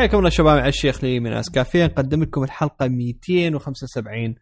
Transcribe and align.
حياكم 0.00 0.18
الله 0.18 0.30
شباب 0.30 0.58
مع 0.58 0.66
الشيخلي 0.68 1.20
من 1.20 1.32
iOS 1.32 1.54
Cafe 1.54 1.84
نقدم 1.84 2.22
لكم 2.22 2.42
الحلقة 2.42 2.88
275 2.88 4.34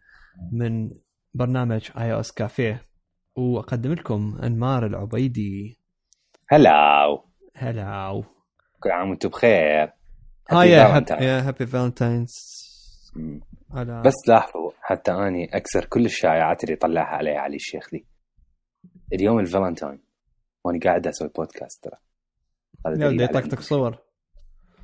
من 0.51 0.91
برنامج 1.33 1.89
iOS 1.97 2.31
Cafe. 2.31 2.85
وأقدم 3.35 3.93
لكم 3.93 4.39
أنمار 4.43 4.85
العبيدي. 4.85 5.79
هلاو 6.49 7.25
هلاو 7.55 8.23
كل 8.79 8.89
عام 8.89 9.09
وأنتم 9.09 9.29
بخير. 9.29 9.93
ها 10.49 10.63
Happy 10.63 11.21
yeah 11.21 11.47
happy 11.47 11.65
Valentine's. 11.65 12.33
هلا. 13.73 14.01
بس 14.01 14.15
لاحظوا 14.27 14.71
حتى 14.81 15.11
أني 15.11 15.49
أكسر 15.53 15.85
كل 15.85 16.05
الشائعات 16.05 16.63
اللي 16.63 16.75
طلعها 16.75 17.15
علي 17.15 17.35
علي 17.35 17.55
الشيخلي. 17.55 18.05
اليوم 19.13 19.39
الفالنتاين. 19.39 20.01
وأنا 20.63 20.79
قاعد 20.85 21.07
أسوي 21.07 21.29
بودكاست 21.35 21.83
ترى. 21.83 21.97
هذا 22.85 23.05
يا 23.05 23.23
يطقطق 23.23 23.59
صور. 23.61 23.97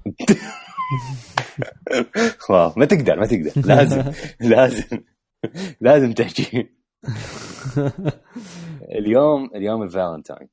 wow 2.49 2.73
ما 2.77 2.85
تقدر 2.85 3.19
ما 3.19 3.25
تقدر. 3.25 3.51
لازم 3.67 4.03
لازم. 4.55 4.99
لازم 5.81 6.11
تحكي. 6.13 6.69
اليوم 8.99 9.49
اليوم 9.55 9.83
الفالنتاين. 9.83 10.49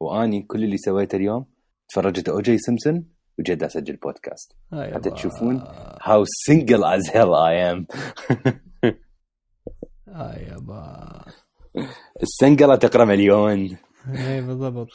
وأني 0.00 0.42
كل 0.42 0.64
اللي 0.64 0.76
سويته 0.76 1.16
اليوم 1.16 1.46
تفرجت 1.88 2.28
O.J. 2.28 2.58
Simpson 2.58 3.04
وجيت 3.38 3.62
أسجل 3.62 3.96
بودكاست. 3.96 4.52
هاي 4.72 4.94
حتى. 4.94 5.10
تشوفون 5.10 5.60
how 6.00 6.24
single 6.50 6.84
as 6.84 7.08
hell 7.08 7.32
I 7.34 7.54
am. 7.72 7.96
هاي 10.08 10.42
يابا 10.42 11.24
السنقلة 12.22 12.76
تقرأ 12.76 13.04
مليون. 13.04 13.76
اي 14.08 14.40
بالضبط. 14.42 14.88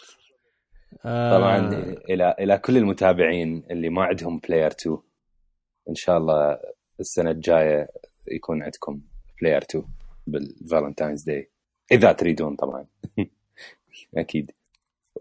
طبعا 1.03 1.57
آه، 1.57 1.95
إلى 2.09 2.35
إلى 2.39 2.57
كل 2.57 2.77
المتابعين 2.77 3.63
اللي 3.71 3.89
ما 3.89 4.03
عندهم 4.03 4.39
player 4.39 4.71
2 4.71 4.97
إن 5.89 5.95
شاء 5.95 6.17
الله 6.17 6.59
السنة 6.99 7.31
الجاية 7.31 7.89
يكون 8.27 8.63
عندكم 8.63 9.01
player 9.41 9.61
2 9.61 9.85
بال 10.27 10.42
Valentine's 10.42 11.23
Day 11.23 11.51
إذا 11.91 12.11
تريدون 12.11 12.55
طبعا. 12.55 12.85
أكيد. 14.17 14.51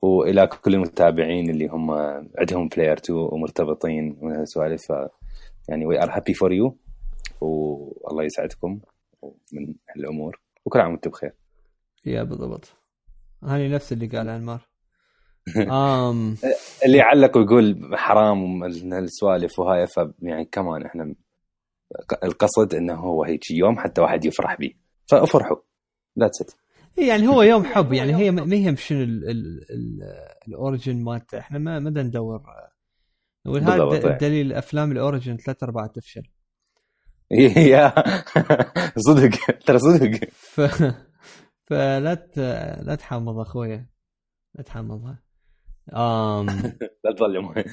وإلى 0.02 0.46
كل 0.46 0.74
المتابعين 0.74 1.50
اللي 1.50 1.66
هم 1.66 1.90
عندهم 2.38 2.68
player 2.68 2.96
2 2.98 3.18
ومرتبطين 3.18 4.18
من 4.22 4.36
هالسوالف 4.36 4.92
يعني 5.68 5.86
we 5.86 6.02
are 6.02 6.10
happy 6.10 6.34
for 6.34 6.52
you 6.52 6.76
والله 7.40 8.24
يسعدكم 8.24 8.80
من 9.52 9.74
هالأمور. 9.96 10.40
وكل 10.64 10.80
عام 10.80 10.90
وأنتم 10.90 11.10
بخير. 11.10 11.32
yeah 12.04 12.22
بالضبط. 12.22 12.74
هاني 13.42 13.68
نفس 13.68 13.92
اللي 13.92 14.06
قال 14.06 14.28
أنمار. 14.28 14.67
um. 15.56 16.36
اللي 16.84 16.98
يعلق 16.98 17.36
ويقول 17.36 17.90
حرام 17.94 18.42
ومن 18.42 18.92
هالسوالف 18.92 19.58
وهاي 19.58 19.86
ف 19.86 20.00
يعني 20.22 20.44
كمان 20.44 20.86
إحنا 20.86 21.14
القصد 22.24 22.74
إنه 22.74 22.94
هو 22.94 23.24
هيك 23.24 23.50
يوم 23.50 23.78
حتى 23.78 24.00
واحد 24.00 24.24
يفرح 24.24 24.54
به 24.58 24.70
فأفرحوا. 25.06 25.56
that's 26.18 26.40
it 26.40 26.50
يعني 26.98 27.28
هو 27.28 27.42
يوم 27.42 27.64
حب. 27.64 27.92
يعني 27.92 28.16
هي 28.16 28.30
ما 28.30 28.56
هي 28.56 28.76
شنو 28.76 29.02
ال- 29.02 29.30
ال- 29.30 29.66
ال- 29.70 30.28
ال 30.48 30.55
origin 30.55 30.96
مالته. 31.04 31.38
إحنا 31.38 31.58
ما 31.58 31.78
ما 31.78 31.90
بدنا 31.90 32.02
ندور 32.02 32.42
وهذا 33.46 33.82
إيه. 34.08 34.12
الدليل 34.12 34.52
أفلام 34.52 34.92
ال 34.92 34.99
origin 34.99 35.36
ثلاث 35.36 35.62
ارباع 35.62 35.86
تفشل. 35.86 36.22
yeah. 37.72 37.94
صدق. 38.96 39.30
ترى 39.66 39.78
صدق. 39.78 40.20
فلا. 41.64 42.14
لا 42.82 42.94
تحمض 42.94 43.38
أخويا. 43.38 43.86
لا 44.54 44.62
تحمضها 44.62 45.22
um 45.94 46.46
لا 47.04 47.12
تظلم 47.16 47.64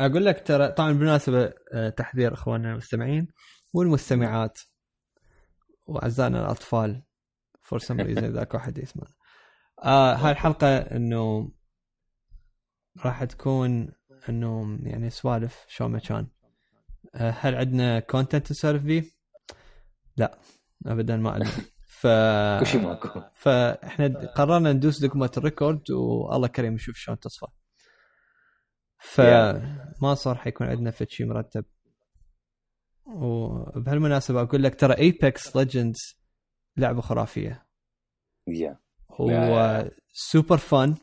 أقول 0.00 0.24
لك 0.24 0.46
ترى 0.46 0.68
طبعا 0.68 0.92
بالمناسبة 0.92 1.52
آه، 1.72 1.88
تحذير 1.88 2.34
أخواننا 2.34 2.72
المستمعين 2.72 3.28
والمستمعات 3.72 4.58
وأعزائنا 5.86 6.40
الأطفال 6.40 7.02
for 7.62 7.78
some 7.78 8.00
reason 8.00 8.32
ذاك 8.32 8.54
واحد 8.54 8.78
يسمع 8.78 9.06
آه 9.84 10.14
هاي 10.14 10.32
الحلقة 10.32 10.78
إنه 10.78 11.50
راح 13.04 13.24
تكون 13.24 13.92
إنه 14.28 14.78
يعني 14.82 15.10
سوالف 15.10 15.64
شو 15.68 15.88
ما 15.88 15.98
كان. 15.98 16.26
آه 17.14 17.30
هل 17.30 17.54
عندنا 17.54 18.00
content 18.00 18.50
نسولف 18.50 18.82
فيه؟ 18.82 19.04
لا 20.16 20.38
ابدا 20.86 21.16
ما 21.16 21.30
عندنا. 21.30 21.50
ف 22.00 22.06
كل 22.60 22.66
شيء 22.66 22.80
ماكو 22.80 23.20
فاحنا 23.34 24.32
قررنا 24.36 24.72
ندوس 24.72 25.00
دقمه 25.00 25.30
ال 25.36 25.44
record 25.44 25.90
والله 25.90 26.48
كريم 26.48 26.74
نشوف 26.74 26.96
شلون 26.96 27.18
تصفى. 27.18 27.46
فما 28.98 30.14
صار 30.14 30.34
حيكون 30.34 30.66
عندنا 30.66 30.90
فد 30.90 31.08
شيء 31.08 31.26
مرتب. 31.26 31.64
وبهالمناسبة 33.06 34.42
أقول 34.42 34.62
لك 34.62 34.80
ترى 34.80 34.98
Apex 34.98 35.56
Legends 35.56 35.98
لعبة 36.76 37.00
خرافية. 37.00 37.66
yeah. 38.48 38.78
هو 39.10 39.90
super 40.12 40.56
fun. 40.56 40.94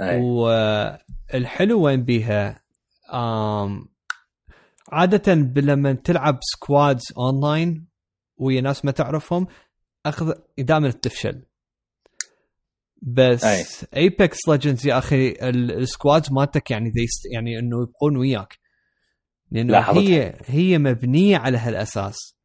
والحلو 0.00 1.82
وين 1.82 2.04
بيها؟ 2.04 2.64
um 3.14 3.88
عادة 4.92 5.34
لما 5.60 5.92
تلعب 5.92 6.38
squads 6.40 7.02
online 7.18 7.88
ويا 8.36 8.60
ناس 8.60 8.84
ما 8.84 8.90
تعرفهم 8.90 9.46
أخذ 10.06 10.32
دائما 10.58 10.90
تفشل 10.90 11.42
بس 13.02 13.44
أي. 13.44 13.64
Apex 13.96 14.38
Legends 14.48 14.86
يا 14.86 14.98
أخي 14.98 15.28
ال- 15.28 15.70
squads 15.78 16.32
مالتك 16.32 16.70
يعني 16.70 16.90
they 16.90 17.04
st- 17.04 17.26
يعني 17.34 17.58
إنه 17.58 17.82
يبقون 17.82 18.16
وياك 18.16 18.58
لأنه. 19.50 19.72
هي 20.08 20.38
هي 20.44 20.78
مبنية 20.78 21.36
على 21.36 21.58
هالأساس 21.58 22.36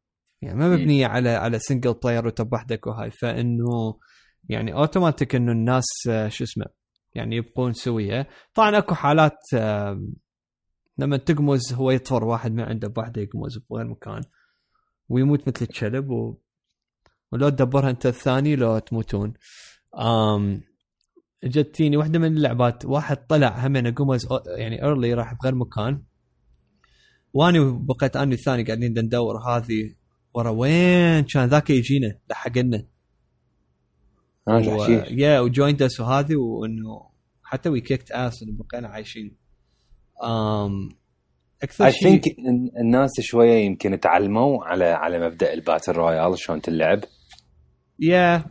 يعني 0.42 0.58
ما. 0.58 0.68
مبنية 0.68 1.06
على 1.06 1.28
على 1.30 1.58
single 1.58 1.94
player 1.94 2.26
وتبحدك 2.26 2.86
وهاي 2.86 3.10
فإنه 3.10 3.98
يعني 4.48 4.72
اوتوماتيك 4.74 5.34
إنه 5.34 5.52
الناس 5.52 5.84
آه، 6.08 6.28
شو 6.28 6.44
اسمه 6.44 6.66
يعني 7.14 7.36
يبقون 7.36 7.72
سوية 7.72 8.28
طبعا 8.54 8.78
أكو 8.78 8.94
حالات 8.94 9.38
لما 10.98 11.16
تقمز 11.16 11.72
هو 11.72 11.90
يطفر 11.90 12.24
واحد 12.24 12.52
من 12.52 12.60
عنده 12.60 12.88
بوحده 12.88 13.22
يقمز 13.22 13.58
بغير 13.70 13.86
مكان 13.86 14.20
ويموت 15.08 15.48
مثل 15.48 15.64
الكلب 15.64 16.10
و... 16.10 16.38
ولو 17.32 17.48
تدبرها 17.48 17.90
انت 17.90 18.06
الثاني 18.06 18.56
لو 18.56 18.78
تموتون. 18.78 19.32
um 19.98 20.62
جتيني 21.44 21.96
واحدة 21.96 22.18
من 22.18 22.36
اللعبات 22.36 22.84
واحد 22.84 23.26
طلع 23.26 23.66
همين 23.66 23.94
قمز 23.94 24.28
يعني 24.58 24.82
ايرلي 24.84 25.14
راح 25.14 25.34
بغير 25.34 25.54
مكان. 25.54 26.02
واني 27.32 27.58
بقيت 27.60 28.16
اني 28.16 28.34
الثاني 28.34 28.62
قاعدين 28.64 28.98
ندور 28.98 29.38
هذه 29.48 29.94
ورا 30.34 30.50
وين 30.50 31.24
كان 31.24 31.48
ذاك 31.48 31.70
يجينا 31.70 32.18
لحق 32.30 32.58
لنا 32.58 32.86
أنا 34.48 34.56
و... 34.56 34.60
جحشيش 34.60 35.18
Yeah 35.18 35.40
و 35.40 35.46
joined 35.46 35.82
us 35.82 36.00
وهذه 36.00 36.36
وإنه 36.36 37.10
حتى 37.42 37.68
we 37.68 37.80
kicked 37.80 38.10
ass 38.10 38.42
إنه 38.42 38.52
بقينا 38.52 38.88
عايشين. 38.88 39.36
um, 40.22 40.94
أكثر 41.62 41.90
شيء 41.90 42.20
الناس 42.80 43.10
شوية 43.20 43.64
يمكن 43.64 44.00
تعلموا 44.00 44.64
على 44.64 44.84
على 44.84 45.26
مبدأ 45.26 45.52
ال 45.52 45.58
battle 45.58 45.92
royale 45.92 46.38
شلون 46.38 46.60
تلعب. 46.60 47.00
Yeah 48.00 48.44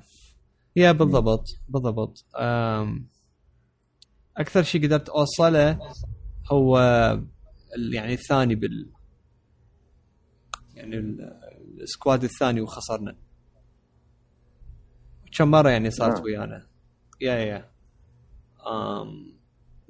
yeah 0.75 0.92
بالضبط 0.92 1.46
بالضبط. 1.70 2.26
um, 2.36 3.02
أكثر 4.38 4.64
شيء 4.64 4.86
قدرت 4.86 5.09
أوصله 5.09 5.79
هو 6.52 6.79
يعني 7.94 8.14
الثاني 8.14 8.56
بال 8.56 8.90
يعني 10.73 10.97
ال- 10.97 11.40
السكواد 11.82 12.23
الثاني 12.23 12.62
وخسرنا. 12.62 13.16
كم 15.38 15.52
مرة 15.52 15.70
يعني 15.70 15.91
صارت 15.91 16.18
آه. 16.20 16.23
ويانا. 16.23 16.68
يا 17.22 17.34
يا 17.34 17.70
um, 18.59 19.32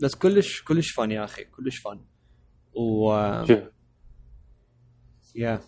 بس 0.04 0.16
كلش 0.16 0.62
كلش 0.64 0.92
فن 0.92 1.12
يا 1.12 1.24
أخي 1.24 1.44
كلش 1.44 1.78
فن. 1.78 2.00
و 2.74 3.14
يا 5.36 5.62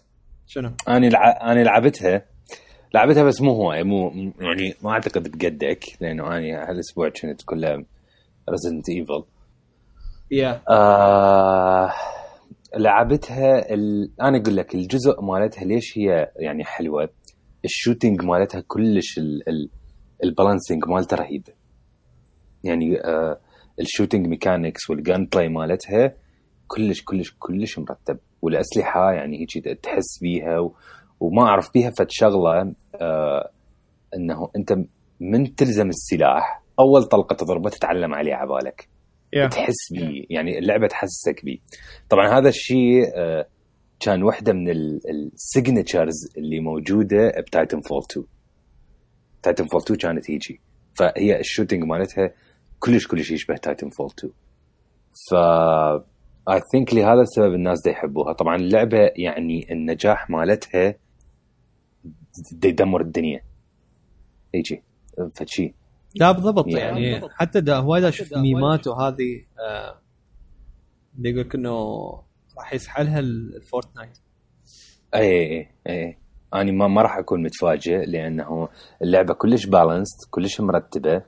شنو؟ 0.47 0.71
أنا 0.87 1.05
لع... 1.05 1.51
أنا 1.51 1.63
لعبتها. 1.63 2.25
لعبتها 2.93 3.23
بس 3.23 3.41
مو 3.41 3.51
هواي 3.51 3.83
مو 3.83 4.11
يعني 4.39 4.73
ما 4.83 4.91
أعتقد 4.91 5.31
بقدك 5.31 5.85
لأنه 6.01 6.27
أنا 6.27 6.69
هالأسبوع 6.69 7.09
كنت 7.09 7.41
كلها 7.45 7.83
Resident 8.49 8.89
Evil 8.89 9.23
yeah 10.31 10.61
لعبتها 12.77 13.73
ال... 13.73 14.11
أنا 14.21 14.37
أقول 14.37 14.55
لك 14.57 14.75
الجزء 14.75 15.21
مالتها 15.21 15.65
ليش 15.65 15.97
هي 15.97 16.31
يعني 16.35 16.63
حلوة؟ 16.63 17.09
ال 17.65 17.72
shooting 17.72 18.23
مالتها 18.23 18.63
كلش 18.67 19.17
ال... 19.17 19.49
ال... 19.49 19.69
ال 20.23 20.30
balancing 20.30 20.87
مالته 20.87 21.17
رهيب. 21.17 21.43
يعني 22.63 23.01
آه 23.01 23.39
ال 23.79 23.85
shooting 23.85 24.27
mechanics 24.27 24.78
وال 24.78 24.89
gunplay 24.89 25.49
مالتها 25.49 26.13
كلش 26.67 27.03
كلش 27.03 27.35
كلش 27.39 27.79
مرتب. 27.79 28.19
والأسلحة 28.41 29.11
يعني 29.11 29.39
هيك 29.41 29.79
تحس 29.79 30.19
بيها. 30.21 30.71
وما 31.21 31.41
أعرف 31.43 31.73
بيها 31.73 31.91
فد 31.97 32.07
شغلة 32.09 32.73
آه 33.01 33.49
إنه 34.15 34.49
أنت 34.55 34.75
من 35.19 35.55
تلزم 35.55 35.89
السلاح 35.89 36.63
أول 36.79 37.03
طلقة 37.03 37.33
تضربه 37.35 37.69
تتعلم 37.69 38.13
عليه 38.13 38.33
عبالك 38.33 38.87
Yeah. 39.35 39.49
تحس 39.49 39.93
بيه 39.93 40.23
يعني 40.29 40.57
اللعبة 40.59 40.87
تحسسك 40.87 41.45
بيه 41.45 41.57
طبعا 42.09 42.39
هذا 42.39 42.49
الشيء 42.49 43.03
آه، 43.15 43.45
كان 43.99 44.23
واحدة 44.23 44.53
من 44.53 44.69
ال 45.35 45.42
signatures 45.42 46.13
اللي 46.37 46.59
موجودة 46.59 47.31
ب 47.47 47.79
Titanfall 47.81 48.01
2 48.11 48.25
Titanfall 49.43 49.81
2 49.81 49.97
كانت 49.99 50.31
هيجي. 50.31 50.61
فهي 50.99 51.39
ال 51.39 51.44
shooting 51.44 51.83
مالتها 51.83 52.31
كلش 52.79 53.07
كلش 53.07 53.31
يشبه 53.31 53.55
Titanfall 53.55 54.09
2 54.19 54.33
ف 55.29 55.33
I 56.51 56.61
think 56.71 56.93
لهذا 56.93 57.21
السبب 57.21 57.53
الناس 57.53 57.81
دا 57.85 57.91
يحبوها. 57.91 58.33
طبعا 58.33 58.55
اللعبة 58.55 59.11
يعني 59.15 59.67
النجاح 59.71 60.29
مالتها 60.29 60.95
يدمر 62.63 63.01
الدنيا. 63.01 63.41
يجي 64.53 64.83
فشي 65.35 65.73
لا 66.15 66.31
بالضبط. 66.31 66.67
يعني- 66.67 67.03
يعني 67.03 67.29
حتى 67.29 67.61
دا 67.61 67.77
وايد 67.77 68.03
أشوف 68.03 68.33
ميمات 68.37 68.87
وهذه 68.87 69.45
آه، 69.59 69.99
اللي 71.17 71.29
يقول 71.29 71.41
لك 71.41 71.55
إنه 71.55 71.77
راح 72.57 72.73
يسحلها 72.73 73.19
ال 73.19 73.29
Fortnite. 73.29 74.17
اي 75.15 75.59
اي 75.59 75.67
اي 75.89 76.17
أنا 76.53 76.71
ما 76.71 76.87
ما 76.87 77.01
راح 77.01 77.17
أكون 77.17 77.43
متفاجئ 77.43 78.05
لأنه 78.05 78.69
اللعبة 79.01 79.33
كلش 79.33 79.65
balanced 79.65 80.29
كلش 80.29 80.61
مرتبة. 80.61 81.21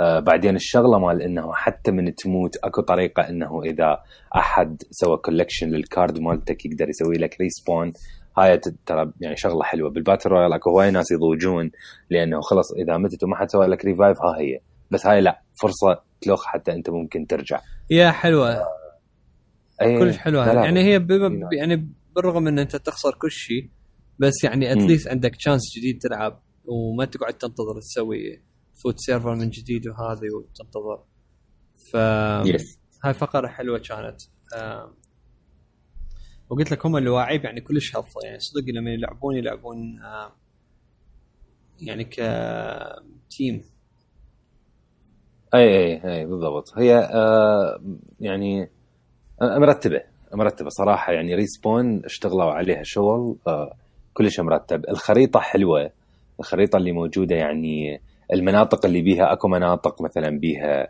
آه 0.00 0.20
بعدين 0.20 0.56
الشغلة 0.56 0.98
مال 0.98 1.22
إنه 1.22 1.52
حتى 1.54 1.90
من 1.90 2.14
تموت 2.14 2.56
أكو 2.64 2.82
طريقة 2.82 3.28
إنه 3.28 3.62
إذا 3.62 3.98
أحد 4.36 4.82
سوى 4.90 5.16
collection 5.16 5.68
لل 5.68 5.85
card 5.85 6.18
مالتك 6.18 6.64
يقدر 6.66 6.88
يسوي 6.88 7.14
لك 7.16 7.36
respawn 7.40 7.92
هاي 8.38 8.58
ترى 8.86 9.12
يعني 9.20 9.36
شغلة 9.36 9.62
حلوة. 9.62 9.90
بال 9.90 10.00
battle 10.00 10.30
royale 10.30 10.52
اكو 10.52 10.70
هواي 10.70 10.90
ناس 10.90 11.10
يضوجون 11.10 11.70
لأنه 12.10 12.40
خلص 12.40 12.72
إذا 12.72 12.96
متت 12.96 13.24
وما 13.24 13.36
حد 13.36 13.50
سوى 13.50 13.66
لك 13.66 13.84
revive 13.84 14.22
ها 14.22 14.38
هي. 14.40 14.60
بس 14.90 15.06
هاي 15.06 15.20
لا 15.20 15.42
فرصة 15.62 16.02
تلوخ 16.20 16.44
حتى 16.46 16.72
أنت 16.72 16.90
ممكن 16.90 17.26
ترجع. 17.26 17.60
Yeah 17.90 18.10
حلوة. 18.10 18.64
أي 19.82 19.98
كلش 19.98 20.16
حلوة 20.16 20.46
لا 20.46 20.54
لا 20.54 20.64
يعني 20.64 20.84
هي 20.84 20.98
ب... 20.98 21.12
نعم. 21.12 21.52
يعني 21.52 21.88
بالرغم 22.16 22.48
ان 22.48 22.58
أنت 22.58 22.76
تخسر 22.76 23.14
كل 23.14 23.30
شيء 23.30 23.70
بس 24.18 24.44
يعني. 24.44 24.72
At 24.72 24.82
least 24.82 25.08
عندك 25.08 25.36
chance 25.36 25.62
جديد 25.78 25.98
تلعب 25.98 26.42
وما 26.64 27.04
تقعد 27.04 27.34
تنتظر 27.34 27.80
تسوي 27.80 28.42
فوت 28.82 28.94
server 28.98 29.34
من 29.34 29.50
جديد 29.50 29.88
وهذه 29.88 30.28
وتنتظر. 30.36 31.02
ف 31.92 31.94
yes 32.46 32.78
هاي 33.04 33.14
فقرة 33.14 33.48
حلوة 33.48 33.78
كانت. 33.78 34.16
آم، 34.56 34.94
وقلت 36.52 36.70
لك 36.72 36.86
هم 36.86 36.96
اللي 36.96 37.10
واعيب 37.10 37.44
يعني 37.44 37.60
كلش 37.60 37.96
هضفه 37.96 38.20
يعني 38.24 38.38
صدق 38.38 38.64
لما 38.74 38.90
يلعبون 38.90 39.36
يلعبون 39.36 40.02
آم، 40.02 40.30
يعني 41.80 42.04
ك 42.04 42.36
team 42.36 43.64
أي 45.54 45.60
أي 45.76 46.14
أي 46.18 46.26
بالضبط. 46.26 46.78
هي 46.78 46.94
آه 46.98 47.80
يعني 48.20 48.68
مرتبة 49.42 50.00
مرتبة 50.34 50.68
صراحة. 50.68 51.12
يعني 51.12 51.34
respawn 51.34 52.04
اشتغلوا 52.04 52.52
عليها 52.52 52.82
شغل 52.82 53.36
آه 53.48 53.74
كلش 54.14 54.40
مرتب. 54.40 54.84
الخريطة 54.88 55.40
حلوة. 55.40 55.90
الخريطة 56.40 56.76
اللي 56.76 56.92
موجودة 56.92 57.36
يعني 57.36 58.00
المناطق 58.32 58.86
اللي 58.86 59.02
بيها 59.02 59.32
أكو 59.32 59.48
مناطق 59.48 60.02
مثلا 60.02 60.38
بيها 60.38 60.88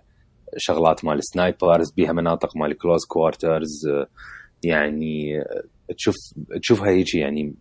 شغلات 0.57 1.05
مال 1.05 1.25
snipers 1.25 1.91
بيها 1.93 2.13
مناطق 2.13 2.57
مال 2.57 2.79
close 2.79 3.05
quarters 3.07 3.89
يعني 4.65 5.33
تشوف 5.99 6.15
تشوفها 6.63 6.89
هيجي 6.89 7.19
يعني 7.19 7.55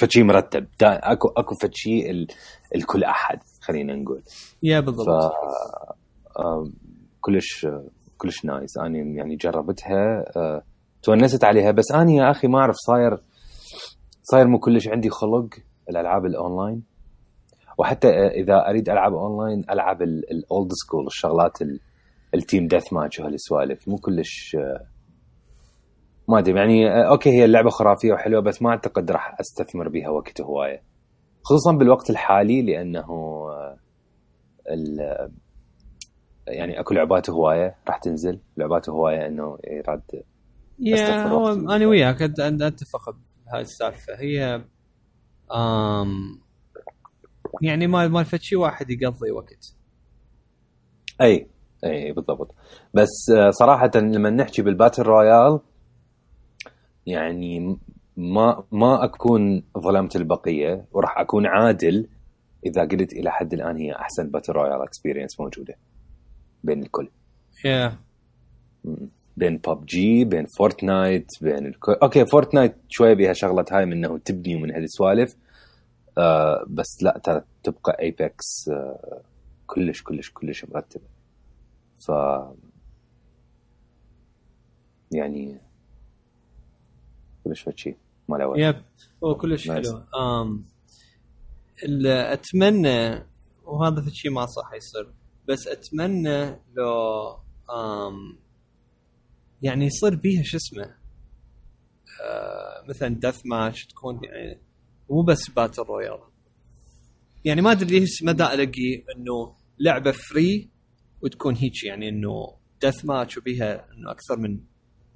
فشي 0.00 0.22
مرتب. 0.22 0.66
دا 0.80 1.12
أكو 1.12 1.28
أكو 1.28 1.54
فشي 1.54 2.10
ال- 2.10 2.26
الكل 2.74 3.04
أحد 3.04 3.38
خلينا 3.60 3.94
نقول. 3.96 4.22
Yeah 4.62 4.80
ف 4.80 4.84
بالضبط 4.84 5.08
آه، 6.38 6.68
كلش 7.20 7.66
كلش 8.18 8.44
nice. 8.44 8.78
أنا 8.78 8.98
يعني 8.98 9.36
جربتها 9.36 10.24
آه، 10.36 10.62
تونست 11.02 11.44
عليها. 11.44 11.70
بس 11.70 11.84
أنا 11.94 12.12
يا 12.12 12.30
أخي 12.30 12.48
ما 12.48 12.58
أعرف 12.58 12.74
صاير 12.76 13.18
صاير 14.22 14.46
مو 14.46 14.58
كلش 14.58 14.88
عندي 14.88 15.10
خلق 15.10 15.48
الألعاب 15.90 16.26
الأونلاين. 16.26 16.82
وحتى 17.78 18.08
آه، 18.08 18.28
إذا 18.30 18.68
أريد 18.70 18.88
ألعب 18.88 19.12
أونلاين 19.14 19.64
ألعب 19.70 20.02
ال 20.02 20.19
old 20.19 20.70
school 20.72 21.06
الشغلات 21.06 21.62
ال- 21.62 21.80
ال 22.34 22.66
team 22.66 22.92
deathmatch 22.92 23.20
وهالسوالف. 23.20 23.88
مو 23.88 23.96
كلش 23.96 24.56
آه، 24.60 24.86
ما 26.28 26.38
أدري 26.38 26.56
يعني 26.58 26.88
آه، 26.90 27.08
أوكي 27.10 27.30
هي 27.30 27.44
اللعبة 27.44 27.70
خرافية 27.70 28.12
وحلوة 28.12 28.40
بس 28.42 28.62
ما 28.62 28.70
أعتقد 28.70 29.10
راح 29.10 29.36
أستثمر 29.40 29.88
بها 29.88 30.08
وقت 30.08 30.40
هواية. 30.40 30.82
خصوصا 31.42 31.72
بالوقت 31.72 32.10
الحالي 32.10 32.62
لأنه 32.62 33.02
آه، 33.50 33.76
ال- 34.70 35.30
يعني 36.46 36.80
أكو 36.80 36.94
لعبات 36.94 37.30
هواية 37.30 37.76
راح 37.88 37.98
تنزل. 37.98 38.40
لعبات 38.56 38.88
هواية 38.88 39.26
إنه 39.26 39.58
يراد 39.70 40.02
يا 40.78 41.26
هو. 41.26 41.48
أنا 41.52 41.86
وياك 41.86 42.22
اتفق 42.22 43.16
بهاي 43.46 43.60
السالفة. 43.62 44.12
هي 44.18 44.64
آم 45.54 46.40
يعني 47.62 47.86
ما 47.86 48.08
ما 48.08 48.24
شيء 48.24 48.58
واحد 48.58 48.90
يقضي 48.90 49.30
وقت. 49.30 49.74
أي 51.20 51.46
أي 51.84 52.12
بالضبط. 52.12 52.54
بس 52.94 53.30
آه، 53.36 53.50
صراحة 53.50 53.90
لما 53.94 54.30
نحكي 54.30 54.62
بالباتل 54.62 55.02
رويال 55.02 55.60
يعني 57.06 57.78
ما 58.16 58.64
ما 58.72 59.04
أكون 59.04 59.62
ظلمت 59.78 60.16
البقية 60.16 60.84
وراح 60.92 61.18
أكون 61.18 61.46
عادل 61.46 62.08
إذا 62.66 62.82
قلت 62.82 63.12
إلى 63.12 63.30
حد 63.32 63.54
الآن 63.54 63.76
هي 63.76 63.92
أحسن 63.92 64.30
battle 64.30 64.52
royale 64.52 64.82
experience 64.82 65.40
موجودة 65.40 65.74
بين 66.64 66.82
الكل. 66.82 67.10
Yeah 67.64 67.98
م- 68.84 69.06
بين 69.36 69.56
ببجي 69.58 70.24
بين 70.24 70.46
Fortnite 70.46 71.26
بين 71.42 71.66
الكل. 71.66 71.92
أوكي 72.02 72.26
Fortnite 72.26 72.76
شوية 72.88 73.14
بيها 73.14 73.32
شغلة 73.32 73.64
هاي 73.70 73.86
من 73.86 73.92
إنه 73.92 74.18
تبني 74.18 74.56
ومن 74.56 74.70
هالسوالف 74.74 75.36
آه 76.18 76.64
بس 76.68 77.02
لا 77.02 77.20
ترى 77.24 77.42
تبقى 77.62 77.96
Apex 78.02 78.68
آه 78.68 79.20
كلش 79.66 80.02
كلش 80.02 80.30
كلش 80.30 80.64
مرتبة. 80.64 81.04
ف 82.06 82.10
يعني 85.12 85.58
كلش 87.44 87.68
شيء 87.76 87.96
ما 88.28 88.36
له 88.36 88.46
وجه. 88.46 88.60
Yep. 88.68 88.82
هو 89.24 89.34
كلش. 89.34 89.70
حلو. 89.70 90.02
آم 90.20 90.64
ال- 91.84 92.06
أتمنى 92.06 93.22
وهذا 93.64 94.02
في 94.02 94.10
شيء 94.10 94.30
ما 94.30 94.46
صح 94.46 94.72
يصير 94.74 95.12
بس 95.48 95.66
أتمنى 95.68 96.44
لو 96.74 96.92
آم 97.76 98.38
يعني 99.62 99.86
يصير 99.86 100.14
بيها 100.14 100.42
شو 100.42 100.56
اسمه 100.56 100.94
آه 102.22 102.84
مثلا 102.88 103.08
deathmatch 103.20 103.86
تكون 103.86 104.20
يعني 104.24 104.60
مو 105.10 105.22
بس 105.22 105.50
battle 105.50 105.82
royale 105.82 106.18
يعني 107.44 107.60
ما 107.62 107.72
أدري 107.72 108.00
ليش 108.00 108.22
مدى 108.22 108.44
ألاقي 108.44 109.04
إنه 109.16 109.54
لعبة 109.78 110.12
free 110.12 110.70
وتكون 111.22 111.56
هيك 111.56 111.84
يعني 111.84 112.08
إنه 112.08 112.56
deathmatch 112.82 113.38
وبيها 113.38 113.92
إنه 113.92 114.10
أكثر 114.10 114.36
من 114.36 114.60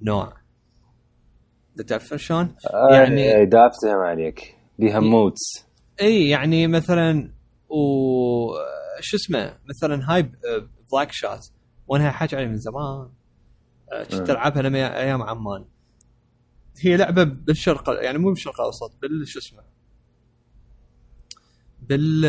نوع. 0.01 0.37
تعرف 1.81 2.13
شلون؟ 2.15 2.55
آه 2.73 2.93
يعني- 2.93 3.21
يعني 3.21 3.45
دافتهم 3.45 3.97
عليك. 3.99 4.55
بيها 4.79 4.99
modes 4.99 5.65
إي 6.01 6.29
يعني 6.29 6.67
مثلا 6.67 7.31
و 7.69 8.53
شو 8.99 9.17
اسمه؟ 9.17 9.57
مثلا 9.69 10.11
هاي 10.15 10.31
BlackShot 10.91 11.47
وأنا 11.87 12.11
حاجة 12.11 12.35
عليه 12.35 12.47
من 12.47 12.57
زمان. 12.57 13.09
آه، 13.91 14.03
كنت 14.03 14.29
أه. 14.29 14.33
ألعبها 14.33 14.61
لما 14.61 14.97
أيام 14.99 15.21
عمان. 15.21 15.65
هي 16.79 16.97
لعبة 16.97 17.23
بالشرق 17.23 18.03
يعني 18.03 18.17
مو 18.17 18.29
بالشرق 18.29 18.59
الأوسط 18.61 18.91
بال 19.01 19.27
شو 19.27 19.39
اسمه؟ 19.39 19.61
بال 21.81 22.23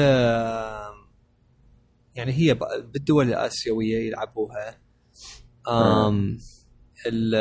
يعني 2.14 2.32
هي 2.32 2.54
بالدول 2.92 3.28
الآسيوية 3.28 4.06
يلعبوها. 4.06 4.78
امم 5.68 6.38
ال 7.06 7.34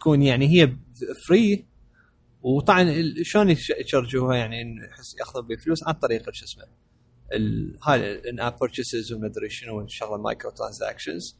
تكون 0.00 0.22
يعني 0.22 0.48
هي 0.48 0.76
free 1.28 1.66
وطبعا 2.42 2.94
شلون 3.22 3.50
يش- 3.50 3.70
يشرجوها 3.70 4.36
يعني 4.36 4.74
ياخذون 5.20 5.46
بفلوس 5.46 5.78
عن 5.88 5.94
طريق 5.94 6.30
شو 6.30 6.44
اسمه 6.44 6.64
هاي 7.84 8.12
ال 8.12 8.40
in-app 8.40 8.58
purchases 8.60 9.12
وما 9.12 9.26
أدري 9.26 9.50
شنو 9.50 9.80
الشغله 9.80 10.16
ال 10.16 10.50
microtransactions 10.50 11.36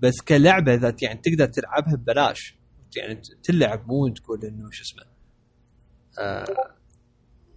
بس 0.00 0.20
كلعبة 0.28 0.74
ذات 0.74 1.02
يعني 1.02 1.20
تقدر 1.24 1.46
تلعبها 1.46 1.94
ببلاش. 1.96 2.58
يعني 2.96 3.14
تلعب 3.42 3.86
مو 3.88 4.08
تقول 4.08 4.44
إنه 4.44 4.70
شو 4.70 4.82
اسمه 4.82 5.02
آه 6.18 6.46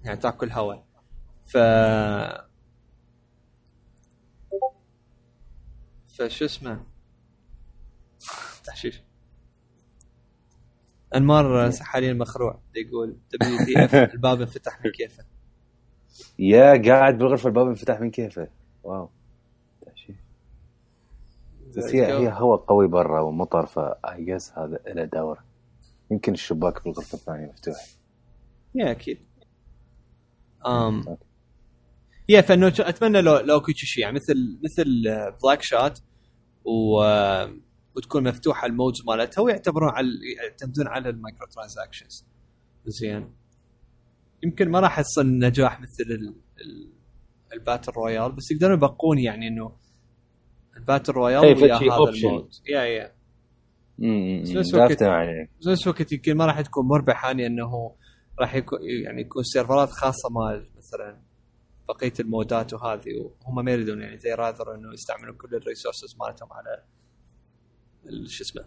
يعني 0.04 0.18
تأكل 0.20 0.51
هواء 0.51 0.88
ف 1.48 1.58
فشو 6.18 6.46
اسمه 6.46 6.86
تحشيش. 8.66 9.01
انمار 11.15 11.71
حاليا 11.71 12.13
مخروع 12.13 12.59
يقول 12.75 13.17
WTF 13.34 13.96
الباب 13.95 14.41
انفتح 14.41 14.85
من 14.85 14.91
كيفه. 14.91 15.23
yeah 16.39 16.81
قاعد 16.85 17.17
بالغرفة 17.17 17.47
الباب 17.47 17.67
انفتح 17.67 18.01
من 18.01 18.11
كيفه. 18.11 18.47
wow. 18.84 19.10
بس 21.77 21.95
هي 21.95 22.05
هي 22.05 22.31
هواء 22.31 22.59
قوي 22.59 22.87
برا 22.87 23.19
ومطر 23.19 23.65
فاي 23.65 24.37
هذا 24.57 24.79
له 24.87 25.03
دور. 25.03 25.39
يمكن 26.11 26.33
الشباك 26.33 26.79
في 26.79 26.85
الغرفه 26.85 27.17
الثانية 27.17 27.45
مفتوح 27.45 27.75
yeah 28.75 28.91
أكيد. 28.91 29.17
um 30.67 31.17
yeah 32.29 32.41
فإنه 32.41 32.73
أتمنى 32.79 33.21
لو 33.21 33.37
لو 33.37 33.61
كل 33.61 33.75
شيء 33.75 34.03
يعني 34.03 34.15
مثل 34.15 34.59
مثل 34.63 34.85
Black 35.43 35.62
شات 35.61 35.99
و 36.65 37.03
وتكون 37.98 38.27
مفتوحة 38.27 38.68
ال 38.67 38.73
modes 38.73 38.98
مالتها 39.08 39.42
ويعتبرون 39.42 39.89
على 39.89 40.08
يعتمدون 40.38 40.88
على 40.88 41.10
ال 41.10 41.48
microtransactions 41.48 42.25
زين. 42.86 43.34
يمكن 44.44 44.70
ما 44.70 44.80
راح 44.80 45.00
يصل 45.00 45.25
نجاح 45.25 45.82
مثل 45.82 46.04
ال... 46.10 46.36
ال... 46.62 46.92
ال 47.53 47.59
battle 47.59 47.91
royale 47.91 48.31
بس 48.32 48.51
يقدرون 48.51 48.74
يبقون 48.77 49.20
يعني 49.20 49.48
إنه 49.48 49.75
الباتل 50.77 51.13
رويال 51.13 51.63
ويا 51.63 51.75
هذا 51.75 52.10
ال 52.10 52.17
mode 52.17 52.50
yeah 52.69 52.81
yeah 52.81 53.17
نفس 54.00 54.74
الوقت 54.74 55.04
بس 55.68 55.84
الوقت 55.84 56.12
يمكن 56.12 56.38
ما 56.38 56.46
راح 56.46 56.62
تكون 56.62 56.88
مربحة 56.88 57.32
لأنه 57.32 57.96
راح 58.39 58.56
يكون 58.56 58.80
يعني 59.04 59.22
يكون 59.22 59.44
سيرفرات 59.44 59.89
خاصة 59.89 60.30
مال 60.30 60.70
مثلا 60.77 61.22
بقية 61.88 62.13
المودات 62.20 62.74
وهذه 62.74 63.32
وهم 63.42 63.66
ما 63.66 63.72
يريدون 63.72 64.01
يعني 64.01 64.18
they 64.17 64.34
rather 64.34 64.75
إنه 64.75 64.94
يستعملون 64.94 65.38
كل 65.38 65.56
ال 65.55 65.62
resources 65.62 66.15
مالتهم 66.20 66.54
على 66.54 66.84
شو 68.27 68.43
اسمه؟ 68.43 68.65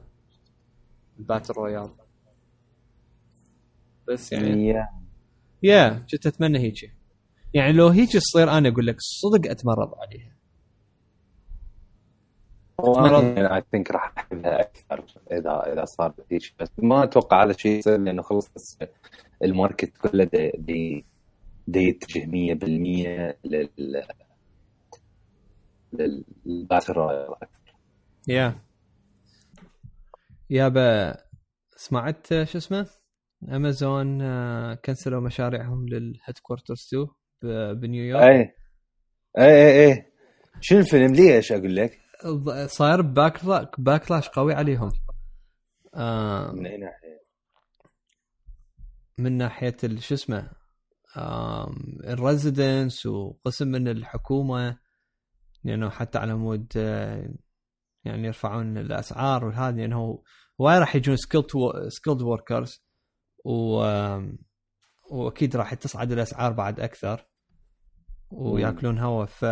ال 1.19 1.24
battle 1.24 1.55
royale 1.55 1.91
بس 4.09 4.33
يعني 4.33 4.69
يا 4.69 4.89
يا 5.63 6.07
كنت 6.11 6.27
أتمنى 6.27 6.59
هيك. 6.59 6.93
يعني 7.55 7.73
لو 7.73 7.89
هيك 7.89 8.13
تصير 8.13 8.51
أنا 8.51 8.69
أقول 8.69 8.87
لك 8.87 8.97
صدق 9.01 9.51
أتمرض 9.51 9.95
عليها. 9.95 10.37
أنا 12.89 13.57
I 13.57 13.63
think 13.73 13.91
راح 13.91 14.13
أحبها 14.19 14.61
أكثر 14.61 15.05
اذا 15.33 15.73
إذا 15.73 15.85
صار 15.85 16.15
هيك. 16.31 16.55
بس 16.61 16.69
ما 16.79 17.05
أتوقع 17.05 17.45
هذا 17.45 17.51
الشيء 17.51 17.79
يصير 17.79 17.97
لأنه 17.99 18.23
خلص 18.23 18.49
ال 19.45 19.52
market 19.52 19.93
كله 19.99 20.25
دي 20.25 20.53
دي, 20.59 21.05
دي 21.69 21.81
يتجه 21.81 22.27
100% 22.27 23.35
لل 23.45 24.05
للباتل 26.47 26.93
رويال 26.93 27.35
يا 28.29 28.70
يابا 30.51 31.17
سمعت 31.77 32.27
شو 32.27 32.59
اسمه؟ 32.59 32.87
امازون 33.49 34.23
آه، 34.23 34.75
كنسلوا 34.75 35.21
مشاريعهم 35.21 35.89
لل 35.89 36.39
headquarters 36.43 36.91
2 37.43 37.81
بنيويورك 37.81 38.23
اي 38.23 38.55
اي 39.39 39.45
اي 39.45 39.93
اي 39.93 40.05
شنو 40.61 40.79
الفيلم 40.79 41.15
ليش 41.15 41.53
أقول 41.53 41.77
لك؟ 41.77 41.99
صاير 42.67 43.03
back 43.03 43.45
backlash 43.81 44.29
قوي 44.29 44.55
عليهم 44.55 44.93
آه 45.95 46.53
من 46.53 46.67
أي 46.67 46.77
ناحية؟ 46.77 47.21
من 49.19 49.39
ناحية 49.39 49.77
شو 49.99 50.15
اسمه 50.15 50.51
ال 52.05 52.15
residents 52.15 53.07
وقسم 53.07 53.69
من 53.69 53.89
الحكومة 53.89 54.79
لأنه 55.65 55.87
يعني 55.87 55.91
حتى 55.91 56.19
على 56.19 56.35
مود 56.35 56.73
آه، 56.77 57.31
يعني 58.05 58.27
يرفعون 58.27 58.79
الأسعار 58.79 59.45
وهذه 59.45 59.75
لأنه 59.75 60.23
وايد 60.59 60.81
راح 60.81 60.97
يجون 60.97 61.17
skilled 61.17 61.47
skilled 61.89 62.23
workers 62.23 62.85
و 63.45 63.85
وأكيد 65.11 65.57
راح 65.57 65.75
تصعد 65.75 66.13
الأسعار 66.13 66.53
بعد 66.53 66.81
أكثر 66.81 67.27
ويأكلون 68.31 68.99
هوا. 68.99 69.25
ف 69.25 69.45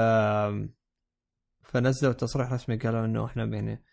فنزلوا 1.63 2.13
تصريح 2.13 2.53
رسمي 2.53 2.77
قالوا 2.77 3.05
إنه 3.05 3.25
إحنا 3.25 3.45
يعني 3.45 3.85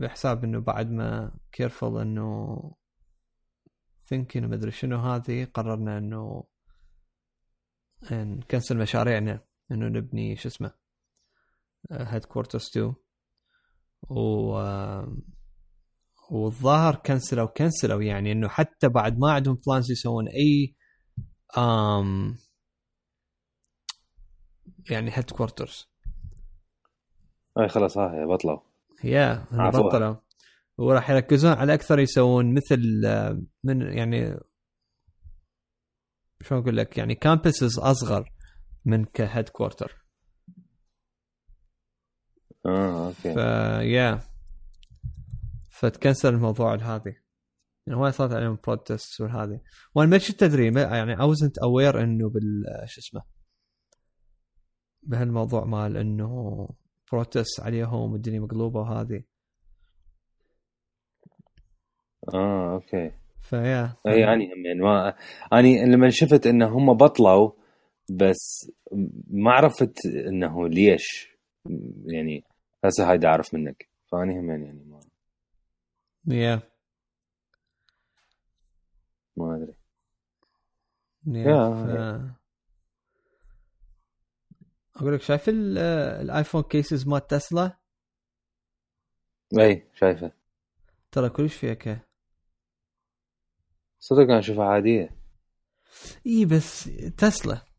بحساب 0.00 0.44
إنه 0.44 0.60
بعد 0.60 0.90
ما 0.90 1.34
careful 1.52 2.00
إنه 2.00 2.58
thinking 4.04 4.46
ما 4.46 4.54
أدري 4.54 4.70
شنو 4.70 4.98
هذه 4.98 5.44
قررنا 5.44 5.98
إنه 5.98 6.44
نكنسل 8.12 8.78
مشاريعنا 8.78 9.40
إنه 9.72 9.86
نبني 9.86 10.36
شو 10.36 10.48
اسمه 10.48 10.81
headquarters 11.90 12.68
2 12.68 12.94
و 14.10 14.52
والظاهر 16.30 16.96
كنسلوا 16.96 17.46
كنسلوا 17.46 18.02
يعني 18.02 18.32
إنه 18.32 18.48
حتى 18.48 18.88
بعد 18.88 19.18
ما 19.18 19.32
عندهم 19.32 19.58
plans 19.66 19.90
يسوون 19.90 20.28
أي 20.28 20.76
um 21.58 22.36
يعني 24.90 25.10
headquarters 25.14 25.92
اي 27.58 27.68
خلاص 27.68 27.98
ها 27.98 28.26
بطلوا. 28.26 28.58
yeah 29.04 29.46
بطلوا. 29.52 30.16
وراح 30.78 31.10
يركزون 31.10 31.52
على 31.52 31.74
أكثر 31.74 31.98
يسوون 31.98 32.54
مثل 32.54 32.80
من 33.64 33.80
يعني 33.98 34.40
شلون 36.42 36.60
أقول 36.60 36.76
لك 36.76 36.98
يعني 36.98 37.14
campuses 37.14 37.78
أصغر 37.78 38.32
من 38.84 39.04
ك 39.04 39.48
headquarter 39.48 40.01
آه 42.66 43.06
okay. 43.08 43.34
ف 43.34 43.51
yeah 43.51 44.20
فتكنسل 45.70 46.34
الموضوع 46.34 46.74
هذه 46.74 47.16
يعني 47.86 47.98
هواي 48.00 48.12
صارت 48.12 48.32
عليهم 48.32 48.58
protest 48.66 49.20
وهذه 49.20 49.60
وأنا 49.94 50.10
ما 50.10 50.18
كنت 50.18 50.42
أدري 50.42 50.66
يعني 50.80 51.20
I 51.20 51.24
wasn't 51.24 51.58
aware 51.58 52.02
إنه 52.02 52.28
بال 52.28 52.64
شو 52.86 53.00
اسمه 53.00 53.22
بهالموضوع 55.02 55.64
مال 55.64 55.96
إنه 55.96 56.68
protest 57.12 57.60
عليهم 57.60 58.12
والدنيا 58.12 58.40
مقلوبة 58.40 58.80
وهذه 58.80 59.22
آه 62.34 62.74
okay. 62.74 63.10
ف 63.40 63.51
yeah 63.51 63.96
اي 64.06 64.20
يعني 64.20 64.44
هم 64.44 64.66
يعني 64.66 64.80
ما 64.80 65.14
اني 65.52 65.84
لما 65.84 66.10
شفت 66.10 66.46
إنه 66.46 66.68
هم 66.68 66.94
بطلوا 66.94 67.50
بس 68.10 68.70
ما 69.30 69.52
عرفت 69.52 70.06
إنه 70.06 70.68
ليش. 70.68 71.36
يعني 72.04 72.44
هسه 72.84 73.10
هاي 73.10 73.26
اعرف 73.26 73.54
منك. 73.54 73.88
فاني 74.12 74.38
هم 74.40 74.50
يعني 74.50 74.84
ما 74.84 75.00
يا 76.34 76.62
ما 79.36 79.56
أدري. 79.56 79.74
يا 81.26 82.36
أقول 84.96 85.14
لك 85.14 85.22
شايف 85.22 85.44
ال 85.48 85.64
iPhone 85.64 86.62
cases 86.62 87.06
مال 87.06 87.26
تسلا؟ 87.26 87.76
اي 89.58 89.86
شايفه. 89.94 90.32
ترى 91.12 91.28
كلش 91.28 91.54
fake 91.54 91.98
صدق 94.00 94.22
أنا 94.22 94.38
أشوفها 94.38 94.64
عادية. 94.64 95.16
اي 96.26 96.44
بس 96.44 96.90
تسلا 97.16 97.71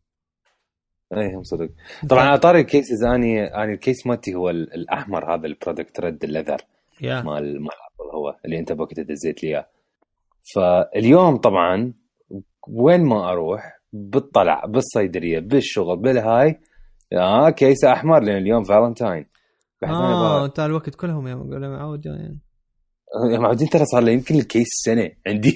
اي 1.17 1.35
هم 1.35 1.43
صدق. 1.43 1.69
طبعا 2.09 2.23
على 2.23 2.39
طاري 2.39 2.59
ال 2.59 2.67
cases 2.67 3.03
اني 3.03 3.43
أني 3.43 3.73
ال 3.73 3.80
case 3.80 4.07
مالتي 4.07 4.35
هو 4.35 4.49
الأحمر 4.49 5.35
هذا 5.35 5.47
ال 5.47 5.54
Product 5.54 5.99
Red 5.99 6.23
ال 6.23 6.27
leather 6.28 6.57
yeah. 6.57 7.05
مال 7.05 7.61
مال 7.61 7.71
هو 8.13 8.35
اللي 8.45 8.59
أنت 8.59 8.71
بوقت 8.71 8.99
دزيت 8.99 9.43
لي 9.43 9.49
إياه. 9.49 9.67
فاليوم 10.55 11.37
طبعا 11.37 11.93
وين 12.67 13.03
ما 13.03 13.31
أروح 13.31 13.79
بالطلع 13.93 14.65
بالصيدلية 14.65 15.39
بالشغل 15.39 15.97
بالهاي 15.97 16.59
آه 17.13 17.49
case 17.49 17.83
أحمر 17.85 18.19
لأن 18.19 18.37
اليوم 18.37 18.63
فالنتاين. 18.63 19.25
آه 19.83 20.45
انت 20.45 20.59
الوقت 20.59 20.95
كلهم 20.95 21.27
يا 21.27 21.35
معود 21.35 22.05
يعني 22.05 22.39
معودين 23.39 23.69
ترى 23.69 23.85
صار 23.85 24.03
لي 24.03 24.13
يمكن 24.13 24.35
ال 24.35 24.42
case 24.42 24.67
سنة 24.85 25.11
عندي. 25.27 25.53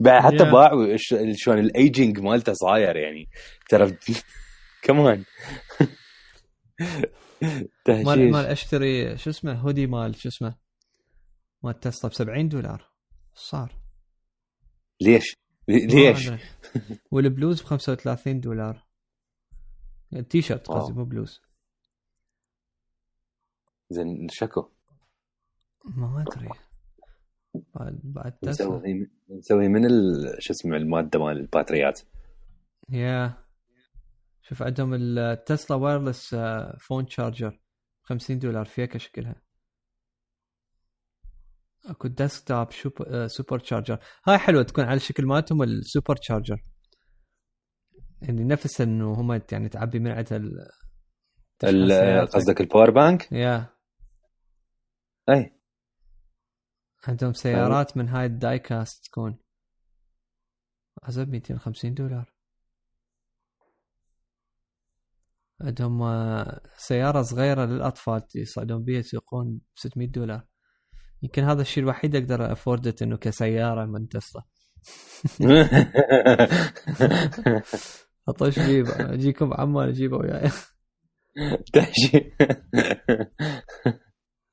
بعد 0.00 0.22
حتى 0.22 0.44
باعوا 0.44 0.96
شلون 1.34 1.58
الايجنج 1.58 2.20
مالته 2.20 2.52
صاير 2.52 2.96
يعني. 2.96 3.28
ترى 3.68 3.96
كمان 4.84 5.24
مال 7.88 8.30
مال 8.30 8.46
أشتري 8.46 9.16
شو 9.16 9.30
اسمه 9.30 9.52
هودي 9.52 9.86
مال 9.86 10.16
شو 10.16 10.28
اسمه 10.28 10.54
مال 11.62 11.80
تسلا 11.80 12.10
ب 12.10 12.14
70 12.14 12.48
دولار 12.48 12.90
صار؟ 13.34 13.72
ليش؟ 15.00 15.36
ليش؟ 15.68 16.30
والبلوز 17.12 17.62
ب 17.62 17.64
35 17.64 18.40
دولار. 18.40 18.84
التي 20.12 20.42
شيرت 20.42 20.68
قصدي 20.68 20.92
مو 20.92 21.04
بلوز. 21.04 21.40
زين 23.90 24.28
شكو. 24.30 24.68
ما 25.84 26.24
أدري. 26.28 26.48
بعد 27.74 28.00
بعد 28.04 28.38
نسوي 28.44 29.10
نسوي 29.30 29.68
من 29.68 29.82
شو 30.38 30.52
اسمه 30.52 30.76
المادة 30.76 31.18
مال 31.18 31.36
الباتريات. 31.36 32.00
يا. 32.88 33.44
شوف 34.42 34.62
عندهم 34.62 34.94
التسلا 34.94 35.76
wireless 35.76 36.36
phone 36.80 37.06
charger 37.06 37.60
50 38.02 38.38
دولار 38.38 38.64
فيها 38.64 38.98
شكلها. 38.98 39.42
اكو 41.86 42.08
desktop 42.08 42.68
supercharger 43.26 43.98
هاي 44.28 44.38
حلوة 44.38 44.62
تكون 44.62 44.84
على 44.84 45.00
شكل 45.00 45.26
مالتهم 45.26 45.62
ال 45.62 46.16
supercharger 46.16 46.64
يعني 48.22 48.44
نفس 48.44 48.80
إنه 48.80 49.12
هم 49.12 49.40
يعني 49.52 49.68
تعبي 49.68 49.98
من 49.98 50.10
عندها. 50.10 50.40
قصدك 52.24 52.60
الباور 52.60 52.90
بانك؟ 52.90 53.32
يا. 53.32 53.66
أي. 55.28 55.53
عندهم 57.08 57.32
سيارات 57.32 57.96
من 57.96 58.08
هاي 58.08 58.26
ال 58.26 58.58
die-cast 58.58 59.04
تكون 59.04 59.38
عزب 61.02 61.28
250 61.28 61.94
دولار. 61.94 62.34
عندهم 65.60 66.02
آه، 66.02 66.60
سيارة 66.76 67.22
صغيرة 67.22 67.64
للأطفال 67.64 68.22
يصعدون 68.34 68.84
بيها 68.84 68.98
يسوقون 68.98 69.56
ب 69.56 69.60
600 69.78 70.08
دولار. 70.08 70.46
يمكن 71.22 71.44
هذا 71.44 71.62
الشيء 71.62 71.82
الوحيد 71.82 72.16
أقدر 72.16 72.52
afford 72.52 72.89
it 72.89 73.02
إنه 73.02 73.16
كسيارة 73.16 73.84
من 73.84 74.08
تسلا 74.08 74.42
أطش 78.28 78.58
بيه 78.58 78.82
بقى. 78.82 79.14
أجيكم 79.14 79.54
عمان 79.54 79.88
أجيبه 79.88 80.16
وياي. 80.16 80.50
تحشيش. 81.72 82.30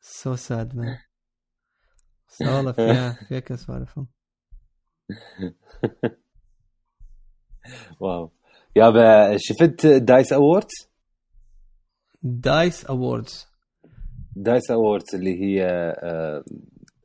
so 0.02 0.36
sad 0.36 0.76
man 0.76 0.98
سوالف 2.32 2.76
فيها 2.76 3.14
فيها 3.28 3.40
كسوالفهم 3.40 4.08
wow. 8.02 8.32
يابا 8.76 9.38
شفت 9.38 9.86
DICE 9.88 10.34
Awards؟ 10.34 10.90
DICE 12.24 12.86
Awards. 12.86 13.48
DICE 14.36 14.72
Awards 14.72 15.16
اللي 15.16 15.42
هي 15.44 15.66
آه، 16.04 16.44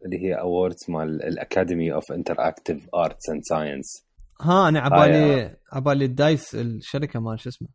اللي 0.05 0.19
هي 0.25 0.35
awards 0.41 0.77
مال 0.89 1.23
ال 1.23 1.95
Academy 1.95 2.13
of 2.13 2.35
Interactive 2.39 2.89
Arts 2.95 3.31
and 3.31 3.41
Science 3.43 4.07
ها 4.41 4.69
أنا 4.69 4.81
عبالي 4.81 5.45
آه. 5.45 5.57
عبالي 5.73 6.05
ال 6.05 6.15
DICE 6.15 6.55
الشركة 6.55 7.21
مال 7.21 7.41
شو 7.41 7.49
اسمه؟ 7.49 7.69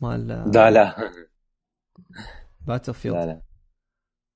مال 0.00 0.26
لا 0.26 0.70
لا. 0.70 0.94
Battle 2.66 2.92
لا 2.92 2.98
Field 2.98 3.14
لا. 3.14 3.42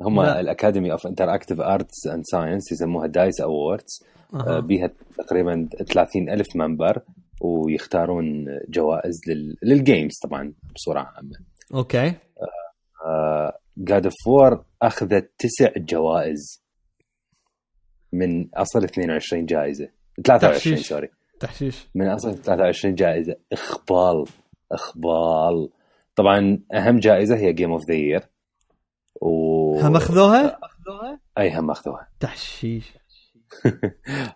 هم 0.03 0.23
لا. 0.23 0.41
ال 0.41 0.93
Academy 0.93 1.07
of 1.07 1.35
Interactive 1.35 1.61
Arts 1.61 2.07
and 2.07 2.25
Science 2.25 2.73
يسموها 2.73 3.07
DICE 3.07 3.41
Awards 3.41 4.05
أها. 4.35 4.61
بيها 4.61 4.91
تقريبا 5.19 5.69
30 5.93 6.31
ألف 6.31 6.47
member 6.57 7.03
ويختارون 7.41 8.47
جوائز 8.69 9.21
لل... 9.29 9.57
لل 9.63 9.77
games 9.77 10.13
طبعا 10.25 10.55
بصورة 10.75 11.01
عامة. 11.01 11.37
okay. 11.75 12.13
God 13.79 14.05
of 14.05 14.15
War 14.27 14.65
أخذت 14.83 15.31
تسع 15.39 15.71
جوائز 15.77 16.63
من 18.13 18.49
أصل 18.55 18.85
22 18.85 19.47
جائزة. 19.47 19.89
23 20.27 20.53
تحشيش. 20.77 20.89
sorry 20.89 21.09
تحشيش. 21.41 21.89
من 21.95 22.09
أصل 22.09 22.35
23 22.35 22.95
جائزة. 22.95 23.37
اخبال 23.53 24.25
اخبال 24.73 25.71
طبعا 26.17 26.59
أهم 26.75 26.99
جائزة 26.99 27.37
هي 27.37 27.53
game 27.53 27.73
of 27.73 27.83
the 27.91 27.95
year 27.95 28.23
و 29.23 29.48
هم 29.83 29.97
اخذوها؟ 29.97 30.59
أي 31.39 31.59
هم 31.59 31.71
اخذوها 31.71 32.09
تحشيش. 32.21 32.99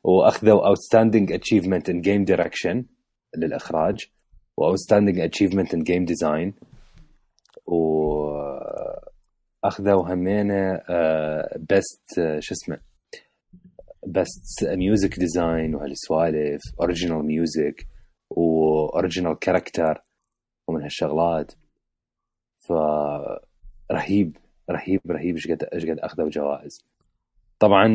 وأخذوا 0.05 0.67
outstanding 0.69 1.33
achievement 1.33 1.91
in 1.91 2.01
game 2.01 2.25
direction 2.25 2.85
للإخراج 3.37 4.07
و 4.57 4.62
outstanding 4.62 5.21
achievement 5.21 5.75
in 5.75 5.83
game 5.83 6.05
design 6.05 6.55
وأخذوا 9.63 10.13
همينة 10.15 10.81
best 11.57 12.39
شو 12.39 12.55
اسمه 12.55 12.81
best 14.07 14.65
music 14.65 15.19
design 15.19 15.75
وهالسوالف 15.75 16.61
original 16.81 17.25
music 17.27 17.87
و 18.31 18.43
original 18.43 19.39
character 19.39 20.05
ومن 20.69 20.83
هالشغلات. 20.83 21.53
ف 22.69 22.73
رهيب 24.73 25.01
رهيب. 25.11 25.35
إيش 25.35 25.51
قد 25.51 25.65
إيش 25.75 25.87
قد 25.87 25.99
أخذوا 25.99 26.29
جوائز. 26.29 26.85
طبعا 27.59 27.89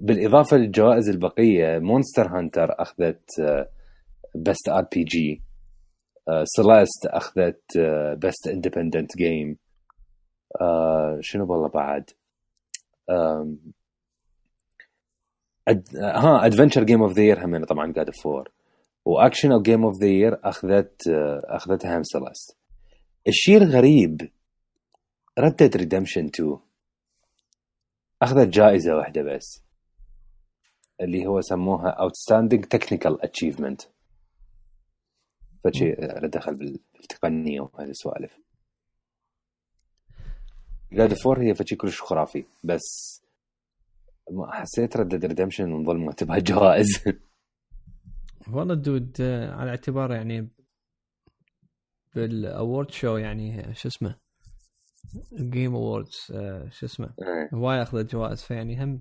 بالإضافة 0.00 0.56
للجوائز 0.56 1.08
البقية 1.08 1.78
Monster 1.78 2.38
Hunter 2.38 2.82
أخذت 2.82 3.30
best 4.34 4.68
RPG 4.68 5.42
Celeste 6.44 7.06
أخذت 7.06 7.78
best 8.16 8.48
independent 8.48 9.16
game 9.16 9.56
شنو 11.20 11.46
والله 11.52 11.68
بعد؟ 11.68 12.10
ad... 15.68 15.96
ها 15.96 16.46
adventure 16.46 16.84
game 16.84 17.02
of 17.02 17.12
the 17.12 17.22
year 17.22 17.44
همين 17.44 17.64
طبعا 17.64 17.92
God 17.92 18.06
of 18.06 18.26
War 18.26 18.50
و 19.04 19.11
action 19.11 19.52
أو 19.52 19.62
game 19.62 19.84
of 19.84 19.94
the 20.00 20.08
year 20.08 20.38
أخذت 20.44 21.08
آه، 21.08 21.40
أخذتها 21.44 21.98
هم 21.98 22.02
Celeste 22.02 22.56
الشيء 23.28 23.56
الغريب 23.56 24.30
Red 25.38 25.54
Dead 25.54 25.76
Redemption 25.76 26.24
2 26.24 26.58
أخذت 28.22 28.48
جائزة 28.48 28.96
واحدة 28.96 29.22
بس 29.22 29.64
اللي 31.00 31.26
هو 31.26 31.40
سموها 31.40 31.90
outstanding 31.90 32.64
technical 32.64 33.24
achievement 33.24 33.82
فشي 35.64 35.90
له 35.98 36.28
دخل 36.28 36.54
بالتقنية 36.54 37.60
وهالسوالف 37.60 38.38
God 40.92 41.14
of 41.14 41.25
War 41.25 41.42
هي 41.42 41.54
فشي 41.54 41.76
كلش 41.76 42.00
خرافي 42.00 42.44
بس 42.64 43.20
ما 44.30 44.52
حسيت 44.52 44.96
Red 44.96 45.08
Dead 45.08 45.24
Redemption 45.24 45.64
انظلمت 45.72 46.24
بهالجوائز 46.24 47.04
والله 48.52 48.74
dude 48.74 49.16
على 49.20 49.70
اعتبار 49.70 50.12
يعني 50.12 50.48
بال 52.14 52.36
award 52.36 52.90
شو 52.90 53.16
يعني 53.16 53.74
شو 53.74 53.88
اسمه؟ 53.88 54.25
ال 55.32 55.40
Game 55.40 55.74
Awards 55.74 56.16
شو 56.70 56.86
اسمه؟ 56.86 57.10
هواي 57.54 57.82
اخذت 57.82 58.12
جوائز 58.12 58.42
فيعني 58.42 58.84
هم 58.84 59.00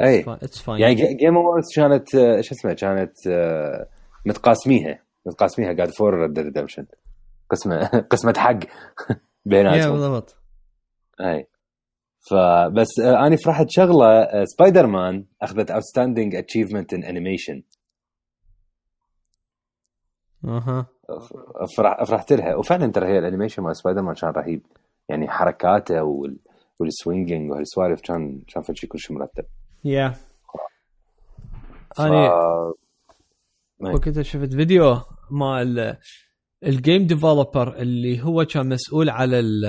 اي 0.00 0.24
it's 0.28 0.62
fine 0.62 0.80
يعني 0.80 1.14
Game 1.14 1.36
Awards 1.36 1.66
كانت 1.76 2.14
آه، 2.14 2.40
شو 2.40 2.54
اسمه؟ 2.54 2.72
كانت 2.72 3.26
آه، 3.26 3.88
متقاسميها 4.26 5.02
متقاسميها 5.26 5.72
God 5.72 5.88
of 5.90 6.00
War 6.00 6.14
Red 6.14 6.24
Dead 6.24 6.38
Redemption 6.38 6.86
قسمة 7.50 7.86
قسمة 8.10 8.34
حق 8.36 8.58
بيناتهم. 9.44 9.92
بالضبط. 9.92 10.36
اي 11.20 11.46
فبس 12.30 12.98
آه، 13.00 13.26
أنا 13.26 13.36
فرحت 13.36 13.66
شغلة 13.68 14.06
آه، 14.06 14.44
سبايدر 14.44 14.86
مان 14.86 15.26
أخذت 15.42 15.70
outstanding 15.70 16.34
achievement 16.34 16.94
in 16.94 17.04
animation 17.04 17.62
أها. 20.44 20.86
فرحت 22.06 22.32
لها 22.32 22.54
وفعلا 22.54 22.92
ترى 22.92 23.06
هي 23.08 23.18
ال 23.18 23.22
animation 23.22 23.62
مال 23.62 23.76
سبايدر 23.76 24.02
مان 24.02 24.14
كان 24.14 24.30
رهيب 24.30 24.62
يعني 25.08 25.28
حركاته 25.28 26.02
وال 26.02 26.36
وال 26.80 26.94
swinging 26.94 27.50
وهالسوالف 27.50 28.00
كان 28.00 28.40
كان 28.48 28.62
كل 28.88 28.98
شيء 28.98 29.16
مرتب 29.16 29.44
yeah. 29.84 30.14
أنا 31.98 32.24
إيه. 33.84 33.94
وقتها 33.94 34.22
شفت 34.22 34.54
فيديو 34.54 34.96
مال 35.30 35.96
ال 36.64 36.72
game 36.72 37.06
developer 37.06 37.76
اللي 37.76 38.22
هو 38.22 38.44
كان 38.44 38.68
مسؤول 38.68 39.10
على 39.10 39.40
ال 39.40 39.64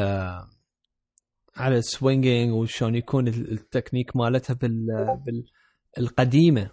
على 1.58 1.78
ال 1.78 1.86
swinging 1.86 2.54
وشلون 2.54 2.96
يكون 2.96 3.28
ال- 3.28 3.52
التكنيك 3.52 4.16
مالتها 4.16 4.54
بال 4.54 4.86
بال 5.26 5.46
القديمة 5.98 6.70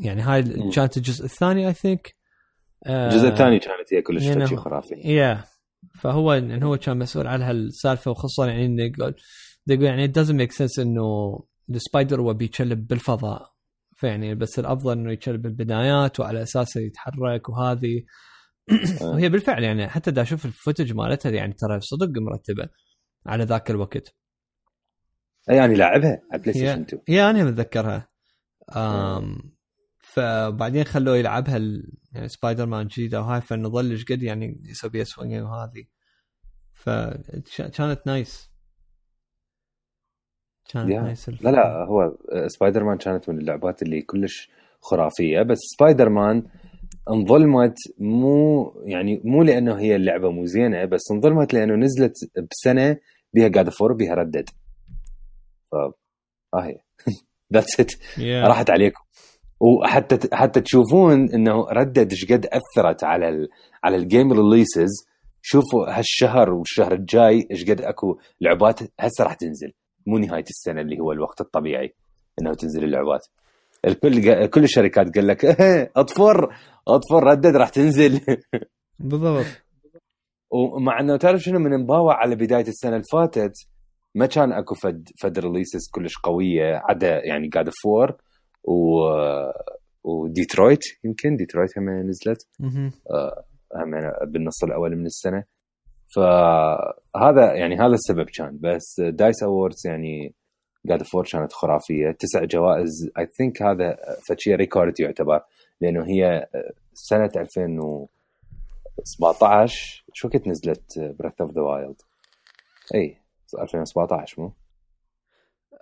يعني 0.00 0.22
هاي. 0.22 0.70
كانت 0.74 0.96
الجزء 0.96 1.24
الثاني 1.24 1.68
I 1.68 1.72
think 1.72 2.15
الجزء 2.86 3.28
الثاني 3.28 3.58
كانت 3.58 3.94
هي 3.94 4.02
كلش 4.02 4.24
يعني 4.24 4.44
هو- 4.44 4.56
خرافي. 4.56 4.94
yeah 4.94 5.44
فهو 6.00 6.32
ان 6.32 6.62
هو 6.62 6.76
كان 6.76 6.98
مسؤول 6.98 7.26
على 7.26 7.44
هالسالفه 7.44 8.10
وخصوصا 8.10 8.46
يعني 8.46 8.66
انه 8.66 8.82
يقول 8.82 9.14
يقول 9.66 9.84
يعني 9.84 10.08
it 10.08 10.10
doesn't 10.10 10.36
make 10.46 10.56
sense 10.56 10.78
إنه 10.78 11.38
ال 11.70 11.77
Spider 11.77 12.20
هو 12.20 12.34
بيتشلب 12.34 12.86
بالفضاء. 12.86 13.52
فيعني 13.96 14.34
بس 14.34 14.58
الأفضل 14.58 14.92
إنه 14.92 15.12
يتشلب 15.12 15.42
بالبدايات 15.42 16.20
وعلى 16.20 16.42
اساسه 16.42 16.80
يتحرك 16.80 17.48
وهذه. 17.48 18.04
وهي 19.02 19.28
بالفعل 19.28 19.64
يعني 19.64 19.88
حتى 19.88 20.10
دا 20.10 20.22
أشوف 20.22 20.46
ال 20.46 20.52
footage 20.52 20.92
مالتها 20.92 21.30
يعني 21.30 21.52
ترى 21.52 21.80
صدق 21.80 22.08
مرتبة 22.20 22.68
على 23.26 23.44
ذاك 23.44 23.70
الوقت. 23.70 24.14
يعني 25.48 25.74
لاعبها 25.74 26.22
على 26.32 26.42
PlayStation 26.42 26.66
yeah 26.66 26.82
2 26.82 27.02
yeah 27.08 27.30
أنا 27.30 27.44
متذكرها. 27.44 28.08
um 28.76 29.55
فبعدين 30.16 30.84
خلوه 30.84 31.16
يلعبها 31.16 31.58
يعني 32.12 32.28
سبايدر 32.28 32.66
مان 32.66 32.86
جديدة. 32.86 33.20
وهاي 33.20 33.40
فانه 33.40 33.68
ظل 33.68 33.90
إيش 33.90 34.04
قد 34.04 34.22
يعني 34.22 34.60
يسوي 34.64 34.90
بيها 34.90 35.04
swing 35.04 35.42
وهذه 35.42 35.84
فكانت 36.74 38.06
nice 38.06 38.50
كانت 40.68 40.90
yeah. 40.90 41.00
nice 41.00 41.28
لا 41.28 41.50
لا 41.50 41.84
هو 41.84 42.02
آه، 42.32 42.46
سبايدر 42.46 42.84
مان 42.84 42.98
كانت 42.98 43.28
من 43.28 43.38
اللعبات 43.38 43.82
اللي 43.82 44.02
كلش 44.02 44.50
خرافية. 44.80 45.42
بس 45.42 45.58
سبايدر 45.58 46.08
مان 46.08 46.42
انظلمت 47.10 47.74
مو 47.98 48.72
يعني 48.86 49.20
مو 49.24 49.42
لأنه 49.42 49.78
هي 49.78 49.96
اللعبة 49.96 50.30
مو 50.30 50.46
زينة 50.46 50.84
بس 50.84 51.10
انظلمت 51.12 51.54
لأنه 51.54 51.74
نزلت 51.74 52.14
بسنة 52.50 52.96
بها 53.34 53.48
God 53.48 53.68
of 53.68 53.78
War 53.78 53.92
بها 53.92 54.14
Red 54.14 54.29
Dead 54.29 54.48
ف 55.72 55.74
ها 56.54 56.66
هي. 56.66 56.80
that's 57.52 57.80
it. 57.80 57.92
راحت 58.48 58.70
عليكم. 58.70 59.02
وحتى 59.60 60.28
حتى 60.32 60.60
تشوفون 60.60 61.30
إنه 61.30 61.66
Red 61.70 61.87
Dead 61.87 62.10
إيش 62.10 62.32
قد 62.32 62.46
أثرت 62.46 63.04
على 63.04 63.28
ال 63.28 63.48
على 63.84 63.96
ال 63.96 64.03
game 64.03 64.32
releases 64.32 65.06
شوفوا 65.42 65.98
هالشهر 65.98 66.52
والشهر 66.54 66.92
الجاي 66.92 67.48
إيش 67.50 67.70
قد 67.70 67.80
أكو 67.80 68.18
لعبات 68.40 68.80
هسه 69.00 69.24
راح 69.24 69.34
تنزل. 69.34 69.72
مو 70.06 70.18
نهاية 70.18 70.44
السنة 70.50 70.80
اللي 70.80 71.00
هو 71.00 71.12
الوقت 71.12 71.40
الطبيعي 71.40 71.94
إنه 72.40 72.54
تنزل 72.54 72.84
اللعبات. 72.84 73.26
الكل 73.86 74.46
كل 74.46 74.64
الشركات 74.64 75.14
قال 75.14 75.26
لك 75.26 75.44
إيه، 75.44 75.92
أطفر 75.96 76.56
أطفر 76.88 77.24
Red 77.24 77.38
Dead 77.38 77.56
راح 77.56 77.68
تنزل. 77.68 78.20
بالضبط. 78.98 79.46
ومع 80.50 81.00
إنه 81.00 81.16
تعرف 81.16 81.40
شنو 81.40 81.58
من 81.58 81.80
مباوع 81.80 82.14
على 82.14 82.36
بداية 82.36 82.68
السنة 82.68 82.92
اللي 82.92 83.04
فاتت 83.12 83.52
ما 84.14 84.26
كان 84.26 84.52
أكو 84.52 84.74
فد 84.74 85.08
فد 85.22 85.38
releases 85.38 85.90
كلش 85.92 86.14
قوية 86.22 86.82
عدا 86.88 87.24
يعني 87.24 87.48
God 87.48 87.70
of 87.82 87.96
War 87.96 88.16
و 88.66 89.00
وديترويت 90.04 90.80
يمكن 91.04 91.36
ديترويت 91.36 91.78
هم 91.78 91.90
نزلت 91.90 92.48
آه، 93.10 93.44
هم 93.74 93.90
بالنص 94.32 94.64
الأول 94.64 94.96
من 94.96 95.06
السنة 95.06 95.44
فهذا 96.14 97.54
يعني 97.54 97.76
هذا 97.76 97.94
السبب 97.94 98.26
كان 98.30 98.58
بس 98.60 99.00
DICE 99.00 99.42
Awards 99.42 99.86
يعني 99.86 100.34
God 100.86 101.02
of 101.02 101.11
War 101.11 101.24
كانت 101.32 101.52
خرافية 101.52 102.10
تسع 102.10 102.44
جوائز 102.44 103.10
I 103.18 103.26
think 103.26 103.62
هذا 103.62 103.96
فشي 104.28 104.54
record 104.54 105.00
يعتبر 105.00 105.40
لأنه 105.80 106.06
هي 106.06 106.48
سنة 106.94 107.30
2017 107.36 110.04
شو 110.12 110.28
وقت 110.28 110.48
نزلت 110.48 110.98
Breath 110.98 111.40
of 111.40 111.52
the 111.52 111.62
Wild؟ 111.62 112.02
إي 112.94 113.18
2017 113.62 114.42
مو؟ 114.42 114.52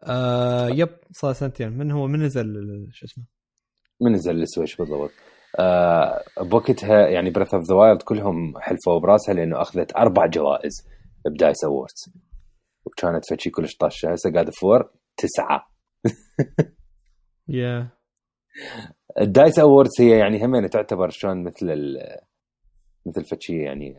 آه 0.06 0.68
yep 0.68 0.88
صار 1.12 1.32
سنتين. 1.32 1.72
من 1.72 1.90
هو؟ 1.90 2.06
من 2.06 2.22
نزل 2.22 2.88
شو 2.92 3.06
اسمه؟ 3.06 3.24
من 4.00 4.12
نزل 4.12 4.42
ال 4.42 4.47
Switch 4.47 4.76
بالضبط. 4.76 5.10
آه 5.58 6.24
بوقتها 6.40 7.08
يعني 7.08 7.30
Breath 7.30 7.54
of 7.54 7.64
the 7.64 7.74
Wild 7.74 8.02
كلهم 8.02 8.58
حلفوا 8.60 8.98
براسها 9.00 9.34
لأنه 9.34 9.62
أخذت 9.62 9.96
أربع 9.96 10.26
جوائز 10.26 10.72
ب 11.26 11.34
DICE 11.34 11.64
Awards 11.64 12.12
وكانت 12.86 13.24
فشي 13.30 13.50
كلش 13.50 13.76
طشة. 13.76 14.12
هسه 14.12 14.32
قاعد 14.32 14.50
فور 14.50 14.90
تسعة. 15.16 15.70
yeah. 17.48 17.88
ال 19.20 19.28
DICE 19.28 19.58
Awards 19.58 19.90
هي 20.00 20.18
يعني 20.18 20.44
همين 20.44 20.70
تعتبر 20.70 21.08
شلون 21.10 21.44
مثل 21.44 21.96
مثل 23.06 23.24
فشي 23.24 23.62
يعني 23.62 23.96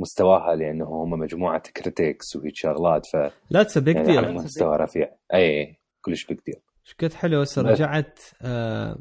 مستواها 0.00 0.56
لأنه 0.56 0.84
هم 0.84 1.10
مجموعة 1.10 1.62
critics 1.76 2.36
وهيك 2.36 2.56
شغلات 2.56 3.06
ف 3.06 3.16
لا 3.50 3.62
it's 3.62 3.78
big 3.78 3.98
deal 3.98 4.34
مستوى 4.34 4.76
رفيع. 4.76 5.16
اي 5.34 5.80
كلش 6.00 6.26
big 6.26 6.38
deal 6.46 6.62
إيش 6.86 6.94
قد 6.94 7.12
حلو 7.12 7.40
هسه 7.40 7.62
رجعت 7.62 8.20
آه 8.42 8.98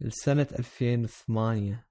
لسنه 0.00 0.46
2008 0.58 1.86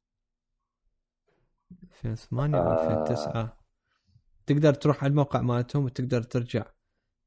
2008 1.83 2.57
أو 2.57 2.71
2009 2.73 3.57
تقدر 4.45 4.73
تروح 4.73 5.03
على 5.03 5.11
الموقع 5.11 5.41
مالتهم 5.41 5.85
وتقدر 5.85 6.23
ترجع 6.23 6.65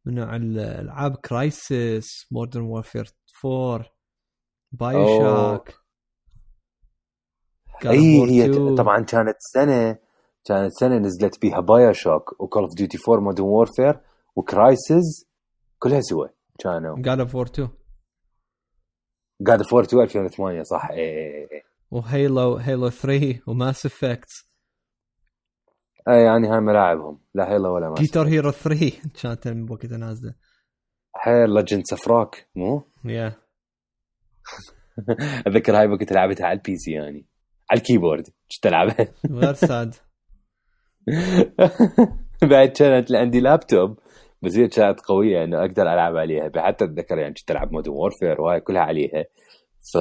من 0.05 0.19
ألعاب 0.19 1.17
Crysis 1.17 2.27
Modern 2.31 2.63
Warfare 2.63 3.07
4 3.45 3.87
BioShock 4.73 5.75
اي 7.87 8.31
هي 8.31 8.75
طبعا 8.75 9.01
كانت 9.01 9.37
سنة 9.39 10.04
كانت 10.45 10.73
سنة 10.73 10.99
نزلت 10.99 11.41
بيها 11.41 11.61
BioShock 11.61 11.93
و 11.93 12.41
Call 12.41 12.63
of 12.63 12.75
Duty 12.75 12.99
4 13.09 13.25
Modern 13.25 13.47
Warfare 13.47 14.01
و 14.37 14.50
Crysis 14.50 15.27
كلها 15.79 16.01
سوا 16.01 16.27
كانوا. 16.59 16.97
God 16.99 17.21
of 17.21 17.37
War 17.37 17.51
2 17.53 17.69
God 19.41 19.59
of 19.59 19.75
War 19.75 19.87
2 19.87 20.03
2008 20.03 20.63
صح؟ 20.63 20.91
اي 20.91 20.99
اي 20.99 21.43
اي 21.53 21.63
و 21.91 22.04
Halo 22.04 22.57
Halo 22.57 22.89
3 22.91 23.41
و 23.47 23.55
Mass 23.55 23.87
Effect 23.87 24.49
اي 26.09 26.23
يعني 26.23 26.49
هاي 26.49 26.61
ملاعبهم. 26.61 27.21
لا 27.35 27.53
Halo 27.53 27.75
ولا 27.75 27.89
Mass 27.89 28.01
Guitar 28.01 28.27
Hero 28.29 28.51
3 28.51 28.93
كانت 29.23 29.49
بوقتها 29.49 29.99
نازلة. 29.99 30.35
حيل 31.15 31.55
Legends 31.55 31.83
of 31.87 32.07
Rock 32.07 32.49
مو؟ 32.55 32.83
yeah 33.05 33.33
أتذكر 35.47 35.79
هاي 35.79 35.87
وقت 35.87 36.13
لعبتها 36.13 36.47
على 36.47 36.57
ال 36.57 36.77
PC 36.77 36.93
يعني. 36.93 37.27
على 37.71 37.79
ال 37.81 37.85
keyboard. 37.85 38.27
إيش 38.27 38.59
تلعبها؟ 38.63 39.09
غير 39.31 39.53
sad 39.53 39.95
بعد 42.51 42.69
كانت 42.69 43.13
عندي 43.13 43.41
لابتوب 43.41 43.99
بس 44.43 44.57
هي 44.57 44.69
كانت 44.69 45.01
قوية 45.01 45.45
إنه 45.45 45.61
أقدر 45.61 45.83
ألعب 45.83 46.17
عليها. 46.17 46.51
حتى 46.57 46.85
أتذكر 46.85 47.19
يعني 47.19 47.35
كنت 47.35 47.51
ألعب 47.51 47.73
Modern 47.73 47.95
Warfare 47.95 48.41
وهاي 48.41 48.61
كلها 48.61 48.83
عليها. 48.83 49.25
ف 49.93 49.99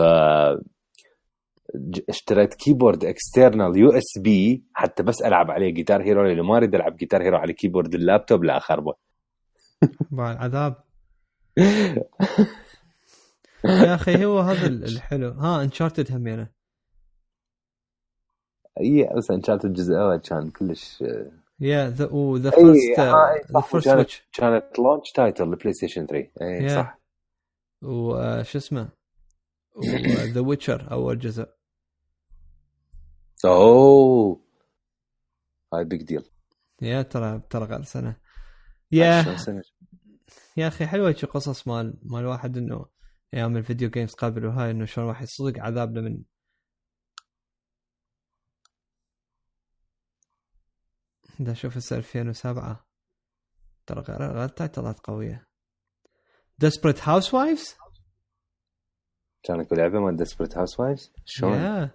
اشتريت 2.10 2.54
keyboard 2.54 3.06
external 3.06 3.78
USB 3.78 4.64
حتى 4.74 5.04
بس 5.04 5.22
ألعب 5.22 5.52
عليه 5.52 5.70
Guitar 5.74 6.04
Hero 6.04 6.24
لأنه 6.24 6.44
ما 6.44 6.58
أريد 6.58 6.76
ألعب 6.76 6.96
Guitar 6.96 7.24
Hero 7.24 7.38
على 7.38 7.54
keyboard 7.54 7.96
ال 7.96 8.02
laptop 8.02 8.44
لا 8.44 8.60
خربه 8.60 8.94
العذاب 10.14 10.76
يا 13.66 13.96
أخي 13.96 14.26
هو 14.26 14.40
هذا 14.40 14.68
الحلو. 14.68 15.30
ها 15.30 15.64
Uncharted 15.64 16.12
همينه 16.12 16.48
إي 18.80 19.10
بس 19.18 19.32
Uncharted 19.32 19.66
الجزء 19.66 19.94
الأول 19.94 20.18
كان 20.18 20.52
كلش 20.52 21.04
يا 21.60 21.90
ذا 21.90 22.06
وذا 22.06 22.50
فيرست 22.50 23.00
ذا 23.52 23.62
فيرست 23.62 23.90
سويتش 23.90 24.24
كانت 24.34 24.80
launch 24.80 25.12
title 25.12 25.44
ل 25.44 25.74
PlayStation 25.74 26.06
3 26.06 26.30
إي 26.42 26.70
صح. 26.70 27.00
وش 27.82 28.56
اسمه؟ 28.56 28.90
The 30.24 30.42
Witcher 30.42 30.92
أول 30.92 31.20
جزء. 31.20 31.48
أوه. 33.46 34.40
هاي 35.74 35.86
big 35.86 36.04
deal 36.04 36.24
yeah 36.82 37.02
ترى 37.02 37.42
ترى 37.50 37.66
غير 37.66 37.84
سنة. 37.84 38.16
يا 38.92 39.38
يا 40.58 40.68
أخي 40.68 40.86
حلوة 40.86 41.14
شي 41.14 41.26
قصص 41.26 41.68
مال 41.68 41.94
مال 42.04 42.26
واحد 42.26 42.58
إنه 42.58 42.86
أيام 43.34 43.58
ال 43.58 43.63
video 43.63 43.90
games 43.90 44.14
قبل 44.14 44.46
وهاي 44.46 44.72
إنه 44.72 44.86
شلون 44.86 45.08
راح 45.08 45.22
يصدق 45.22 45.60
عذابنا 45.60 46.02
من 46.02 46.22
دا 51.40 51.52
أشوف 51.52 51.78
هسه 51.78 51.98
2007 51.98 52.88
ترى 53.86 54.02
غير 54.02 54.32
غير 54.38 54.50
title 54.50 54.91
ات 54.91 55.00
قوية. 55.00 55.48
Desperate 56.58 57.08
Housewives 57.08 57.76
كان 59.44 59.60
اكو 59.60 59.76
لعبة 59.76 60.00
مال 60.00 60.16
Desperate 60.16 60.58
Housewives 60.58 61.14
شلون؟ 61.26 61.54
yeah. 61.54 61.90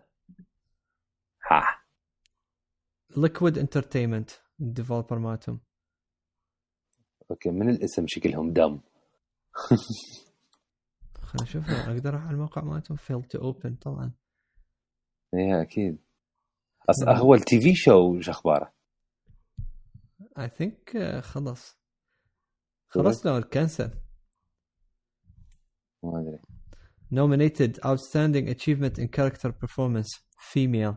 ها. 1.50 1.82
Liquid 3.16 3.58
Entertainment 3.58 4.30
ال 4.60 4.66
developer 4.66 5.18
مالتهم. 5.18 5.60
okay 7.30 7.50
من 7.50 7.70
الاسم 7.70 8.06
شكلهم 8.06 8.52
dumb. 8.52 8.80
خلينا 11.22 11.42
نشوف 11.42 11.70
أقدر 11.70 12.10
أروح 12.10 12.22
على 12.22 12.34
الموقع 12.34 12.62
مالتهم؟ 12.62 12.96
fail 12.96 13.22
to 13.22 13.38
open 13.38 13.74
طبعا. 13.74 14.12
إيه 15.34 15.62
أكيد. 15.62 15.98
أصلا 16.90 17.16
هو 17.18 17.34
ال 17.34 17.60
TV 17.60 17.74
شو 17.74 18.20
شو 18.20 18.30
اخباره؟ 18.30 18.77
I 20.38 20.48
think 20.48 20.98
خلص 21.20 21.78
خلص 22.88 23.26
لو 23.26 23.36
ما 26.02 26.20
أدري. 26.20 26.38
Nominated 27.10 27.78
outstanding 27.84 28.48
achievement 28.48 28.98
in 28.98 29.08
character 29.08 29.52
performance 29.52 30.20
female. 30.52 30.96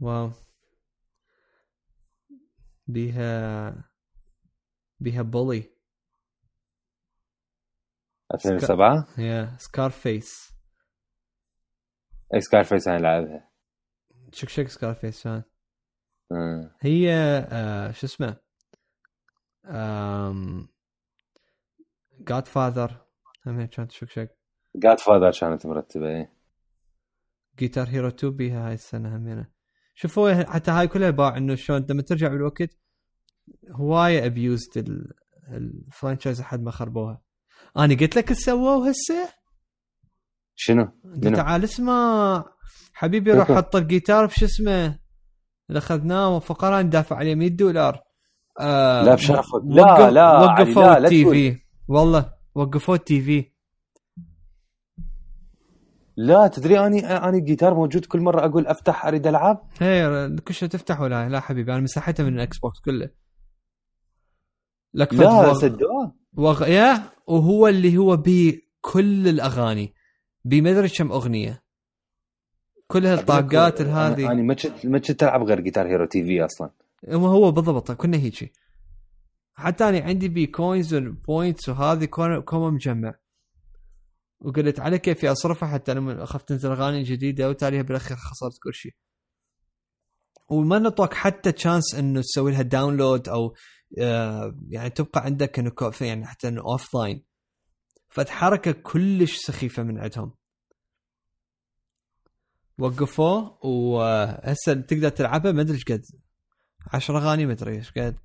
wow 0.00 0.32
بيها 2.86 3.90
بيها 5.00 5.22
Bully 5.22 5.76
2007 8.34 9.06
yeah 9.18 9.56
Scarface 9.58 10.52
اي 12.34 12.40
Scarface 12.40 12.88
أنا 12.88 12.98
لعبها. 12.98 13.50
شك 14.32 14.48
شك 14.48 14.68
Scarface 14.68 15.24
كان 15.24 15.32
آه. 15.32 15.51
هي 16.80 17.12
آه 17.50 17.90
شو 17.90 18.06
اسمه؟ 18.06 18.36
Godfather 22.20 22.96
هم 23.46 23.66
كانت 23.66 23.92
شك 23.92 24.10
شك 24.10 24.38
Godfather 24.76 25.30
كانت 25.40 25.66
مرتبة 25.66 26.08
إيه. 26.08 26.32
Guitar 27.58 27.88
Hero 27.88 28.08
2 28.08 28.36
بيها 28.36 28.68
هاي 28.68 28.74
السنة 28.74 29.16
همينة. 29.16 29.46
شوف 29.94 30.18
هو 30.18 30.44
حتى 30.48 30.70
هاي 30.70 30.88
كلها 30.88 31.10
باع 31.10 31.36
إنه 31.36 31.54
شلون 31.54 31.86
لما 31.90 32.02
ترجع 32.02 32.28
بالوقت 32.28 32.78
هواية 33.70 34.26
abused 34.26 35.04
ال 35.48 35.57
franchise 35.57 36.40
لحد 36.40 36.62
ما 36.62 36.70
خربوها. 36.70 37.22
أنا 37.76 37.94
قلت 37.94 38.16
لك 38.16 38.32
سووه 38.32 38.88
هسه؟ 38.88 39.34
شنو؟ 40.54 40.88
تعال 41.22 41.64
اسمع 41.64 42.44
حبيبي 42.92 43.32
روح 43.32 43.52
حط 43.52 43.76
الجيتار 43.76 44.26
بشو 44.26 44.44
اسمه. 44.44 45.01
اللي 45.72 45.78
أخذناه 45.78 46.36
وفقرا 46.36 46.82
ندافع 46.82 47.16
عليه 47.16 47.34
100 47.34 47.48
دولار. 47.48 48.02
آه 48.60 49.02
لا 49.02 49.14
بشرفك 49.14 49.62
لا 49.64 50.10
لا 50.10 50.40
وقفوا 50.40 50.98
ال 50.98 51.30
TV. 51.30 51.58
والله 51.88 52.32
وقفوا 52.54 52.94
ال 52.94 53.20
TV. 53.20 53.52
لا 56.16 56.46
تدري 56.46 56.86
أني 56.86 57.06
أني 57.06 57.38
الجيتار 57.38 57.74
موجود 57.74 58.04
كل 58.04 58.20
مرة 58.20 58.46
أقول 58.46 58.66
أفتح 58.66 59.06
أريد 59.06 59.26
ألعب؟ 59.26 59.68
هي 59.80 60.28
كل 60.44 60.54
شيء 60.54 60.68
تفتح 60.68 61.00
ولا؟ 61.00 61.28
لا 61.28 61.40
حبيبي 61.40 61.72
أنا 61.72 61.80
مسحتها 61.80 62.24
من 62.24 62.34
ال 62.34 62.58
Xbox 62.58 62.80
كله. 62.80 63.10
لك 64.94 65.14
لا 65.14 65.30
وغ... 65.30 65.54
سدوه 65.54 66.14
وغ... 66.36 66.68
يا 66.68 67.02
وهو 67.26 67.68
اللي 67.68 67.96
هو 67.96 68.16
بكل 68.16 69.28
الأغاني. 69.28 69.94
بمدري 70.44 70.88
كم 70.88 71.12
أغنية. 71.12 71.61
كل 72.92 73.06
هالطاقات 73.06 73.80
هذه 73.82 74.32
أنا 74.32 74.42
ما 74.42 74.54
كنت 74.54 74.86
ما 74.86 74.98
كنت 74.98 75.22
ألعب 75.22 75.42
غير 75.42 75.60
Guitar 75.60 75.86
Hero 75.86 76.04
TV 76.06 76.44
أصلا. 76.44 76.70
هو 77.08 77.26
هو 77.26 77.50
بالضبط 77.50 77.92
كنا 77.92 78.16
هيجي. 78.16 78.52
حتى 79.54 79.88
أنا 79.88 80.00
عندي 80.00 80.28
بي 80.28 80.46
coins 80.46 80.94
و 80.94 81.05
points 81.05 81.68
وهذه 81.68 82.04
كوم 82.44 82.74
مجمع. 82.74 83.14
وقلت 84.40 84.80
على 84.80 84.98
كيفي 84.98 85.32
اصرفها 85.32 85.68
حتى 85.68 85.92
أنا 85.92 86.22
اخاف 86.22 86.42
تنزل 86.42 86.70
اغاني 86.70 87.02
جديده 87.02 87.48
وتاليها 87.48 87.82
بالأخير 87.82 88.16
خسرت 88.16 88.58
كل 88.62 88.74
شيء. 88.74 88.92
وما 90.48 90.78
نطوك 90.78 91.14
حتى 91.14 91.52
chance 91.52 91.94
إنه 91.94 92.20
تسوي 92.20 92.52
لها 92.52 92.62
download 92.62 93.28
أو 93.28 93.54
آه 93.98 94.58
يعني 94.68 94.90
تبقى 94.90 95.24
عندك 95.24 95.58
إنه 95.58 95.72
يعني 96.00 96.26
حتى 96.26 96.48
إنه 96.48 96.60
offline 96.60 97.24
فحركه 98.08 98.72
كلش 98.72 99.36
سخيفة 99.36 99.82
من 99.82 99.98
عندهم. 99.98 100.32
وقفوه 102.78 103.66
وهسه 103.66 104.74
تقدر 104.74 105.08
تلعبها 105.08 105.52
ما 105.52 105.60
أدري 105.60 105.74
إيش 105.74 105.84
قد. 105.84 106.02
10 106.92 107.18
أغاني 107.18 107.46
ما 107.46 107.52
أدري 107.52 107.76
إيش 107.76 107.92
قد. 107.92 108.16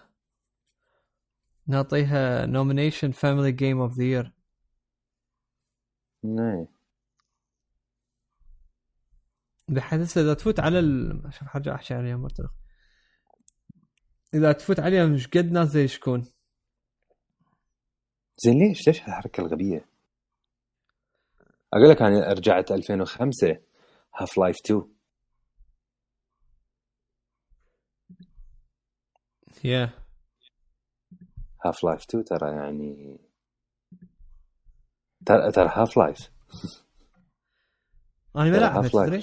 نعطيها 1.66 2.46
nomination 2.46 3.10
family 3.10 3.52
game 3.52 3.80
of 3.80 3.92
the 3.92 4.04
year 4.04 4.32
بحيث 9.68 10.18
إذا 10.18 10.34
تفوت 10.34 10.60
على 10.60 10.78
ال... 10.78 11.22
شوف 11.30 11.48
حاجة 11.48 11.74
احكي 11.74 11.94
عليها 11.94 12.28
إذا 14.34 14.52
تفوت 14.52 14.80
عليها 14.80 15.06
مش 15.06 15.28
قد 15.28 15.52
ناس 15.52 15.68
زي 15.68 15.88
شكون 15.88 16.24
زين 18.44 18.58
ليش 18.58 18.86
ليش 18.86 19.02
هالحركة 19.02 19.40
الغبية؟ 19.40 19.86
أقول 21.74 21.90
لك 21.90 22.02
أنا 22.02 22.32
رجعت 22.32 22.72
2005 22.72 23.58
Half-Life 24.16 24.56
2 24.64 24.82
yeah 29.64 29.90
Half-Life 31.64 32.02
2 32.02 32.24
ترى 32.24 32.50
يعني 32.50 33.18
ترى 35.26 35.52
ترى 35.52 35.68
Half-Life 35.72 36.30
أنا 38.36 38.50
ما 38.50 38.56
لعبت 38.56 38.92
تدري؟ 38.92 39.22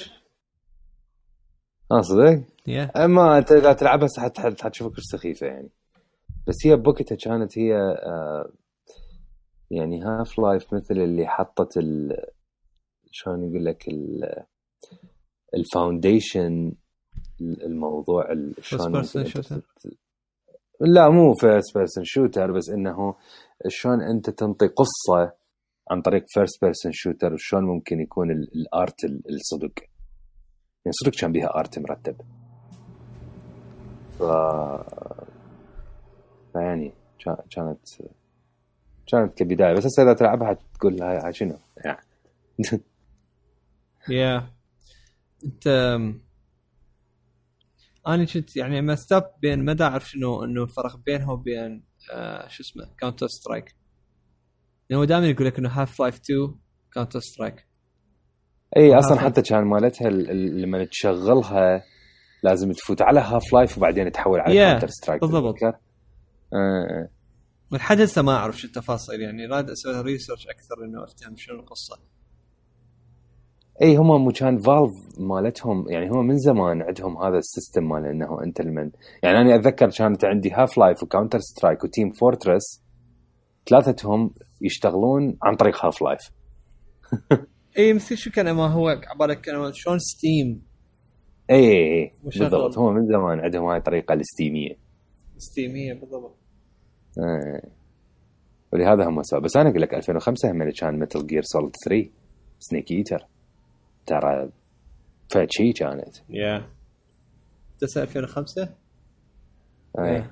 آه 1.92 2.02
صدق؟ 2.02 2.44
yeah. 2.70 2.98
أما 2.98 3.38
انت 3.38 3.52
إذا 3.52 3.74
تلعبها 3.74 4.08
حتشوفك 4.62 5.00
سخيفة 5.00 5.48
يعني 5.48 5.70
بس 6.48 6.56
هي 6.66 6.76
بوقتها 6.76 7.16
كانت 7.16 7.58
هي 7.58 7.76
آه 7.76 8.52
يعني 9.72 10.02
Half-Life 10.04 10.74
مثل 10.74 10.98
اللي 10.98 11.28
حطت 11.28 11.78
ال 11.78 12.26
شلون 13.12 13.44
يقول 13.44 13.66
لك 13.66 13.86
ال 15.54 15.65
foundation 15.65 16.74
الموضوع 17.42 18.26
شلون 18.62 19.04
لا 20.82 21.10
مو 21.10 21.34
first 21.34 21.78
person 21.78 22.04
shooter 22.04 22.52
بس 22.52 22.70
إنه 22.70 23.16
شلون 23.68 24.02
أنت 24.02 24.30
تنطي 24.30 24.68
قصة 24.68 25.34
عن 25.92 26.02
طريق 26.02 26.26
first 26.28 26.62
person 26.62 26.92
shooter 26.92 27.34
وشلون 27.34 27.64
ممكن 27.64 28.00
يكون 28.00 28.32
ال 28.32 28.50
art 28.50 29.06
الصدق. 29.06 29.80
يعني 30.86 30.92
صدق 30.92 31.20
كان 31.22 31.32
بيها 31.32 31.60
art 31.60 31.80
مرتب. 31.80 32.22
ف 34.20 34.24
فيعني 36.54 36.94
كانت 37.52 37.88
كانت 39.12 39.38
كبداية 39.38 39.74
بس 39.74 39.86
هسه 39.86 40.04
إذا 40.04 40.14
تلعبها 40.14 40.58
تقول 40.74 41.02
هاي 41.02 41.34
شنو؟ 41.34 41.58
يعني 41.86 42.00
yeah. 44.10 44.50
أنت 45.46 45.68
أنا 48.08 48.26
كنت 48.26 48.56
يعني 48.58 48.82
messed 48.82 49.19
up 49.19 49.32
بين 49.42 49.66
ما 49.66 49.76
اعرف 49.82 50.10
شنو 50.10 50.44
إنه 50.44 50.64
الفرق 50.64 50.98
بينها 51.06 51.32
وبين 51.32 51.84
آه 52.14 52.48
شو 52.48 52.64
اسمه 52.64 52.84
Counter-Strike 53.00 53.76
لأنه 54.90 55.06
دائما 55.06 55.28
يقول 55.28 55.48
لك 55.48 55.60
إنه 55.60 55.70
Half-Life 55.70 56.16
2 56.16 56.56
Counter-Strike 56.94 57.68
إي 58.78 58.96
أصلا 59.00 59.20
حتى 59.20 59.42
كان 59.42 59.64
مالتها 59.64 60.08
ال- 60.08 60.32
ال- 60.32 60.62
لما 60.62 60.86
تشغلها 60.86 61.84
لازم 62.44 62.72
تفوت 62.72 63.02
على 63.02 63.20
Half-Life 63.20 63.78
وبعدين 63.78 64.12
تحول 64.12 64.40
على 64.40 64.54
Yeah، 64.54 64.70
Counter-Strike 64.70 65.22
بالضبط. 65.22 65.56
آه. 65.64 67.10
هسه 67.74 68.22
ما 68.22 68.32
اعرف 68.36 68.58
شو 68.58 68.68
التفاصيل 68.68 69.22
يعني 69.22 69.46
راد 69.46 69.70
أسوي 69.70 70.02
research 70.02 70.48
أكثر 70.48 70.86
انه 70.86 71.04
أفهم 71.04 71.36
شنو 71.38 71.56
القصة. 71.56 72.00
اي 73.82 73.96
هم 73.96 74.24
مو 74.24 74.32
كان 74.32 74.58
Valve 74.58 74.92
مالتهم 75.20 75.90
يعني 75.90 76.10
هم 76.10 76.28
من 76.28 76.38
زمان 76.38 76.82
عندهم 76.82 77.18
هذا 77.18 77.38
ال 77.38 77.45
system 77.45 77.90
مال 77.90 78.06
إنه 78.06 78.44
انت 78.44 78.60
المن 78.60 78.92
يعني 79.24 79.42
أنا 79.42 79.56
أتذكر 79.56 79.90
كانت 79.90 80.26
عندي 80.26 80.52
Half-Life 80.52 80.78
و 80.78 81.04
Counter-Strike 81.04 81.40
و 81.40 81.84
Team 81.84 82.12
Fortress 82.12 82.84
ثلاثتهم 83.70 84.34
يشتغلون 84.62 85.38
عن 85.44 85.56
طريق 85.56 85.86
Half-Life 85.86 86.32
اي 87.78 87.94
مثل 87.94 88.18
شو 88.18 88.32
كان 88.32 88.52
ما 88.52 88.68
هو 88.68 88.88
عبالك 88.90 89.42
كان 89.42 89.74
شلون 89.74 90.00
Steam 90.00 90.62
اي 91.50 91.72
اي. 91.72 92.14
بالضبط. 92.24 92.78
هم 92.78 92.94
من 92.94 93.08
زمان 93.08 93.40
عندهم 93.40 93.66
هاي 93.66 93.78
الطريقة 93.78 94.14
الستيميه 94.14 94.78
ستيميه 95.38 95.94
بالضبط. 95.94 96.38
ولهذا 98.74 99.08
هم 99.08 99.24
سوا. 99.24 99.40
بس 99.40 99.58
أنا 99.58 99.70
أقول 99.70 99.82
لك 99.82 99.94
2005 99.94 100.52
هم 100.52 100.62
اللي 100.62 100.74
كان 100.74 101.00
Metal 101.00 101.28
Gear 101.28 101.42
Solid 101.44 101.76
3 101.86 102.10
Snake 102.60 102.92
Eater 102.92 103.26
ترى 104.06 104.50
فد 105.30 105.48
شي 105.50 105.74
كانت. 105.74 106.16
yeah 106.30 106.70
تسعة 107.80 108.04
2005 108.04 108.70
اي 110.00 110.24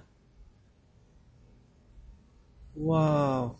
wow. 2.77 3.51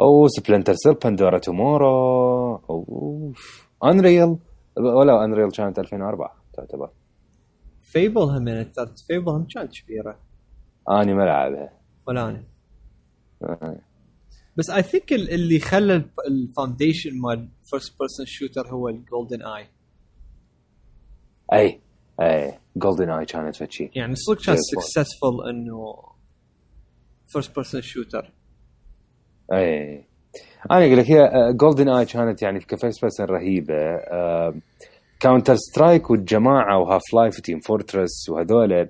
أو 0.00 0.28
Splinter 0.28 0.74
Cell 0.74 0.94
Pandora 0.94 1.38
Tomorrow 1.38 2.56
أوف. 2.56 3.70
Unreal 3.84 4.38
ولا 4.76 5.24
Unreal 5.24 5.50
كانت 5.50 5.78
2004 5.78 6.36
تعتبر. 6.52 6.90
Fable 7.82 8.22
هم 8.22 8.64
Fable 9.06 9.28
هم 9.28 9.46
كانت 9.54 9.72
كبيرة. 9.80 10.18
اني 10.90 11.14
ما 11.14 11.24
العبها 11.24 11.79
ولا 12.10 12.28
أنا 12.28 12.44
آه. 13.42 13.76
بس 14.56 14.70
I 14.70 14.82
think 14.82 15.12
اللي 15.12 15.58
خلى 15.58 16.04
ال 16.28 16.36
foundation 16.36 17.20
مال 17.20 17.48
first 17.64 17.98
person 17.98 18.26
shooter 18.26 18.68
هو 18.68 18.88
ال 18.88 19.42
GoldenEye 19.42 19.66
أي 21.52 21.80
أي 22.20 22.52
GoldenEye 22.76 23.24
كانت 23.24 23.56
فد 23.56 23.70
شي 23.70 23.90
يعني 23.94 24.14
صدق 24.14 24.44
كان 24.44 24.56
Yes, 24.56 24.58
successful 24.58 25.48
إنه 25.48 25.94
first 27.26 27.54
person 27.54 27.80
shooter 27.82 28.32
أي 29.52 30.04
أنا 30.70 30.84
أقول 30.86 30.96
لك 30.98 31.10
هي 31.10 31.52
GoldenEye 31.52 32.04
كانت 32.04 32.42
يعني 32.42 32.58
ك 32.60 32.67
first 32.67 33.00
person 33.00 33.26
رهيبة. 33.26 33.74
Counter-Strike 35.20 36.10
والجماعة 36.10 36.78
و 36.78 37.14
Half-Life 37.14 37.38
و 37.38 37.42
Team 37.42 37.60
Fortress 37.60 38.28
وهذول 38.28 38.72
آه، 38.72 38.88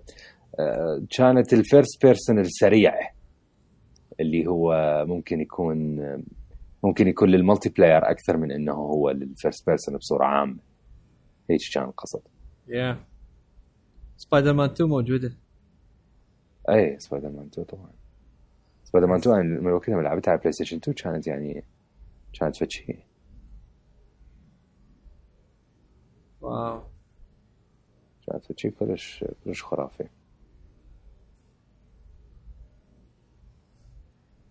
كانت 1.11 1.53
ال 1.53 1.62
first 1.62 2.07
person 2.07 2.39
السريع 2.39 2.95
اللي 4.21 4.47
هو 4.47 4.75
ممكن 5.07 5.41
يكون 5.41 6.01
ممكن 6.85 7.09
يكون 7.09 7.29
لل 7.29 7.69
multiplayer 7.69 8.11
أكثر 8.11 8.37
من 8.37 8.53
إنه 8.53 8.73
هو 8.73 9.11
لل 9.11 9.27
first 9.27 9.67
person 9.67 9.97
بصورة 9.97 10.25
عامة. 10.25 10.59
هيك 11.51 11.61
كان 11.75 11.85
القصد. 11.85 12.23
yeah 12.69 13.05
Spider-Man 14.17 14.71
2 14.71 14.91
موجودة. 14.91 15.37
اي 16.71 16.99
سبايدر 16.99 17.31
مان 17.31 17.47
2 17.47 17.67
طبعا. 17.67 17.91
سبايدر 18.85 19.07
مان 19.07 19.19
2 19.19 19.37
أنا 19.37 19.61
من 19.61 19.73
وقتها 19.73 20.03
لعبتها 20.03 20.31
على 20.31 20.41
PlayStation 20.41 20.77
2 20.77 20.95
كانت 20.95 21.27
يعني 21.27 21.65
كانت 22.33 22.57
فد 22.57 22.71
شي 22.71 22.97
واو. 26.41 26.83
كانت 28.27 28.45
فد 28.45 28.59
شي 28.59 28.71
كلش 28.71 29.25
كلش 29.45 29.63
خرافي. 29.63 30.09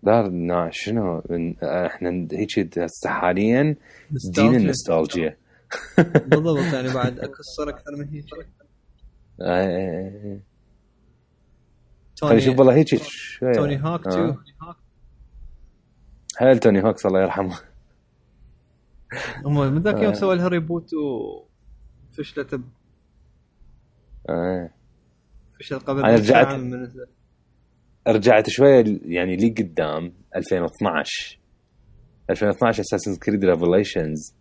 دارنا 0.03 0.69
شنو 0.73 1.23
إحنا 1.63 2.27
هيك 2.31 2.79
هسه 2.79 3.09
حاليا 3.09 3.61
دين 3.63 3.75
نوستالجيا. 4.11 4.57
النوستالجيا 4.57 5.37
بالضبط 6.27 6.73
يعني 6.73 6.93
بعد 6.93 7.19
اكسر 7.19 7.69
أكثر 7.69 7.95
من 7.97 8.07
هيك 8.09 8.25
آه، 9.41 10.39
توني 12.15 12.31
خلينا 12.31 12.35
نشوف 12.45 12.59
والله 12.59 12.73
هيك 12.75 12.87
Tony 13.55 13.83
Hawk 13.83 14.07
آه. 14.07 14.09
2 14.11 14.35
هل 16.37 16.59
Tony 16.59 16.83
Hawk's 16.83 17.05
الله 17.05 17.21
يرحمه 17.21 17.59
هم 19.45 19.73
من 19.73 19.81
ذاك 19.81 19.95
يوم 20.01 20.11
آه. 20.11 20.13
سووا 20.13 20.35
لها 20.35 20.47
reboot 20.47 20.89
وفشلت 20.93 22.55
ب- 22.55 22.63
آه. 24.29 24.69
فشل 25.59 25.79
قبل 25.79 26.01
رجعت- 26.03 26.55
من. 26.55 26.87
رجعت 28.11 28.49
شوية 28.49 28.83
يعني 29.03 29.35
لي 29.35 29.49
قدام 29.49 30.13
2012 30.35 31.39
2012 32.29 32.81
Assassin's 32.81 33.15
Creed 33.15 33.45
Revelations 33.45 34.35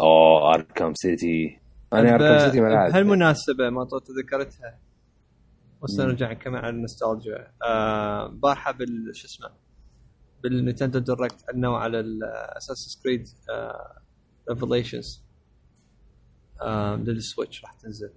أوه 0.00 0.54
Arkham 0.54 0.92
City 0.94 1.60
أنا 1.92 2.14
Arkham 2.14 2.38
City 2.38 2.60
ما 2.60 2.68
لعبت 2.68 2.92
بهالمناسبة 2.92 3.70
ما 3.70 3.84
تذكرتها 3.84 4.78
بس 5.82 5.98
مم. 5.98 6.06
نرجع 6.06 6.32
كمان 6.32 6.64
على 6.64 6.76
النوستالجيا. 6.76 7.52
آه 7.62 8.26
بال 8.78 9.10
شو 9.16 9.26
اسمه 9.26 9.50
بال 10.42 10.53
Nintendo 10.53 10.98
Direct 10.98 11.44
عندنا 11.48 11.76
على 11.76 12.00
ال 12.00 12.09
Assassin's 12.09 13.00
Creed 13.02 13.24
Revelations 14.50 15.24
لل 16.98 17.15
Switch 17.15 17.64
راح 17.64 17.72
تنزل. 17.72 18.12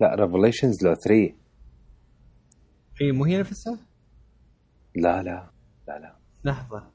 لا 0.00 0.14
Revelations 0.14 0.84
لو 0.84 0.94
3 0.94 1.41
اي 3.00 3.12
مو 3.12 3.24
هي 3.24 3.38
نفسها؟ 3.38 3.78
لا 4.96 5.22
لا 5.22 5.50
لا 5.88 5.98
لا. 5.98 6.16
لحظة. 6.44 6.90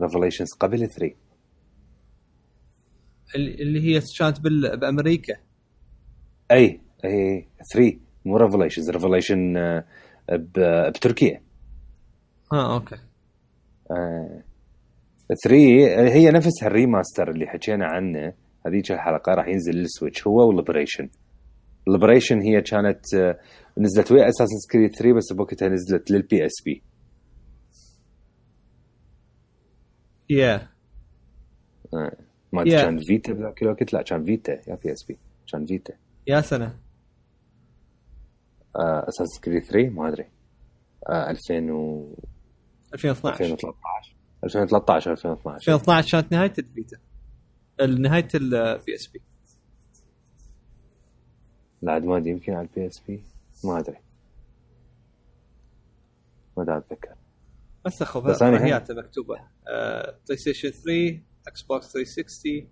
Revelations 0.00 0.48
قبل 0.60 0.88
3 0.88 1.14
اللي 3.34 3.80
هي 3.80 4.02
كانت 4.18 4.40
بال... 4.40 4.80
بأمريكا. 4.80 5.36
أي 6.50 6.80
أي 7.04 7.48
3 7.72 7.98
مو 8.24 8.36
Revelations 8.36 8.90
Revelation 8.90 9.54
بتركيا. 10.32 11.42
آه 12.52 12.74
أوكي. 12.74 12.96
آه. 13.90 14.42
3 15.44 15.56
هي 16.12 16.30
نفسها 16.30 16.66
ال 16.66 16.73
remaster 16.73 17.30
اللي 17.30 17.46
حكينا 17.46 17.86
عنه. 17.86 18.32
هذيك 18.66 18.92
الحلقة 18.92 19.34
راح 19.34 19.48
ينزل 19.48 19.74
لل 19.74 19.86
Switch. 19.86 20.26
هو 20.26 20.48
و 20.48 20.54
Liberation 20.54 21.08
Liberation 21.88 22.40
هي 22.40 22.60
كانت 22.62 23.14
آه، 23.14 23.38
نزلت 23.78 24.12
ويا 24.12 24.28
Assassin's 24.28 24.56
Creed 24.72 24.90
3 24.96 25.12
بس 25.16 25.32
بوقتها 25.32 25.68
نزلت 25.68 26.10
لل 26.10 26.46
PSP 26.46 26.82
يا 30.30 30.68
ما 32.52 32.62
Yeah. 32.64 32.68
كان 32.68 32.98
Vita 32.98 33.32
بذاك 33.32 33.62
الوقت؟ 33.62 33.92
لا 33.92 34.02
كان 34.02 34.24
Vita 34.24 34.52
يا 34.70 34.74
PSP 34.84 35.18
كان 35.52 35.66
Vita 35.66 35.94
يا 36.26 36.40
سنة. 36.40 36.78
Assassin's 38.76 39.40
Creed 39.44 39.64
3 39.64 39.88
ما 39.88 40.08
أدري. 40.08 40.24
آه 41.08 41.30
2000 41.30 41.70
و 41.70 42.14
2012 42.94 43.42
2013 43.42 44.16
2013 44.44 45.10
2012 45.12 45.72
2012 45.72 46.10
كانت 46.20 46.32
نهاية 46.32 46.52
ال 46.58 46.64
Vita. 46.64 46.96
نهاية 48.00 48.28
ال 48.34 48.94
PSP 48.94 49.20
لا 51.86 51.92
عاد 51.92 52.04
ما 52.04 52.16
ادري 52.16 52.30
يمكن 52.30 52.52
على 52.52 52.68
ال 52.68 52.86
PSP 52.86 53.22
ما 53.64 53.78
أدري. 53.78 53.96
ما 56.56 56.64
دا 56.64 56.78
أتذكر. 56.78 57.14
بس 57.84 58.02
اخو 58.02 58.20
بس 58.20 58.42
أنا 58.42 58.64
هياته 58.64 58.94
مكتوبة. 58.94 59.36
PlayStation 60.26 60.70
3 60.70 61.20
Xbox 61.48 61.92
360 61.92 62.68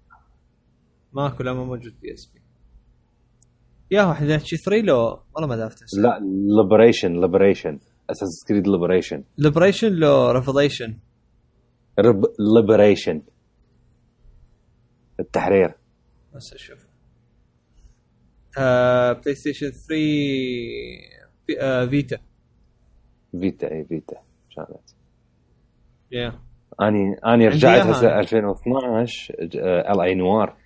ماكو 1.12 1.42
لا 1.42 1.52
ما 1.52 1.64
موجود 1.64 2.00
PSP 2.00 2.40
يا 3.90 4.02
هو 4.02 4.12
إحنا 4.12 4.36
نحكي 4.36 4.56
3 4.56 4.82
لو؟ 4.82 5.22
والله 5.34 5.48
ما 5.48 5.56
دافت 5.56 5.94
لا 5.94 6.20
Liberation 6.62 7.20
Liberation 7.20 7.78
Assassin's 8.10 8.44
Creed 8.48 8.68
Liberation 8.68 9.24
Liberation 9.38 9.92
لو 9.92 10.30
Revelation 10.30 10.98
Liberation 12.56 13.22
التحرير. 15.20 15.74
بس 16.34 16.52
أشوف. 16.54 16.78
آه 16.78 16.83
PlayStation 18.56 19.70
3 19.70 19.86
في 21.46 21.60
آه 21.60 21.86
فيتا 21.86 22.18
فيتا 23.40 23.72
اي 23.72 23.84
فيتا 23.84 24.16
كانت 24.56 24.90
أني 26.80 27.14
أني 27.26 27.48
رجعت 27.48 27.86
هسه 27.86 28.06
أنا. 28.08 28.20
2012 28.20 29.34
ال 29.38 30.00
اي 30.00 30.14
نوار 30.14 30.56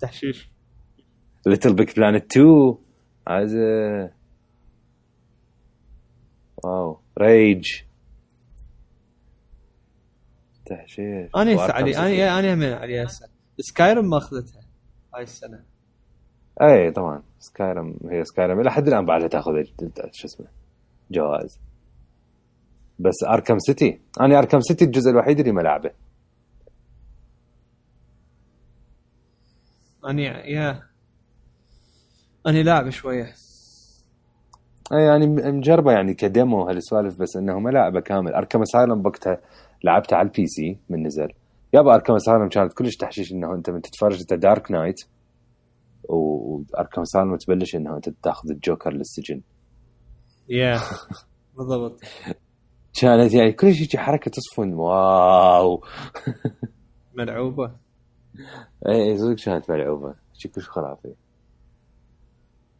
تحشيش. 0.00 0.48
ليتل 1.46 1.74
بيج 1.74 1.92
بلانت 1.96 2.36
2 2.36 2.74
عايز 3.26 3.54
واو 6.64 7.00
ريج 7.18 7.66
تحشيش. 10.66 11.30
أنا 11.36 11.54
هسه 11.54 11.72
علي. 11.72 11.96
أنا 11.96 12.38
أنا 12.38 12.54
من 12.54 12.72
عليها 12.72 13.04
هسه. 13.04 13.28
Skyrim 13.60 14.10
ما 14.10 14.16
أخذتها. 14.16 14.67
هاي 15.18 15.24
السنة. 15.24 15.64
اي 16.62 16.90
طبعا. 16.90 17.22
Skyrim 17.38 17.94
هي 18.10 18.24
Skyrim. 18.24 18.60
إلى 18.60 18.70
حد 18.70 18.88
الآن 18.88 19.06
بعدها 19.06 19.28
تأخذ 19.28 19.52
شو 20.12 20.26
اسمه 20.26 20.46
جوائز. 21.10 21.60
بس 22.98 23.14
Arkham 23.28 23.58
City. 23.58 24.00
أنا 24.20 24.38
Arkham 24.38 24.60
City 24.60 24.84
الجزء 24.84 25.10
الوحيد 25.10 25.38
اللي 25.38 25.52
ما 25.52 25.60
لعبه. 25.60 25.90
أنا 30.04 30.46
يا 30.46 30.82
أنا 32.46 32.62
لاعب 32.62 32.90
شوية. 32.90 33.34
أي 34.92 35.02
يعني 35.02 35.26
مجربة 35.26 35.92
يعني 35.92 36.14
ك 36.14 36.24
demo 36.24 36.62
هالسوالف 36.62 37.20
بس 37.20 37.36
إنه 37.36 37.58
ما 37.58 37.70
لعبه 37.70 38.00
كامل. 38.00 38.34
Arkham 38.34 38.62
Asylum 38.62 39.06
وقتها 39.06 39.40
لعبتها 39.84 40.16
على 40.16 40.28
ال 40.28 40.46
PC 40.46 40.78
من 40.88 41.06
نزل. 41.06 41.32
يابا 41.72 41.94
Arkham 41.94 42.14
Asylum 42.14 42.48
كانت 42.48 42.72
كلش 42.72 42.96
تحشيش 42.96 43.32
إنه 43.32 43.54
أنت 43.54 43.70
من 43.70 43.82
تتفرج 43.82 44.20
إنت 44.20 44.34
Dark 44.34 44.70
Knight 44.70 45.00
و 46.08 46.21
Arkham 46.21 47.00
Asylum 47.02 47.36
تبلش 47.36 47.74
إنه 47.76 47.96
أنت 47.96 48.08
تأخذ 48.08 48.50
الجوكر 48.50 48.92
للسجن. 48.92 49.40
yeah 50.48 50.80
بالضبط. 51.56 52.00
كانت 53.00 53.34
يعني 53.34 53.52
كل 53.52 53.74
شيء 53.74 53.88
شي 53.88 53.98
حركة 53.98 54.30
تصفن 54.30 54.72
واو. 54.74 55.84
ملعوبه 57.14 57.72
اي 58.88 59.18
صدق 59.18 59.44
كانت 59.44 59.70
ملعوبه 59.70 60.14
شيء 60.34 60.50
كلش 60.52 60.68
خرافي. 60.68 61.14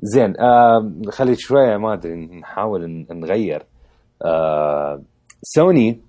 زين 0.01 0.41
آه 0.41 0.93
خلي 1.09 1.34
شوية 1.36 1.76
ما 1.76 1.93
أدري 1.95 2.14
نحاول 2.14 3.07
نغير. 3.11 3.66
آه 4.24 5.03
سوني 5.43 6.01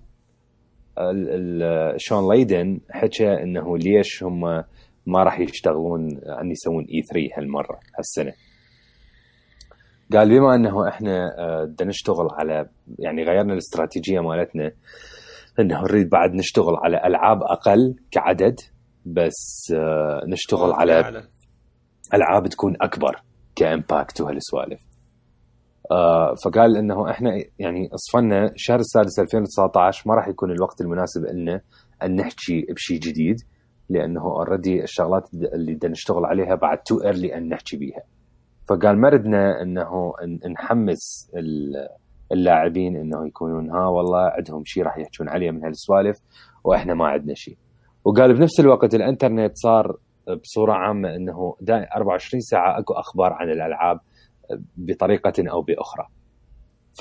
شون 1.97 2.34
ليدن 2.34 2.80
حكى 2.89 3.34
إنه 3.43 3.78
ليش 3.78 4.24
هم 4.24 4.41
ما 5.06 5.24
راح 5.24 5.39
يشتغلون 5.39 6.18
ان 6.41 6.52
يسوون 6.52 6.86
اي 6.86 7.02
3 7.02 7.30
هالمرة 7.38 7.80
هالسنة. 7.97 8.34
قال 10.14 10.30
بما 10.30 10.56
إنه 10.56 10.88
إحنا 10.88 11.36
آه، 11.39 11.64
بدنا 11.66 11.89
نشتغل 11.89 12.28
على 12.32 12.70
يعني 13.00 13.24
غيرنا 13.24 13.54
الاستراتيجية 13.54 14.20
مالتنا 14.20 14.72
إنه 15.60 15.82
نريد 15.82 16.10
بعد 16.10 16.34
نشتغل 16.34 16.76
على 16.84 17.02
ألعاب 17.06 17.43
أقل 17.43 17.95
كعدد 18.12 18.60
بس 19.06 19.74
آه، 19.76 20.22
نشتغل 20.28 20.72
على 20.72 21.24
ألعاب 22.14 22.47
تكون 22.47 22.76
أكبر 22.82 23.22
ك 23.56 23.65
impact 23.65 24.22
وهالسوالف. 24.22 24.89
فقال 26.46 26.78
إنه 26.78 27.10
إحنا 27.10 27.44
يعني 27.60 27.90
أصفنا 27.94 28.46
الشهر 28.52 28.80
السادس 28.80 29.20
2019 29.20 30.04
ما 30.10 30.16
راح 30.16 30.28
يكون 30.28 30.52
الوقت 30.52 30.82
المناسب 30.82 31.26
لنا 31.26 31.62
إن 32.04 32.16
نحكي 32.16 32.66
بشيء 32.76 33.00
جديد 33.00 33.36
لأنه 33.90 34.22
already 34.22 34.84
الشغلات 34.84 35.30
اللي 35.54 35.74
بدنا 35.76 35.92
نشتغل 35.92 36.26
عليها 36.26 36.56
بعد 36.56 36.78
too 36.78 36.97
early 37.04 37.38
إن 37.38 37.50
نحكي 37.50 37.78
بيها. 37.78 38.02
فقال 38.70 38.98
ما 39.02 39.10
ردنا 39.10 39.62
إنه 39.62 40.14
نحمس 40.52 41.32
ال- 41.38 41.88
اللاعبين 42.32 42.96
إنه 42.96 43.28
يكونون 43.28 43.70
ها 43.72 43.88
والله 43.88 44.20
عندهم 44.20 44.64
شيء 44.66 44.84
راح 44.84 44.98
يحكون 44.98 45.30
عليه 45.30 45.52
من 45.52 45.64
هالسوالف 45.66 46.18
وإحنا 46.64 46.94
ما 46.94 47.08
عندنا 47.08 47.34
شيء 47.34 47.58
وقال 48.06 48.34
بنفس 48.38 48.60
الوقت 48.60 48.96
الإنترنت 48.96 49.52
صار 49.56 49.98
بصورة 50.44 50.74
عامة 50.74 51.16
إنه 51.16 51.56
دا 51.62 51.88
24 51.96 52.42
ساعة 52.42 52.80
أكو 52.80 52.94
أخبار 52.94 53.34
عن 53.34 53.50
الألعاب 53.50 54.00
بطريقة 54.78 55.34
أو 55.52 55.62
بأخرى. 55.62 56.08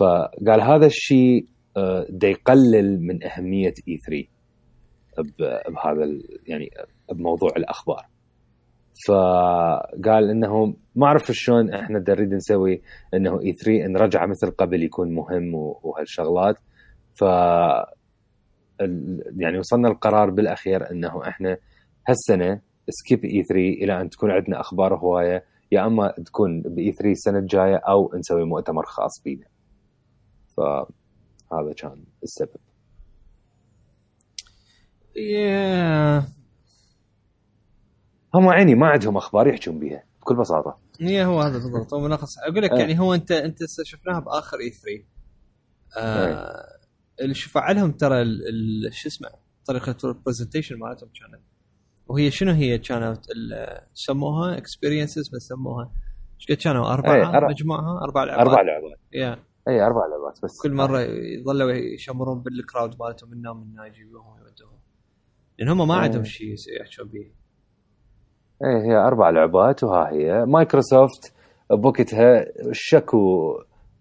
فقال 0.01 0.61
هذا 0.61 0.87
الشيء 0.87 1.47
آه، 1.77 2.07
يقلل 2.23 3.01
من 3.03 3.25
أهمية 3.25 3.75
اي 3.89 3.97
3 4.07 4.29
ب- 5.19 5.73
بهذا 5.73 6.05
ال- 6.05 6.39
يعني 6.47 6.71
بموضوع 7.13 7.51
الأخبار. 7.57 8.07
فقال 9.09 10.31
إنه 10.31 10.75
ما 10.97 11.07
أعرف 11.07 11.33
شلون 11.33 11.75
إحنا 11.75 12.05
نريد 12.09 12.35
نسوي 12.35 12.83
إنه 13.15 13.41
اي 13.41 13.53
3 13.53 13.87
نرجع 13.87 14.27
مثل 14.27 14.51
قبل 14.51 14.83
يكون 14.83 15.15
مهم 15.15 15.55
وهالشغلات 15.55 16.57
ف 17.15 17.23
يعني 19.37 19.59
وصلنا 19.59 19.89
القرار 19.89 20.31
بالأخير 20.31 20.91
إنه 20.91 21.29
إحنا 21.29 21.57
هالسنة 22.09 22.61
سكيب 22.91 23.25
اي 23.25 23.43
3 23.43 23.55
إلى 23.85 24.01
أن 24.01 24.11
تكون 24.11 24.31
عندنا 24.31 24.61
أخبار 24.61 24.95
هوايه 24.97 25.45
يا 25.73 25.87
أما 25.87 26.15
تكون 26.27 26.63
بإي 26.63 26.93
3 26.93 27.11
السنة 27.11 27.39
الجاية 27.39 27.77
أو 27.77 28.13
نسوي 28.15 28.45
مؤتمر 28.45 28.87
خاص 28.87 29.23
بينا. 29.23 29.47
فهذا 30.57 31.73
كان 31.77 32.05
السبب. 32.23 32.61
يا 35.17 36.19
هم 38.35 38.49
عيني 38.49 38.75
ما 38.75 38.87
عندهم 38.87 39.17
أخبار 39.17 39.49
يحجون 39.49 39.79
بيها 39.79 40.05
بكل 40.21 40.37
بساطة. 40.37 40.77
يا 41.01 41.25
هو 41.25 41.41
هذا 41.41 41.59
بالضبط 41.59 41.95
هو 41.95 42.01
ملخص 42.01 42.39
أقول 42.39 42.63
لك 42.63 42.71
آه. 42.71 42.79
يعني 42.79 43.01
هو 43.01 43.15
انت 43.15 43.31
أنت 43.31 43.59
شفناها 43.83 44.21
بآخر 44.21 44.59
إي 44.61 44.71
3 44.71 45.05
آه 45.99 46.79
اللي 47.21 47.35
شفع 47.35 47.71
لهم 47.71 47.93
ترى 47.93 48.25
شو 48.91 49.09
اسمه 49.09 49.29
طريقة 49.65 49.97
ال 50.05 50.11
presentation 50.11 50.79
مالتهم 50.79 51.09
كانت 51.09 51.43
وهي 52.09 52.31
شنو 52.31 52.53
هي 52.53 52.79
كانت 52.79 53.19
سموها 53.95 54.59
experiences 54.59 55.29
بس 55.29 55.43
سموها. 55.43 55.91
إيش 56.41 56.47
قد 56.59 56.65
كانوا؟ 56.65 56.93
اربعه 56.93 57.15
إيه، 57.15 57.29
أربعة. 57.29 57.49
مجموعها 57.51 58.01
أربع 58.05 58.25
لعبات. 58.25 58.47
أربع 58.47 58.63
لعبات. 58.63 58.99
yeah 59.13 59.39
اي 59.69 59.81
أربع 59.87 60.01
لعبات 60.07 60.39
بس. 60.45 60.63
كل 60.63 60.73
مرة 60.75 61.01
يظلوا 61.01 61.73
يشمرون 61.73 62.43
بال 62.43 62.58
crowd 62.58 62.95
مالتهم 63.01 63.31
منا 63.31 63.51
ومنا 63.51 63.87
يجيبوهم 63.87 64.33
ويودوهم. 64.33 64.79
لأن 65.59 65.69
هم 65.69 65.89
ما 65.89 65.95
إيه. 65.95 66.01
عندهم 66.01 66.25
شيء 66.25 66.55
يحكون 66.81 67.09
به 67.13 67.31
إيه 68.65 68.83
هي 68.93 68.97
أربع 68.97 69.31
لعبات 69.31 69.85
وها 69.85 70.11
هي. 70.13 70.45
مايكروسوفت 70.47 71.35
بوقتها 71.71 72.45
شكوا 72.73 73.55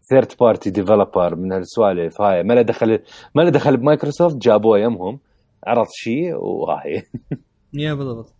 third 0.09 0.31
party 0.39 0.69
developer 0.69 1.35
من 1.35 1.51
هالسوالف 1.51 2.21
هاي. 2.21 2.43
ما 2.43 2.53
له 2.53 2.61
دخل 2.61 2.99
ما 3.35 3.41
له 3.41 3.49
دخل 3.49 3.77
بمايكروسوفت 3.77 4.35
جابوه 4.37 4.79
يمهم. 4.79 5.19
عرض 5.67 5.87
شيء 5.91 6.35
وها 6.35 6.81
هي. 6.85 7.03
yeah 7.73 7.93
بالضبط. 7.93 8.33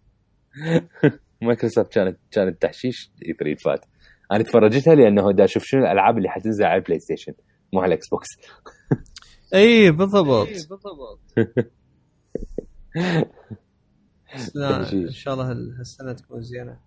مايكروسوفت 1.42 1.94
كانت 1.94 2.18
كانت 2.32 2.62
تحشيش 2.62 3.12
E3 3.26 3.56
فات 3.56 3.86
أنا 4.32 4.44
تفرجتها 4.44 4.96
لأنه 4.96 5.32
دا 5.32 5.44
أشوف 5.44 5.64
شنو 5.64 5.82
الألعاب 5.82 6.18
اللي 6.18 6.30
حتنزل 6.30 6.66
على 6.66 6.76
ال 6.78 7.00
PlayStation 7.00 7.34
مو 7.74 7.80
على 7.80 7.88
ال 7.88 8.10
Xbox 8.10 8.28
اي 9.54 9.92
بالضبط 9.92 10.48
بالضبط. 10.48 11.20
لا. 14.56 14.92
إن 14.94 15.10
شاء 15.12 15.34
الله 15.34 15.52
هال- 15.52 15.76
هالسنة 15.78 16.14
تكون 16.14 16.42
زينة. 16.42 16.78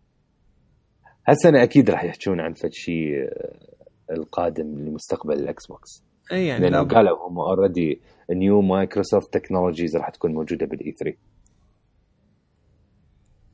هالسنة 1.29 1.63
أكيد 1.63 1.91
راح 1.91 2.05
يحجون 2.05 2.41
عن 2.41 2.55
فد 2.55 2.73
شيء 2.73 3.23
آه، 3.23 3.59
القادم 4.11 4.79
لمستقبل 4.79 5.35
ال 5.35 5.67
Xbox 5.67 6.05
اي 6.33 6.47
يعني 6.47 6.71
لأنه. 6.71 6.89
قالوا 6.89 7.29
هم 7.29 7.39
already 7.39 8.01
new 8.31 8.61
Microsoft 8.63 9.33
technologies 9.35 9.97
راح 9.97 10.09
تكون 10.11 10.33
موجودة 10.35 10.67
بال 10.67 10.93
E3 10.93 11.17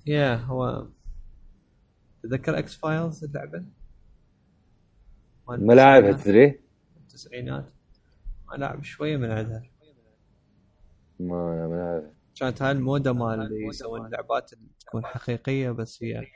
يا 0.07 0.35
هو 0.37 0.87
تذكر 2.23 2.59
X-Files 2.59 3.25
اللعبة؟ 3.25 3.65
ملاعبها 5.49 6.11
التسعينات- 6.11 6.25
تدري؟ 6.25 6.61
التسعينات 6.97 7.73
ما 8.49 8.57
لعب 8.57 8.83
شوية 8.83 9.17
من 9.17 9.31
عندها 9.31 9.63
ما 11.21 11.67
ملاعب 11.69 12.13
كانت 12.41 12.63
هاي 12.63 12.71
المودة 12.71 13.13
مال 13.13 13.41
اللي 13.43 13.67
يسوون 13.67 14.11
لعبات 14.11 14.53
اللي 14.53 14.69
تكون 14.81 15.05
حقيقية 15.05 15.71
بس 15.71 16.03
هي. 16.03 16.27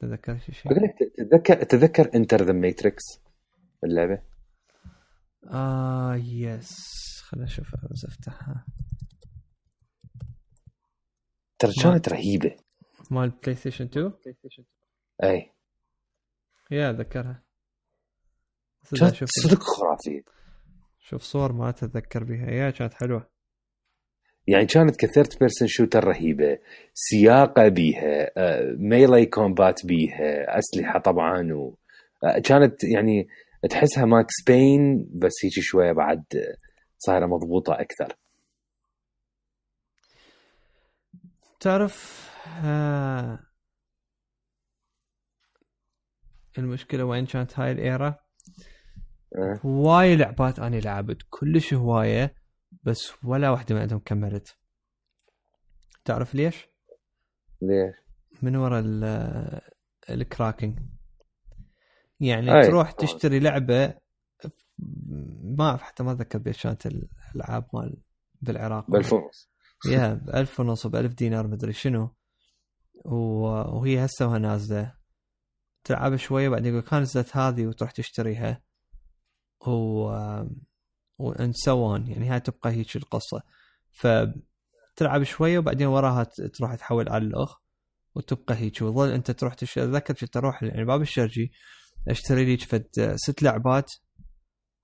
تذكر 0.00 0.38
شي 0.38 0.52
شيء؟ 0.52 0.72
أقول 0.72 0.84
لك 0.84 0.94
تتذكر 1.16 1.62
تتذكر 1.62 2.10
Enter 2.14 2.42
the 2.44 2.52
Matrix 2.52 3.02
اللعبة؟ 3.84 4.22
آه 5.50 6.14
yes 6.16 7.20
خليني 7.24 7.46
اشوفها 7.46 7.88
بس 7.90 8.04
افتحها 8.04 8.64
ترى 11.60 11.72
كانت 11.82 12.08
رهيبة. 12.08 12.56
مال 13.10 13.30
PlayStation 13.30 13.84
2 13.84 14.12
إي. 15.24 15.52
يا 16.70 16.92
ذكرها 16.92 17.42
بس 18.82 18.94
إذا 18.94 19.00
كانت 19.00 19.14
أشوف 19.14 19.28
صدق 19.30 19.62
خرافية. 19.62 20.22
شوف 20.98 21.22
صور 21.22 21.52
ما 21.52 21.68
أتذكر 21.68 22.24
بها. 22.24 22.50
yeah 22.50 22.70
كانت 22.70 22.94
حلوة. 22.94 23.30
يعني 24.46 24.66
كانت 24.66 24.96
ك 24.96 25.03
third 25.03 25.40
person 25.40 25.68
shooter 25.68 26.04
رهيبة. 26.04 26.58
سياقة 26.94 27.68
بيها 27.68 28.30
آه، 28.36 28.74
melee 28.78 29.26
combat 29.26 29.86
بيها 29.86 30.58
أسلحة 30.58 30.98
طبعا 30.98 31.52
و 31.52 31.76
آه، 32.24 32.38
كانت 32.38 32.84
يعني 32.84 33.28
تحسها 33.70 34.04
Max 34.04 34.34
Payne 34.46 35.08
بس 35.14 35.32
هيك 35.44 35.52
شوية 35.52 35.92
بعد 35.92 36.24
آه، 36.36 36.56
صايرة 36.98 37.26
مضبوطة 37.26 37.72
أكثر. 37.80 38.16
تعرف 41.60 42.30
آه 42.64 43.38
المشكلة 46.58 47.04
وين 47.04 47.26
كانت 47.26 47.58
هاي 47.58 47.72
الإيرا 47.72 48.18
أه. 49.36 49.60
هواي 49.64 50.16
لعبات 50.16 50.58
أنا 50.58 50.76
لعبت 50.76 51.22
كلش 51.30 51.74
هواية 51.74 52.34
بس 52.82 53.12
ولا 53.24 53.50
واحدة 53.50 53.74
من 53.74 53.80
عندهم 53.80 53.98
كملت 53.98 54.56
تعرف 56.04 56.34
ليش؟ 56.34 56.68
ليش؟ 57.62 57.94
من 58.42 58.56
ورا 58.56 58.80
ال- 58.80 59.60
الكراكنج 60.10 60.78
يعني 62.20 62.58
أي، 62.60 62.66
تروح. 62.66 62.90
تشتري 62.90 63.38
لعبة 63.38 63.94
ما 65.42 65.68
أعرف 65.68 65.82
حتى 65.82 66.02
ما 66.02 66.12
أتذكر 66.12 66.38
بيش 66.38 66.62
كانت 66.62 66.86
الألعاب 66.86 67.68
مال 67.74 67.96
بالعراق 68.42 68.90
بألف 68.90 69.14
يا 69.92 70.14
بألف 70.14 70.60
ونص 70.60 70.86
بألف 70.86 71.14
دينار 71.14 71.46
مدري 71.46 71.72
شنو. 71.72 72.14
وهي 73.04 74.04
هسه 74.04 74.26
وها 74.26 74.38
نازلة. 74.38 74.94
تلعب 75.84 76.16
شوية 76.16 76.48
بعدين 76.48 76.72
يقول 76.72 76.88
كان 76.88 77.02
نزلت 77.02 77.36
هذه 77.36 77.66
وتروح 77.66 77.90
تشتريها. 77.90 78.62
و 79.66 79.72
وان 81.18 81.52
سوان 81.52 82.06
يعني 82.06 82.28
هاي 82.28 82.40
تبقى 82.40 82.70
هيك 82.70 82.96
القصة. 82.96 83.42
فتلعب 83.92 85.22
شوية 85.22 85.58
وبعدين 85.58 85.86
وراها 85.86 86.24
تروح 86.24 86.74
تحول 86.74 87.08
على 87.08 87.24
الأخ 87.24 87.56
وتبقى 88.14 88.54
هيك. 88.54 88.82
وظل 88.82 89.10
أنت 89.12 89.30
تروح 89.30 89.54
تشتري 89.54 89.84
أتذكر 89.84 90.14
كنت 90.14 90.36
أروح 90.36 90.62
يعني 90.62 90.84
باب 90.84 91.02
الشرجي 91.02 91.52
أشتري 92.08 92.44
لي 92.44 92.56
فد 92.56 93.14
ست 93.16 93.42
لعبات 93.42 93.90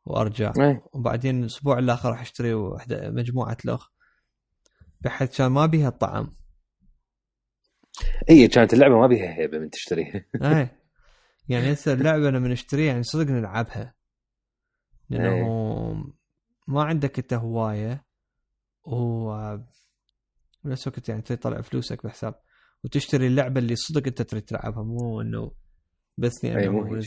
وأرجع. 0.04 0.52
إيه. 0.60 0.82
وبعدين 0.92 1.40
الأسبوع 1.40 1.78
الآخر 1.78 2.10
راح 2.10 2.20
أشتري 2.20 2.54
مجموعة 2.90 3.56
لغ 3.64 3.86
بحيث 5.00 5.36
كان 5.38 5.52
ما 5.52 5.66
بيها 5.66 5.88
الطعم. 5.88 6.32
هي 8.28 8.48
كانت 8.48 8.74
اللعبة 8.74 8.98
ما 9.00 9.06
بيها 9.06 9.38
هيبة 9.38 9.58
من 9.58 9.70
تشتريها 9.70 10.24
اي 10.42 10.68
يعني 11.48 11.72
هسه 11.72 11.92
اللعبة 11.94 12.30
لما 12.30 12.48
نشتريها 12.48 12.86
يعني 12.86 13.02
صدق 13.02 13.30
نلعبها. 13.30 13.94
لأنه 15.10 15.48
ما 16.68 16.82
عندك 16.82 17.18
إنت 17.18 17.34
هواية 17.34 18.04
و 18.84 19.30
بنفس 20.64 20.86
الوقت 20.86 21.08
يعني 21.08 21.22
تطلع 21.22 21.60
فلوسك 21.60 22.04
بحساب. 22.04 22.34
وتشتري 22.84 23.26
اللعبة 23.26 23.60
اللي 23.60 23.76
صدق 23.76 24.06
إنت 24.06 24.22
تريد 24.22 24.42
تلعبها 24.42 24.82
مو 24.82 25.20
إنه 25.20 25.50
بس 26.18 26.44
لأنه 26.44 26.70
مو 26.70 27.00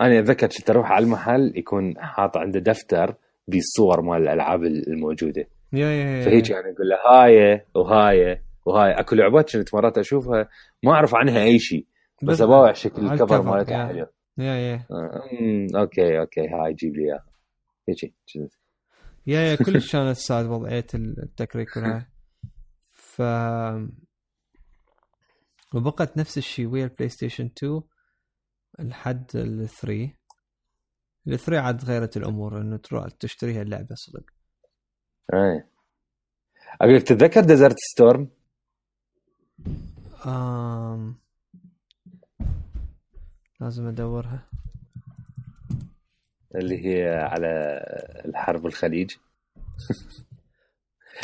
أنا 0.00 0.18
أتذكر 0.18 0.46
كنت 0.46 0.70
أروح 0.70 0.90
على 0.92 1.04
المحل 1.04 1.52
يكون 1.56 1.94
حاط 1.98 2.36
عنده 2.36 2.60
دفتر 2.60 3.14
بالصور 3.48 4.00
مال 4.00 4.22
الألعاب 4.22 4.62
الموجودة. 4.64 5.48
فهيك 6.24 6.50
يعني 6.50 6.72
أقول 6.72 6.88
له 6.88 6.96
هاي 7.10 7.66
وهاي 7.74 8.42
وهاي. 8.66 8.92
أكو 8.92 9.14
لعبات 9.14 9.56
كنت 9.56 9.74
مرات 9.74 9.98
أشوفها 9.98 10.48
ما 10.82 10.92
أعرف 10.92 11.14
عنها 11.14 11.42
أي 11.44 11.58
شيء 11.58 11.86
بس 12.22 12.40
اباوع 12.40 12.72
شكل 12.72 13.06
ال 13.06 13.12
cover 13.12 13.42
مالتها 13.42 13.82
yeah. 13.82 13.86
حلو. 13.86 14.06
yeah 14.38 14.54
yeah. 14.54 14.86
أمم، 14.90 15.76
okay 15.76 16.20
okay 16.20 16.48
هاي 16.48 16.74
جيب 16.74 16.96
لي 16.96 17.04
إياها. 17.04 17.24
هيك 17.88 18.14
كنت. 18.34 18.52
yeah 19.26 19.40
yeah 19.40 19.54
كلش 19.64 19.92
كانت 19.92 20.16
sad 20.16 20.46
وضعية 20.46 20.86
التكريك 20.94 21.76
وهاي 21.76 22.06
ف 22.92 23.22
وبقت 25.74 26.16
نفس 26.16 26.38
الشيء 26.38 26.66
ويا 26.66 26.84
البلاي 26.84 27.08
ستيشن 27.08 27.50
2 27.58 27.82
لحد 28.78 29.30
ال 29.34 29.68
3 29.68 30.10
ال 31.28 31.38
3 31.38 31.60
عاد 31.60 31.84
غيرت 31.84 32.16
الأمور 32.16 32.60
إنه 32.60 32.76
تروح 32.76 33.08
تشتريها 33.08 33.62
اللعبة 33.62 33.94
صدق. 33.94 34.24
إيه 35.32 35.68
أقول 36.80 36.96
لك 36.96 37.02
تتذكر 37.02 37.40
Desert 37.40 37.76
Storm؟ 37.78 38.28
آم... 40.26 41.16
لازم 43.60 43.86
أدورها. 43.86 44.48
اللي 46.54 46.86
هي 46.86 47.08
على 47.14 47.48
الحرب 48.24 48.66
الخليج. 48.66 49.16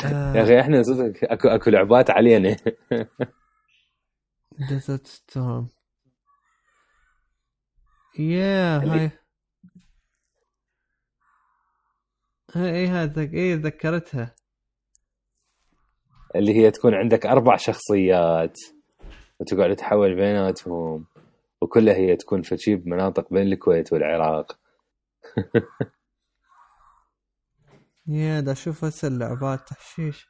آه... 0.05 0.33
يا 0.35 0.43
أخي 0.43 0.59
إحنا 0.59 0.83
صدق 0.83 1.13
أكو 1.23 1.47
أكو 1.47 1.69
لعبات 1.69 2.09
علينا. 2.09 2.55
Desert 4.69 5.07
Storm. 5.07 5.67
yeah 8.19 8.77
هاي. 8.77 9.11
هاي 12.55 12.75
اي 12.75 12.87
هاي 12.87 13.05
ذك... 13.05 13.33
اي 13.33 13.53
ذكرتها. 13.55 14.35
اللي 16.35 16.53
هي 16.55 16.71
تكون 16.71 16.93
عندك 16.93 17.25
أربع 17.25 17.55
شخصيات 17.57 18.57
وتقعد 19.39 19.75
تحول 19.75 20.15
بيناتهم 20.15 21.05
وكلها 21.61 21.95
هي 21.95 22.15
تكون 22.15 22.41
فشي 22.41 22.75
بمناطق 22.75 23.33
بين 23.33 23.47
الكويت 23.53 23.93
والعراق. 23.93 24.59
يا 28.07 28.39
دا 28.39 28.51
أشوف 28.51 28.83
هسه 28.85 29.07
اللعبات 29.07 29.67
تحشيش. 29.67 30.27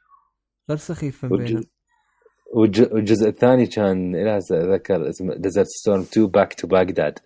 غير 0.68 0.76
والج- 1.32 1.42
بينهم. 1.48 1.64
والج- 2.54 2.92
والجزء 2.92 3.28
الثاني 3.28 3.66
كان 3.66 4.14
إلى 4.14 4.38
اتذكر 4.38 5.08
اسمه 5.08 5.34
ديزرت 5.34 5.66
ستورم 5.66 6.00
2 6.00 6.26
باك 6.26 6.54
تو 6.54 6.66
باغداد 6.66 7.18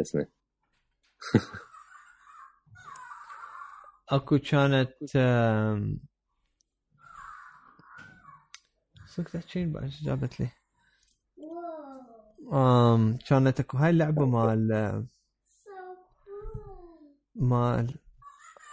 اسمه. 0.00 0.26
أكو 4.08 4.38
كانت 4.38 4.92
صدق 9.06 9.30
تحكين 9.30 9.72
بعد 9.72 9.88
جابت 9.88 10.40
لي. 10.40 10.48
آم 12.52 13.18
كانت 13.28 13.60
أكو 13.60 13.76
هاي 13.78 13.90
اللعبة 13.90 14.26
مال 14.26 15.06
مال 17.34 17.98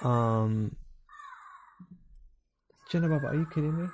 آم 0.05 0.71
كنا 2.91 3.07
بابا 3.07 3.32
اي 3.32 3.45
كلمة 3.45 3.91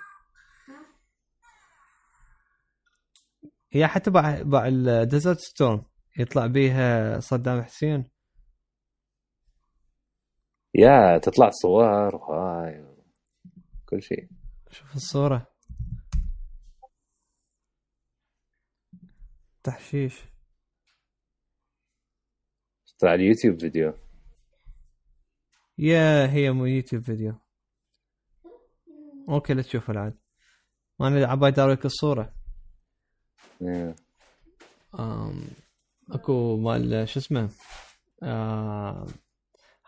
هي 3.72 3.88
حتى 3.88 4.12
باع 4.12 4.42
باع 4.42 4.68
الديزرت 4.68 5.40
ستورم 5.40 5.86
يطلع 6.18 6.48
بيها 6.48 7.20
صدام 7.20 7.64
حسين. 7.64 8.10
يا 10.76 11.18
تطلع 11.18 11.50
صور 11.50 12.16
وهاي 12.16 12.96
كل 13.90 14.02
شيء. 14.02 14.30
شوف 14.72 14.96
الصورة. 14.96 15.48
تحشيش. 19.64 20.22
طلع 23.00 23.14
اليوتيوب 23.14 23.60
فيديو؟ 23.60 23.94
يا 25.78 26.32
هي 26.32 26.52
مو 26.52 26.66
يوتيوب 26.66 27.04
فيديو. 27.04 27.36
أوكي 29.30 29.54
لا 29.54 29.62
تشوفها 29.62 29.94
العاد 29.94 30.18
أنا 31.02 31.28
عباي 31.28 31.52
داروك 31.52 31.86
الصورة. 31.86 32.34
إيه. 33.62 33.96
آم، 35.00 35.48
أكو 36.12 36.58
مال 36.58 37.10
شو 37.10 37.20
اسمه؟ 37.20 37.50
آم، 38.24 39.06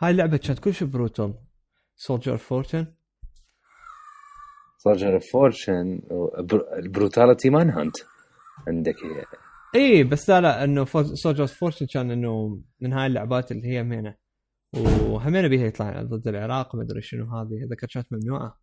هاي 0.01 0.11
اللعبة 0.11 0.37
كانت 0.37 0.59
كلش 0.59 0.83
بروتال 0.83 1.33
سولجر 1.95 2.37
فورتن 2.37 2.87
سولجر 4.77 5.19
فورشن 5.19 6.01
البروتاليتي 6.77 7.49
مان 7.49 7.69
هانت 7.69 7.97
عندك 8.67 8.95
هي. 9.03 9.25
إي 9.75 10.03
بس 10.03 10.29
لا 10.29 10.41
لا 10.41 10.63
إنه 10.63 10.85
سولجر 11.13 11.47
فورتن 11.47 11.85
كان 11.85 12.11
إنه 12.11 12.61
من 12.79 12.93
هاي 12.93 13.05
اللعبات 13.05 13.51
اللي 13.51 13.67
هي 13.67 13.81
همينة. 13.81 14.15
وهمينة 14.73 15.47
بيها 15.47 15.65
يطلع 15.65 16.01
ضد 16.03 16.27
العراق 16.27 16.75
ما 16.75 16.83
أدري 16.83 17.01
شنو 17.01 17.37
هذه. 17.37 17.63
اتذكر 17.63 17.87
كانت 17.87 18.07
ممنوعة. 18.13 18.59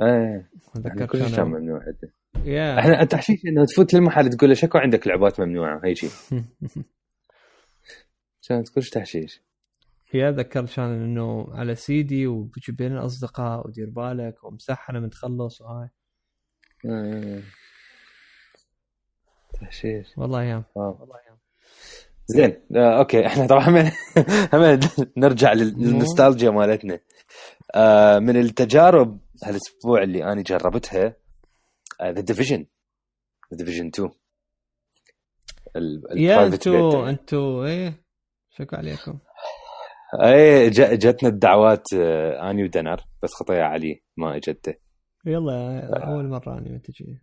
إيه. 0.00 0.50
اتذكر 0.76 1.06
كل 1.06 1.26
شيء 1.26 1.36
كان 1.36 1.46
ممنوع. 1.46 1.80
يا 2.44 2.78
إحنا 2.78 3.02
التحشيش 3.02 3.44
إنه 3.46 3.64
تفوت 3.64 3.94
للمحل 3.94 4.30
تقول 4.30 4.50
له 4.50 4.54
شكو 4.54 4.78
عندك 4.78 5.06
لعبات 5.06 5.40
ممنوعة 5.40 5.80
هي 5.84 5.94
شيء 5.94 6.10
كانت 8.48 8.68
كلش 8.68 8.90
تحشيش. 8.90 9.42
yeah 10.14 10.30
ذكرت 10.30 10.74
كان 10.74 10.88
إنه 11.02 11.46
على 11.52 11.74
سيدي 11.74 12.26
وبيجي 12.26 12.72
بين 12.72 12.92
الاصدقاء 12.92 13.66
ودير 13.66 13.90
بالك 13.90 14.44
ومسحنا 14.44 15.00
من 15.00 15.10
تخلص 15.10 15.60
وهاي. 15.60 15.88
إيه. 16.84 17.42
تحشيش. 19.60 20.18
والله 20.18 20.40
أيام. 20.40 20.64
والله 20.74 21.16
أيام 21.26 21.38
زين 22.26 22.62
آه، 22.76 22.98
okay 22.98 23.26
إحنا 23.26 23.46
طبعا 23.46 23.64
هم 24.52 24.80
نرجع 25.16 25.52
لل- 25.52 25.74
للنوستالجيا 25.78 26.50
مالتنا. 26.50 27.00
آه، 27.74 28.18
من 28.18 28.36
التجارب 28.36 29.18
هالأسبوع 29.44 30.02
اللي 30.02 30.24
أنا 30.32 30.42
جربتها 30.42 31.16
The 32.02 32.20
Division 32.20 32.66
The 33.54 33.56
Division 33.58 33.86
2 33.86 34.10
ال- 35.76 36.12
ال- 36.12 36.18
يا 36.20 36.46
أنتو. 36.46 37.06
أنتو 37.06 37.64
إيه 37.64 38.04
شكو 38.50 38.76
عليكم. 38.76 39.18
اي 40.22 40.70
جتنا 40.70 41.28
الدعوات 41.28 41.92
آه، 41.94 42.50
اني 42.50 42.64
ودنر 42.64 43.00
بس 43.22 43.32
خطايا 43.32 43.64
علي 43.64 44.02
ما 44.16 44.36
اجته. 44.36 44.74
يلا 45.26 45.86
أول 46.06 46.28
مرة 46.28 46.58
اني 46.58 46.78
تجي. 46.78 47.18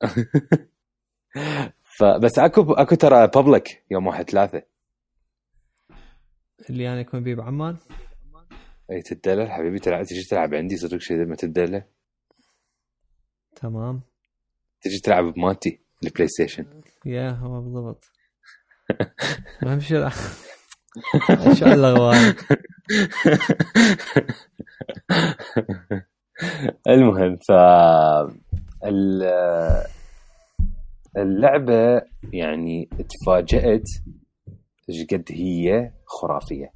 فبس 1.98 2.38
اكو 2.38 2.72
اكو 2.72 2.94
ترى 2.94 3.26
بابليك 3.26 3.84
يوم 3.90 4.06
واحد 4.06 4.30
ثلاثة. 4.30 4.62
اللي 6.70 6.92
أنا 6.92 7.00
يكون 7.00 7.22
بيه 7.22 7.34
بعمان. 7.34 7.76
أي 8.90 9.02
تدلل 9.02 9.50
حبيبي 9.50 9.78
تلعب 9.78 10.04
تجي 10.04 10.22
تلعب 10.22 10.54
عندي 10.54 10.76
صدق 10.76 10.98
شيء 10.98 11.16
ما 11.16 11.36
تدلل. 11.36 11.82
تمام. 13.56 14.00
تجي 14.80 14.98
تلعب 14.98 15.24
بمالتي 15.24 15.80
البلاي 16.04 16.28
ستيشن. 16.28 16.66
يا 17.06 17.30
هو 17.30 17.60
بالضبط. 17.60 18.04
اهم 19.66 19.80
شيء 19.80 20.08
شو 21.58 21.66
الاغوال 21.66 22.34
المهم 26.88 27.36
ف 27.36 27.52
اللعبة 31.16 32.02
يعني 32.32 32.88
تفاجأت 33.08 33.88
إيش 34.90 35.06
قد 35.06 35.24
هي 35.30 35.92
خرافية. 36.06 36.72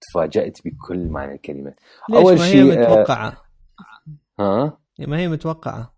تفاجأت 0.00 0.58
بكل 0.64 1.08
معنى 1.08 1.34
الكلمة. 1.34 1.74
أول 2.14 2.38
شيء 2.38 2.64
ما 2.64 2.72
هي 2.72 2.78
متوقعة. 2.78 3.36
ها؟ 4.40 4.78
ما 4.98 5.18
هي 5.18 5.28
متوقعة. 5.28 5.91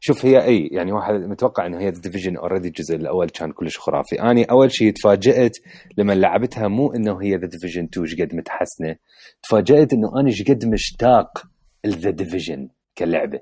شوف 0.00 0.26
هي 0.26 0.44
أي 0.44 0.68
يعني 0.72 0.92
واحد 0.92 1.14
متوقع 1.14 1.66
إنه 1.66 1.80
هي 1.80 1.90
Division 1.90 2.36
already 2.36 2.68
الجزء 2.68 2.96
الأول 2.96 3.28
كان 3.28 3.52
كلش 3.52 3.78
خرافي. 3.78 4.22
اني 4.22 4.44
أول 4.44 4.72
شيء 4.72 4.92
تفاجأت 4.92 5.56
لما 5.98 6.12
لعبتها 6.12 6.68
مو 6.68 6.92
إنه 6.92 7.22
هي 7.22 7.36
The 7.36 7.46
Division 7.46 7.84
2 7.84 8.06
إيش 8.06 8.20
قد 8.20 8.34
متحسنة. 8.34 8.96
تفاجأت 9.42 9.92
إنه 9.92 10.20
أنا 10.20 10.28
إيش 10.28 10.42
قد 10.42 10.64
مشتاق 10.64 11.46
ل 11.84 11.91
The 11.91 12.10
Division 12.10 12.68
كلعبة. 12.98 13.40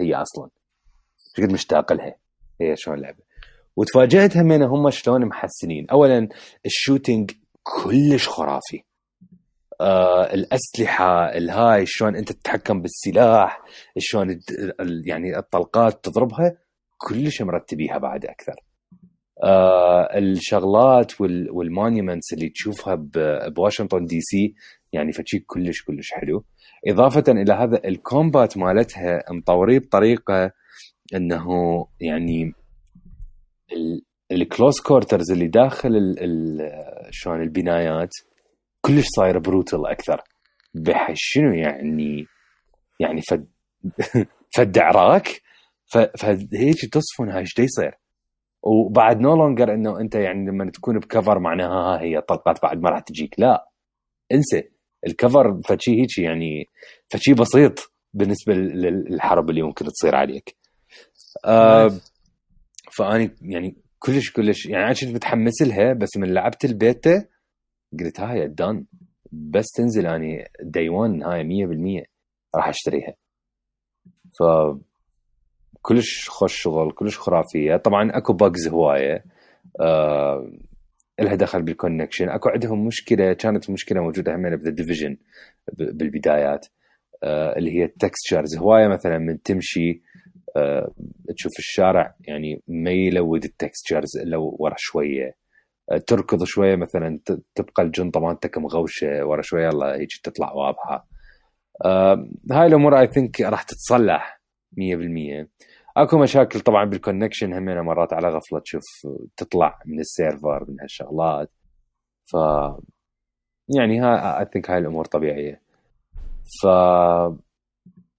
هي 0.00 0.14
أصلا. 0.14 0.48
إيش 1.38 1.46
قد 1.46 1.52
مشتاق 1.52 1.92
لها. 1.92 2.14
هي 2.60 2.76
شلون 2.76 3.00
لعبة. 3.00 3.22
وتفاجأت 3.76 4.36
هم 4.36 4.52
هم 4.52 4.90
شلون 4.90 5.26
محسنين. 5.26 5.86
اولا 5.90 6.28
ال 6.66 6.73
shooting 6.73 7.30
كلش 7.62 8.28
خرافي. 8.28 8.82
آه 9.80 10.34
الأسلحة 10.34 11.24
الهاي 11.36 11.86
شلون 11.86 12.16
أنت 12.16 12.32
تتحكم 12.32 12.82
بالسلاح 12.82 13.62
شلون 13.98 14.40
يعني 15.06 15.38
الطلقات 15.38 16.04
تضربها 16.04 16.56
كلش 16.98 17.42
مرتبيها 17.42 17.98
بعد 17.98 18.24
أكثر. 18.26 18.54
آه 19.44 20.18
الشغلات 20.18 21.20
وال 21.20 21.40
monuments 21.40 22.32
اللي 22.32 22.48
تشوفها 22.48 22.94
بواشنطن 23.56 24.04
دي 24.04 24.20
سي 24.20 24.54
يعني 24.92 25.12
فشي 25.12 25.38
كلش 25.38 25.82
كلش 25.82 26.12
حلو. 26.12 26.44
إضافة 26.88 27.24
إلى 27.28 27.52
هذا 27.52 27.80
ال 27.84 27.94
combat 27.94 28.56
مالتها 28.58 29.24
مطوريه 29.30 29.78
بطريقة 29.78 30.52
إنه 31.14 31.46
يعني 32.00 32.52
ال 34.32 34.40
close 34.40 34.80
quarters 34.80 35.30
اللي 35.30 35.46
داخل 35.46 36.16
شلون 37.10 37.42
البنايات 37.42 38.10
كلش 38.88 39.06
صاير 39.16 39.38
brutal 39.38 39.86
أكثر. 39.86 40.22
بحيث 40.74 41.16
شنو 41.20 41.52
يعني؟ 41.52 42.26
يعني 43.00 43.20
فد 43.30 43.46
فد 44.56 44.78
عراك؟ 44.78 45.42
فهيك 45.86 46.84
تصفن 46.92 47.30
هاي 47.30 47.40
إيش 47.40 47.58
يصير 47.58 47.94
وبعد 48.62 49.20
no 49.20 49.36
longer 49.36 49.74
إنه 49.74 50.00
أنت 50.00 50.14
يعني 50.14 50.50
لما 50.50 50.70
تكون 50.70 50.98
ب 50.98 51.05
cover 51.05 51.38
معناها 51.38 51.68
ها 51.68 52.00
هي 52.00 52.18
الطلقات 52.18 52.62
بعد 52.62 52.82
ما 52.82 52.90
راح 52.90 53.00
تجيك. 53.00 53.34
لا. 53.38 53.68
انسى. 54.32 54.68
ال 55.06 55.15
cover 55.15 55.60
فشي 55.64 56.00
هيك 56.00 56.18
يعني 56.18 56.68
فشي 57.08 57.34
بسيط 57.34 57.92
بالنسبة 58.14 58.54
للحرب 58.54 59.50
اللي 59.50 59.62
ممكن 59.62 59.84
تصير 59.84 60.14
عليك. 60.14 60.56
آه 61.44 61.90
فأني 62.92 63.36
يعني 63.42 63.76
كلش 63.98 64.30
كلش 64.30 64.66
يعني 64.66 64.84
أنا 64.84 64.92
كنت 64.92 65.14
متحمس 65.14 65.62
لها 65.62 65.92
بس 65.92 66.16
من 66.16 66.34
لعبت 66.34 66.64
البيتا 66.64 67.24
قلت 68.00 68.20
هاي 68.20 68.48
done 68.48 68.84
بس 69.32 69.66
تنزل 69.76 70.06
اني 70.06 70.44
day 70.62 70.88
1 70.88 71.22
هاي 71.22 71.44
100% 71.44 72.04
راح 72.56 72.68
أشتريها. 72.68 73.14
ف 74.38 74.42
كلش 75.82 76.28
خوش 76.28 76.62
شغل 76.62 76.92
كلش 76.92 77.18
خرافية. 77.18 77.76
طبعا 77.76 78.10
أكو 78.18 78.32
bugs 78.32 78.68
هواية 78.68 79.24
آه 79.80 80.50
لها 81.20 81.34
دخل 81.34 81.62
بال 81.62 81.73
connection 81.73 82.28
أكو 82.28 82.48
عندهم 82.48 82.86
مشكلة 82.86 83.32
كانت 83.32 83.70
مشكلة 83.70 84.00
موجودة 84.00 84.34
هم 84.36 84.56
ب 84.56 84.60
The 84.60 84.70
Division 84.70 85.16
بالبدايات 85.72 86.66
آه 87.24 87.58
اللي 87.58 87.70
هي 87.78 87.84
ال 87.84 87.92
textures 87.92 88.56
هواية 88.56 88.88
مثلا 88.88 89.18
من 89.18 89.42
تمشي 89.42 90.02
آه 90.56 90.92
تشوف 91.36 91.52
الشارع 91.58 92.14
يعني 92.20 92.62
ما 92.68 92.90
يلود 92.90 93.44
ال 93.44 93.52
textures 93.52 94.16
إلا 94.18 94.36
ورا 94.36 94.74
شوية. 94.78 95.36
تركض 96.06 96.44
شوية 96.44 96.76
مثلا 96.76 97.20
تبقى 97.54 97.82
الجنطة 97.82 98.20
مالتك 98.20 98.58
مغوشة 98.58 99.24
ورا 99.24 99.42
شوية 99.42 99.68
الله 99.68 99.94
هيك 99.94 100.08
تطلع 100.24 100.52
واضحة. 100.52 101.08
آه 101.84 102.28
هاي 102.52 102.66
الأمور 102.66 103.00
I 103.00 103.06
think 103.06 103.40
راح 103.40 103.62
تتصلح 103.62 104.40
100% 104.72 105.48
أكو 105.96 106.18
مشاكل 106.18 106.60
طبعا 106.60 106.84
بال 106.84 106.95
connection 106.95 107.52
همينه 107.54 107.82
مرات 107.82 108.12
على 108.12 108.28
غفلة 108.28 108.58
تشوف 108.60 108.84
تطلع 109.36 109.78
من 109.86 110.00
ال 110.00 110.09
server 110.09 110.64
من 110.68 110.80
هالشغلات. 110.80 111.50
ف 112.32 112.34
يعني 113.76 114.00
ها 114.00 114.40
I 114.40 114.46
think 114.52 114.70
هاي 114.70 114.78
الأمور 114.78 115.04
طبيعية. 115.04 115.60
ف 116.62 116.66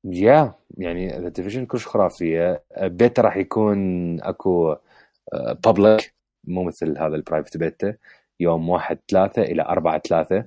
yeah 0.06 0.54
يعني 0.78 1.08
The 1.20 1.30
Division 1.30 1.66
كلش 1.66 1.88
خرافية. 1.88 2.64
بيتا 2.82 3.22
راح 3.22 3.38
يكون 3.38 3.78
أكو 4.22 4.76
public 5.66 6.02
آه، 6.02 6.19
مو 6.44 6.64
مثل 6.64 6.98
هذا 6.98 7.16
ال 7.16 7.21
private 7.21 7.58
beta 7.58 7.96
يوم 8.40 8.70
1 8.70 9.00
3 9.08 9.42
إلى 9.42 9.62
4 9.62 10.00
3 10.00 10.46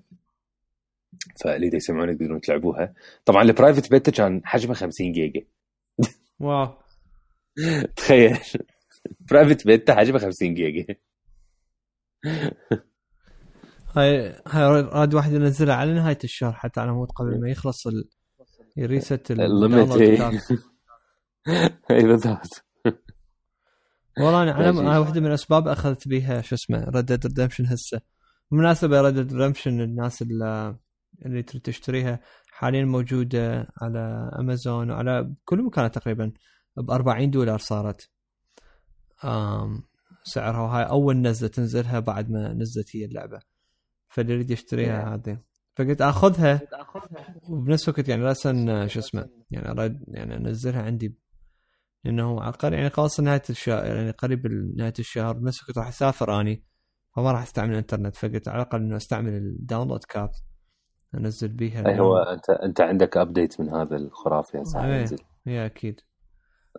فاللي 1.41 1.77
يسمعون 1.77 2.09
يقدرون 2.09 2.41
تلعبوها. 2.41 2.95
طبعا 3.25 3.43
ال 3.43 3.49
private 3.49 3.91
beta 3.91 4.11
كان 4.11 4.43
حجمه 4.45 4.75
50 4.75 5.13
جيجا. 5.13 5.43
واو. 6.41 6.69
تخيل. 7.97 8.39
private 9.31 9.67
beta 9.67 9.95
حجمه 9.95 10.19
50 10.19 10.55
جيجا. 10.55 10.95
هاي 13.97 14.35
هاي 14.47 14.83
راد 14.83 15.15
واحد 15.15 15.33
ينزلها 15.33 15.75
على 15.75 15.95
نهاية 15.95 16.19
الشهر 16.25 16.53
حتى 16.53 16.81
على 16.81 16.93
مود 16.93 17.11
قبل 17.11 17.41
ما 17.41 17.51
يخلص 17.51 17.87
ال... 17.87 18.09
ي 18.77 18.86
reset 18.86 19.31
ال 19.31 19.42
limit 19.42 20.01
اي 21.91 22.03
بالضبط. 22.09 22.65
والله 24.19 24.43
أنا 24.43 24.71
أنا 24.71 24.99
واحدة 24.99 25.21
من 25.21 25.27
الأسباب 25.27 25.69
أخذت 25.69 26.09
بيها 26.09 26.41
شو 26.41 26.55
اسمه 26.55 26.85
Red 26.85 27.03
Dead 27.03 27.27
Redemption 27.27 27.67
هسه. 27.67 28.01
بالمناسبة 28.51 29.01
Red 29.01 29.15
Dead 29.15 29.35
Redemption 29.35 29.81
الناس 29.81 30.23
اللي, 30.23 30.77
اللي 31.27 31.43
تريد 31.43 31.63
تشتريها 31.63 32.21
حاليا 32.51 32.85
موجودة 32.85 33.69
على 33.83 34.31
امازون 34.39 34.91
وعلى 34.91 35.35
كل 35.45 35.63
مكان 35.63 35.91
تقريبا 35.91 36.33
ب 36.77 36.91
40 36.91 37.31
دولار 37.31 37.59
صارت. 37.59 38.11
آم 39.25 39.83
سعرها 40.25 40.61
وهاي 40.61 40.85
أول 40.85 41.17
نزلة 41.17 41.49
تنزلها 41.49 42.01
بعد 42.01 42.31
ما 42.31 42.53
نزلت 42.53 42.97
هي 42.97 43.05
اللعبة. 43.05 43.41
فاللي 44.09 44.33
يريد 44.33 44.51
يشتريها 44.51 45.15
هذه. 45.15 45.39
فقلت 45.77 46.03
آخذها 46.03 46.61
وبنفس 47.49 47.89
الوقت 47.89 48.09
يعني 48.09 48.23
راسا 48.23 48.87
شو 48.87 48.99
اسمه 48.99 49.29
يعني 49.51 49.71
أريد 49.71 50.05
يعني 50.09 50.37
أنزلها 50.37 50.83
عندي 50.83 51.22
لأنه 52.05 52.43
عقار 52.43 52.73
يعني 52.73 52.91
خلاص 52.91 53.21
نهاية 53.21 53.43
الشهر 53.51 53.85
يعني 53.87 54.11
قريب 54.11 54.47
نهايه 54.77 54.93
الشهر 54.99 55.33
بنفس 55.33 55.63
الوقت 55.63 55.79
راح 55.79 55.89
أسافر 55.89 56.41
أني 56.41 56.65
فما 57.17 57.33
راح 57.33 57.43
أستعمل 57.43 57.73
الإنترنت 57.73 58.17
فقلت 58.17 58.49
على 58.49 58.63
الأقل 58.63 58.79
إنه 58.79 58.97
أستعمل 58.97 59.33
الداونلود 59.33 60.05
كاب 60.05 60.31
أنزل 61.15 61.49
بيها 61.49 61.89
أي 61.89 62.01
هو 62.01 62.17
انت 62.19 62.51
أنت 62.51 62.81
عندك 62.81 63.17
ابديت 63.17 63.61
من 63.61 63.69
هذا 63.69 63.97
الخرافي 63.97 64.63
هسه 64.63 64.85
إيه 64.85 65.07
إيه 65.47 65.67
أكيد. 65.67 66.01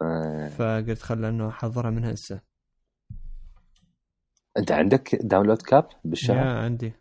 آه. 0.01 0.47
فقلت 0.47 1.01
خل 1.01 1.26
إنه 1.26 1.49
أحضرها 1.49 1.89
من 1.89 2.05
هسه. 2.05 2.41
أنت 4.57 4.71
عندك 4.71 5.15
داونلود 5.15 5.61
كاب 5.61 5.88
بالشهر؟ 6.05 6.38
يا 6.38 6.51
عندي. 6.51 6.93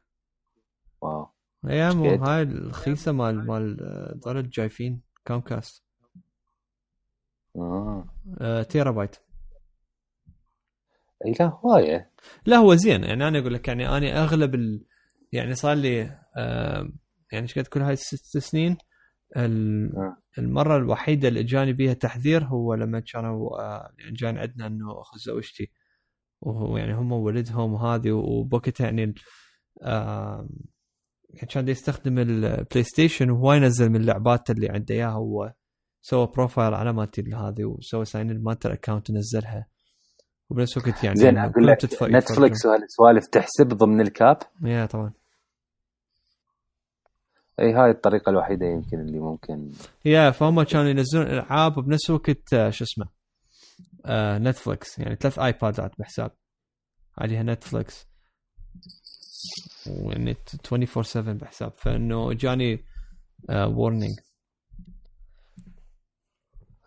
واو. 1.00 1.26
يا 1.64 1.92
مو 1.92 2.04
هاي 2.10 2.42
الرخيصه 2.42 3.12
مال 3.12 3.46
مال 3.46 3.76
ضرب 4.24 4.50
جايفين 4.50 5.02
كومكاست 5.26 5.84
آه, 7.56 8.04
آه 8.40 8.62
تيرا 8.62 8.90
بايت 8.90 9.16
إي 11.26 11.32
لا 11.40 11.46
هواية. 11.46 12.10
لا 12.46 12.56
هو 12.56 12.74
زين. 12.74 13.04
يعني 13.04 13.28
أنا 13.28 13.38
أقول 13.38 13.54
لك 13.54 13.68
يعني 13.68 13.88
أنا 13.88 14.22
أغلب 14.24 14.54
ال... 14.54 14.84
يعني 15.32 15.54
صار 15.54 15.74
لي 15.74 16.02
آه 16.36 16.88
يعني 17.32 17.42
إيش 17.42 17.54
كل 17.68 17.82
هاي 17.82 17.92
الست 17.92 18.38
سنين. 18.38 18.76
آه. 19.36 20.16
المرة 20.38 20.76
الوحيدة 20.76 21.28
اللي 21.28 21.40
إجاني 21.40 21.72
بيها 21.72 21.92
تحذير 21.92 22.44
هو 22.44 22.74
لما 22.74 23.00
كانوا 23.00 23.60
آه 23.60 23.92
يعني 23.98 24.12
جاني 24.12 24.40
عندنا 24.40 24.66
إنه 24.66 25.00
أخو 25.00 25.18
زوجتي. 25.18 25.70
وهو 26.40 26.76
يعني 26.76 26.94
هم 26.94 27.12
ولدهم 27.12 27.72
وهذه 27.72 28.12
وبوقتها 28.12 28.84
يعني 28.84 29.14
آه 29.82 30.48
يعني 31.30 31.48
كان 31.48 31.68
يستخدم 31.68 32.18
ال 32.18 32.82
PlayStation 32.82 33.30
وهو 33.30 33.52
ينزل 33.52 33.88
من 33.90 33.96
اللعبات 33.96 34.50
اللي 34.50 34.68
عنده 34.68 34.94
إياها 34.94 35.10
هو 35.10 35.52
سوى 36.02 36.26
profile 36.26 36.74
على 36.74 36.92
مالتي 36.92 37.22
هذه 37.34 37.64
وسوى 37.64 38.04
sign 38.04 38.30
in 38.30 38.42
مالت 38.42 38.66
ال 38.66 38.72
account 38.72 39.10
ونزلها 39.10 39.66
وبنفس 40.50 40.76
الوقت 40.76 41.04
يعني 41.04 41.16
زين 41.16 41.38
أقول 41.38 41.66
لك 41.66 41.84
Netflix 42.02 42.66
وهالسوالف 42.66 43.26
تحسب 43.32 43.68
ضمن 43.68 44.00
ال 44.00 44.07
cap؟ 44.07 44.36
yeah 44.64 44.86
طبعا. 44.86 45.12
إي 47.60 47.72
هاي 47.72 47.90
الطريقة 47.90 48.30
الوحيدة 48.30 48.66
يمكن 48.66 49.00
اللي 49.00 49.18
ممكن. 49.18 49.72
yeah 50.04 50.30
فهم 50.30 50.62
كانوا 50.62 50.90
ينزلون 50.90 51.26
العاب 51.26 51.78
وبنفس 51.78 52.10
الوقت 52.10 52.54
آه، 52.54 52.70
شو 52.70 52.84
اسمه 52.84 53.06
آه 54.06 54.38
Netflix 54.38 54.98
يعني 54.98 55.16
ثلاث 55.16 55.38
iPad 55.38 55.81
ات 55.81 55.92
بحساب. 55.98 56.30
عليها 57.18 57.42
Netflix 57.42 58.06
ويعني 59.86 60.36
24 60.72 61.02
7 61.02 61.34
بحساب. 61.34 61.72
فإنه 61.76 62.32
جاني 62.32 62.84
آه 63.50 63.68
warning 63.68 64.18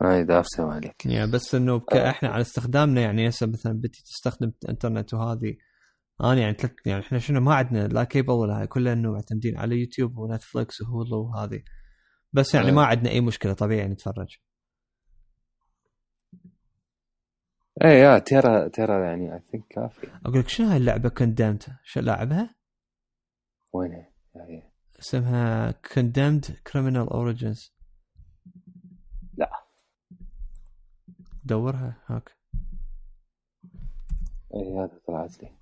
هاي 0.01 0.23
دافسه 0.23 0.71
عليك. 0.71 1.05
يعني 1.05 1.31
بس 1.31 1.55
إنه 1.55 1.81
إحنا 1.93 2.29
على 2.29 2.41
استخدامنا 2.41 3.01
يعني 3.01 3.29
هسه 3.29 3.47
مثلا 3.47 3.73
بدي 3.73 3.87
تستخدم 3.87 4.51
انترنت 4.69 5.13
وهذه 5.13 5.57
أنا 6.21 6.41
يعني 6.41 6.53
تلت 6.53 6.87
يعني 6.87 7.01
إحنا 7.01 7.19
شنو 7.19 7.41
ما 7.41 7.55
عندنا 7.55 7.87
لا 7.87 8.03
كيبل 8.03 8.33
ولا 8.33 8.59
هاي 8.59 8.67
كلها 8.67 8.93
إنه 8.93 9.11
معتمدين 9.11 9.57
على 9.57 9.79
يوتيوب 9.79 10.17
ونتفلكس 10.17 10.81
وهولو 10.81 11.21
وهذه. 11.21 11.63
بس 12.33 12.55
يعني 12.55 12.71
ما 12.71 12.85
عندنا 12.85 13.09
أي 13.09 13.21
مشكلة 13.21 13.53
طبيعي 13.53 13.87
نتفرج. 13.87 14.37
إيه 17.83 18.03
يا 18.03 18.19
ترى 18.19 18.69
ترى 18.69 19.05
يعني 19.05 19.33
اي 19.33 19.39
ثينك 19.51 19.63
كافي. 19.69 20.07
أقول 20.25 20.39
لك 20.39 20.47
شنو 20.47 20.67
هاي 20.67 20.77
اللعبة 20.77 21.09
كوندمت 21.09 21.67
شو 21.83 21.99
لاعبها؟ 21.99 22.55
وينها؟ 23.73 24.09
اسمها 24.99 25.71
كوندمد 25.71 26.45
كريمنال 26.71 27.09
اوريجنز 27.09 27.74
دورها 31.45 32.03
هاك. 32.07 32.37
اي 34.53 34.77
هذا 34.77 34.99
طلعت 35.07 35.43
لي. 35.43 35.57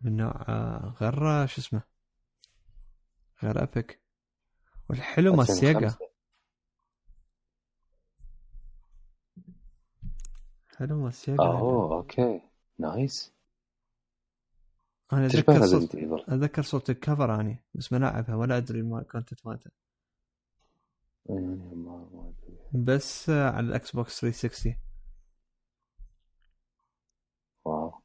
من 0.00 0.16
نوع 0.16 0.44
آه، 0.48 0.94
غير 1.00 1.46
شو 1.46 1.60
اسمه؟ 1.60 1.82
غير 3.42 3.62
أبيك. 3.62 4.00
والحلو 4.90 5.36
مال 5.36 5.46
سيجا 5.46 5.94
حلو 10.76 11.02
مال 11.02 11.14
سيجا 11.14 11.42
اوه 11.42 11.96
أوكي. 11.96 12.40
نايس. 12.78 13.34
أنا 15.12 15.26
اتذكر 15.26 15.66
صوت 15.66 15.94
اتذكر 15.94 16.62
صوت 16.62 16.90
الكفر 16.90 17.40
أني 17.40 17.64
بس 17.74 17.92
ما 17.92 17.98
لعبها 17.98 18.34
ولا 18.34 18.56
أدري 18.56 18.82
ما 18.82 19.02
كونتنت 19.02 19.46
مالته 19.46 19.70
بس 22.74 23.30
على 23.30 23.66
الاكس 23.66 23.90
بوكس 23.96 24.20
360 24.20 24.76
واو. 27.64 28.00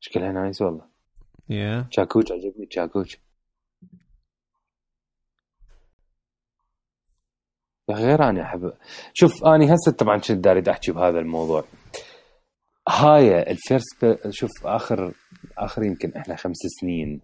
شكلها 0.00 0.32
نايس 0.32 0.62
والله 0.62 0.88
يا 1.50 1.82
yeah. 1.82 1.88
تشاكوش 1.88 2.32
عجبني 2.32 2.66
تشاكوش 2.66 3.18
غير 7.90 8.22
أنا 8.28 8.42
احب 8.42 8.72
شوف 9.14 9.44
اني 9.44 9.74
هسه 9.74 9.92
طبعا 9.98 10.16
كنت 10.18 10.32
داري 10.32 10.70
أحكي 10.70 10.92
بهذا 10.92 11.18
الموضوع. 11.18 11.64
هاي 12.88 13.42
ال 13.50 13.63
first 13.63 14.28
شوف 14.30 14.50
اخر 14.66 15.14
آخر 15.58 15.82
يمكن 15.82 16.12
إحنا 16.12 16.36
خمس 16.36 16.56
سنين 16.80 17.20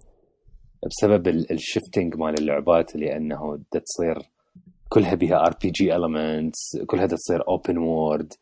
بسبب 0.86 1.28
ال 1.28 1.38
shifting 1.38 2.16
مال 2.16 2.38
اللعبات 2.38 2.96
لأنه 2.96 3.64
تصير 3.70 4.33
كلها 4.94 5.14
بها 5.14 5.36
RPG 5.36 5.96
elements 5.96 6.76
كلها 6.86 7.06
تصير 7.06 7.48
open 7.48 7.78
world 7.78 8.32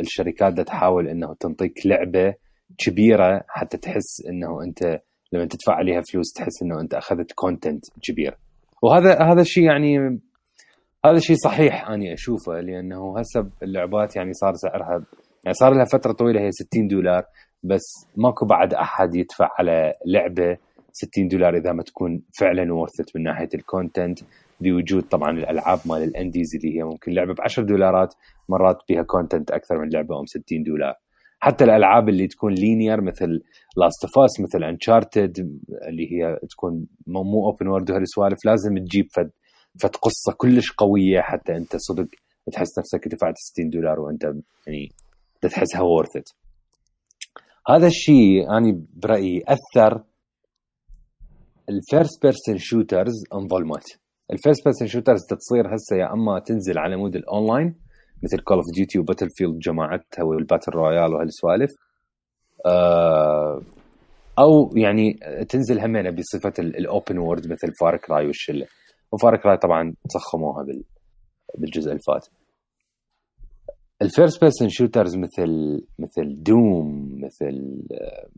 الشركات 0.00 0.60
تحاول 0.60 1.08
انه 1.08 1.34
تنطيك 1.40 1.86
لعبة 1.86 2.34
كبيرة 2.78 3.44
حتى 3.48 3.76
تحس 3.76 4.26
إنه 4.28 4.62
أنت 4.62 5.00
لما 5.32 5.44
تدفع 5.44 5.74
عليها 5.74 6.00
فلوس 6.00 6.32
تحس 6.32 6.62
إنه 6.62 6.80
أنت 6.80 6.94
أخذت 6.94 7.32
content 7.32 7.84
كبير. 8.02 8.36
وهذا 8.82 9.22
هذا 9.22 9.40
الشيء 9.40 9.64
يعني 9.64 9.98
هذا 11.04 11.16
الشيء 11.16 11.36
صحيح 11.36 11.88
أني 11.88 12.12
أشوفه 12.12 12.60
لأنه 12.60 13.18
هسه 13.18 13.50
اللعبات 13.62 14.16
يعني 14.16 14.32
صار 14.32 14.54
سعرها 14.54 15.04
يعني 15.44 15.54
صار 15.54 15.74
لها 15.74 15.84
فترة 15.84 16.12
طويلة 16.12 16.40
هي 16.40 16.50
60 16.50 16.88
دولار 16.88 17.22
بس 17.62 18.06
ماكو 18.16 18.46
بعد 18.46 18.74
أحد 18.74 19.14
يدفع 19.14 19.48
على 19.58 19.94
لعبة 20.06 20.56
60 20.92 21.28
دولار 21.28 21.56
إذا 21.56 21.72
ما 21.72 21.82
تكون 21.82 22.22
فعلا 22.40 22.74
worth 22.74 23.04
it 23.04 23.16
من 23.16 23.22
ناحية 23.22 23.48
ال 23.54 23.62
content 23.62 24.18
بوجود 24.60 25.02
طبعا 25.02 25.30
الألعاب 25.30 25.78
مال 25.86 26.02
ال 26.02 26.09
indies 26.09 26.54
اللي 26.56 26.78
هي 26.78 26.82
ممكن 26.82 27.12
لعبة 27.12 27.34
ب 27.34 27.40
10 27.40 27.62
دولارات 27.62 28.14
مرات 28.48 28.78
بها 28.88 29.02
content 29.02 29.50
أكثر 29.50 29.78
من 29.78 29.88
لعبة 29.88 30.20
أم 30.20 30.26
60 30.26 30.62
دولار. 30.62 30.94
حتى 31.40 31.64
الألعاب 31.64 32.08
اللي 32.08 32.26
تكون 32.26 32.52
linear 32.54 33.00
مثل 33.00 33.42
Last 33.76 34.04
of 34.04 34.18
Us 34.24 34.40
مثل 34.40 34.64
Uncharted 34.64 35.38
اللي 35.88 36.12
هي 36.12 36.38
تكون 36.50 36.86
مو 37.06 37.46
open 37.46 37.66
world 37.68 37.90
وهالسوالف 37.90 38.38
لازم 38.44 38.78
تجيب 38.78 39.06
فد 39.16 39.30
فد 39.82 39.96
قصة 39.96 40.32
كلش 40.36 40.72
قوية 40.72 41.20
حتى 41.20 41.56
أنت 41.56 41.76
صدق 41.76 42.06
تحس 42.52 42.78
نفسك 42.78 43.08
دفعت 43.08 43.34
60 43.36 43.70
دولار 43.70 44.00
وأنت 44.00 44.32
يعني 44.66 44.88
تحسها 45.40 45.80
worth 45.82 46.19
it 46.19 46.34
هذا 47.68 47.86
الشيء 47.86 48.50
أنا 48.50 48.80
برأيي 48.94 49.42
أثر 49.48 50.02
ال 51.68 51.77
first 51.77 52.22
person 52.22 52.58
shooters 52.58 53.14
انظلمت 53.34 53.98
ال 54.32 54.37
first 54.37 54.64
person 54.64 54.88
shooters 54.88 55.20
تصير 55.26 55.74
هسه 55.74 55.96
يا 55.96 56.12
أما 56.12 56.38
تنزل 56.38 56.78
على 56.78 56.96
مود 56.96 57.16
الأونلاين 57.16 57.74
مثل 58.22 58.38
Call 58.38 58.56
of 58.56 58.66
Duty 58.74 58.98
و 58.98 59.28
Battlefield 59.30 59.58
جماعتها 59.58 60.22
وال 60.22 60.35
battle 60.35 60.72
royale 60.72 61.14
وهالسوالف 61.14 61.70
آه 62.66 63.60
أو 64.38 64.70
يعني 64.76 65.18
تنزل 65.48 65.80
همينه 65.80 66.10
بصفه 66.10 66.52
ال 66.58 66.70
open 66.70 67.18
world 67.18 67.52
مثل 67.52 67.72
Far 67.80 68.10
Cry 68.10 68.26
والشله 68.26 68.66
و 69.12 69.20
Far 69.20 69.46
Cry 69.46 69.56
طبعا 69.56 69.94
تصخموها 70.10 70.66
بالجزء 71.58 71.92
الفات. 71.92 72.26
ال 74.02 74.08
first 74.08 74.40
person 74.40 74.68
shooters 74.68 75.16
مثل 75.16 75.80
مثل 75.98 76.42
Doom 76.42 77.20
مثل 77.24 77.82
آه، 77.92 78.28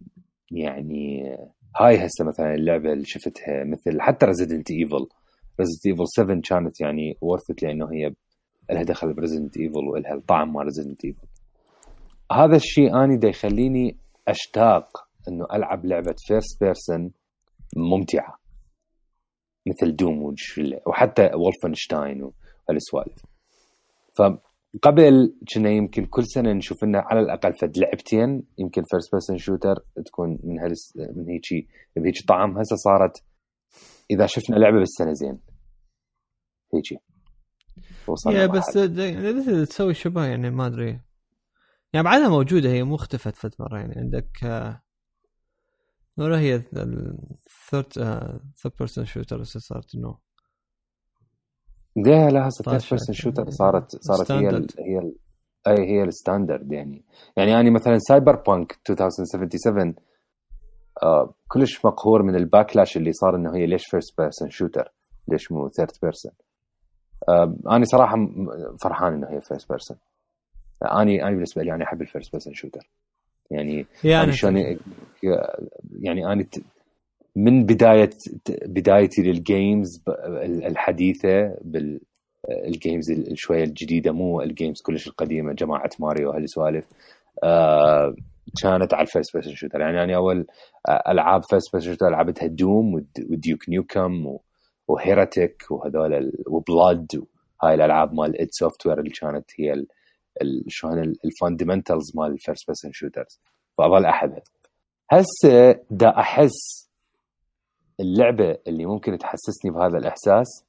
يعني 0.50 1.36
هاي 1.76 2.06
هسه 2.06 2.24
مثلا 2.24 2.54
اللعبة 2.54 2.92
اللي 2.92 3.04
شفتها 3.04 3.64
مثل 3.64 4.00
حتى 4.00 4.26
Resident 4.26 4.70
Evil 4.70 5.06
Resident 5.60 5.86
Evil 5.86 6.04
7 6.06 6.40
كانت 6.44 6.80
يعني 6.80 7.16
ورثت 7.20 7.62
لأنه 7.62 7.92
هي 7.92 8.14
لها 8.70 8.82
دخل 8.82 9.14
ب 9.14 9.19
Resident 9.19 9.56
Evil 9.56 9.88
والها 9.88 10.14
الطعم 10.14 10.52
مال 10.52 10.64
Resident 10.64 11.04
Evil 11.04 11.26
هذا 12.32 12.56
الشيء 12.56 13.04
أني 13.04 13.16
دا 13.16 13.28
يخليني 13.28 13.96
أشتاق 14.28 14.88
إنه 15.28 15.46
ألعب 15.52 15.86
لعبة 15.86 16.14
first 16.26 16.60
person 16.60 17.12
ممتعة 17.76 18.38
مثل 19.66 19.96
Doom 19.96 20.34
وحتى 20.86 21.30
Wolfenstein 21.34 22.22
وهالسوالف 22.22 23.24
فقبل 24.14 25.34
كنا 25.54 25.70
يمكن 25.70 26.04
كل 26.04 26.24
سنة 26.26 26.52
نشوف 26.52 26.84
لنا 26.84 26.98
على 26.98 27.20
الأقل 27.20 27.54
فد 27.54 27.78
لعبتين 27.78 28.42
يمكن 28.58 28.82
first 28.90 29.12
person 29.12 29.38
shooter 29.38 29.84
تكون 30.06 30.38
من 30.44 30.58
هالس 30.58 30.96
من 30.96 31.28
هيك 31.28 31.66
بهيك 31.96 32.14
طعم 32.28 32.58
هسه 32.58 32.76
صارت 32.76 33.22
إذا 34.10 34.26
شفنا 34.26 34.56
لعبة 34.56 34.78
بالسنه 34.78 35.12
زين 35.12 35.38
هيجي 36.74 36.98
يا 38.26 38.46
بس 38.46 38.76
يعني 38.76 39.64
تسوي 39.64 39.94
شبه 39.94 40.24
يعني 40.24 40.50
ما 40.50 40.66
أدري. 40.66 41.00
يعني 41.92 42.04
بعدها 42.04 42.28
موجودة 42.28 42.68
هي 42.68 42.82
مو 42.82 42.94
اختفت 42.94 43.36
فت 43.36 43.60
مرة 43.60 43.78
يعني. 43.78 43.94
عندك 43.96 44.30
ولا 46.16 46.38
هي 46.38 46.54
ال 46.54 46.77
third 46.77 47.92
third 48.56 48.74
person 48.78 49.04
shooter 49.04 49.42
صارت 49.42 49.94
إنه 49.94 50.18
لا 51.96 52.30
لا 52.30 52.48
هسه 52.48 52.64
third 52.64 52.82
person 52.90 53.14
shooter 53.14 53.50
صارت 53.50 53.96
صارت 54.02 54.32
هي 54.32 54.48
ال 54.48 54.66
هي 54.78 54.98
ال 54.98 55.16
أي 55.66 55.90
هي 55.90 56.02
ال 56.02 56.10
standard 56.10 56.72
يعني. 56.72 57.04
يعني 57.36 57.60
اني 57.60 57.70
مثلا 57.70 57.98
Cyberpunk 57.98 58.78
2077 58.90 59.94
آه 61.02 61.34
كلش 61.48 61.84
مقهور 61.84 62.22
من 62.22 62.36
ال 62.36 62.43
backlash 62.43 62.96
اللي 62.96 63.12
صار 63.12 63.36
إنه 63.36 63.56
هي 63.56 63.66
ليش 63.66 63.86
first 63.86 64.20
person 64.20 64.50
shooter 64.50 64.92
ليش 65.28 65.52
مو 65.52 65.68
third 65.68 65.92
person 66.02 66.32
آه 67.28 67.56
أنا 67.70 67.84
صراحة 67.84 68.16
فرحان 68.82 69.14
إنه 69.14 69.26
هي 69.30 69.40
first 69.40 69.68
person 69.68 69.96
اني 70.82 71.22
أنا 71.22 71.30
بالنسبة 71.30 71.62
لي 71.62 71.74
أنا 71.74 71.84
أحب 71.84 72.02
ال 72.02 72.07
first 72.07 72.32
person 72.32 72.54
shooter 72.54 72.90
يعني 73.50 73.86
يعني 74.04 74.32
شلون 74.32 74.78
يعني 76.00 76.26
أنا 76.26 76.44
من 77.36 77.64
بداية 77.66 78.10
بدايتي 78.66 79.22
لل 79.22 79.45
games 79.45 80.02
الحديثة 80.42 81.56
بال 81.60 82.04
games 82.04 83.12
شوية 83.34 83.64
الجديدة 83.64 84.12
مو 84.12 84.40
ال 84.40 84.47
games 84.47 84.80
كلش 84.80 85.08
القديمة 85.08 85.52
جماعة 85.52 85.90
ماريو 86.00 86.30
هالسوالف 86.30 86.86
آه 87.44 88.14
كانت 88.62 88.94
على 88.94 89.02
ال 89.02 89.07
first 89.07 89.32
person 89.34 89.54
shooter 89.54 89.80
يعني 89.80 90.04
أنا 90.04 90.16
أول 90.16 90.46
ألعاب 91.08 91.42
first 91.44 91.72
person 91.72 91.92
shooter 91.92 92.10
لعبتها 92.10 92.46
Doom 92.46 92.94
و 93.30 93.38
Duke 93.38 93.68
Nukem 93.68 94.38
و 94.88 94.97
Heretic 94.97 95.62
وهذول 95.70 96.32
وبلاد 96.46 97.06
هاي 97.62 97.74
الألعاب 97.74 98.14
مال 98.14 98.40
id 98.40 98.48
Software 98.50 98.98
اللي 98.98 99.10
كانت 99.10 99.50
هي 99.56 99.84
شلون 100.68 100.98
ال 101.24 101.31
fundamentals 101.31 102.16
مال 102.16 102.32
ال 102.32 102.38
first 102.38 102.66
person 102.66 102.92
shooters 102.92 103.40
فأظل 103.78 104.04
أحبها. 104.04 104.42
هسه 105.10 105.80
دا 105.90 106.08
أحس 106.18 106.88
اللعبة 108.00 108.58
اللي 108.66 108.86
ممكن 108.86 109.18
تحسسني 109.18 109.70
بهذا 109.70 109.98
الإحساس 109.98 110.64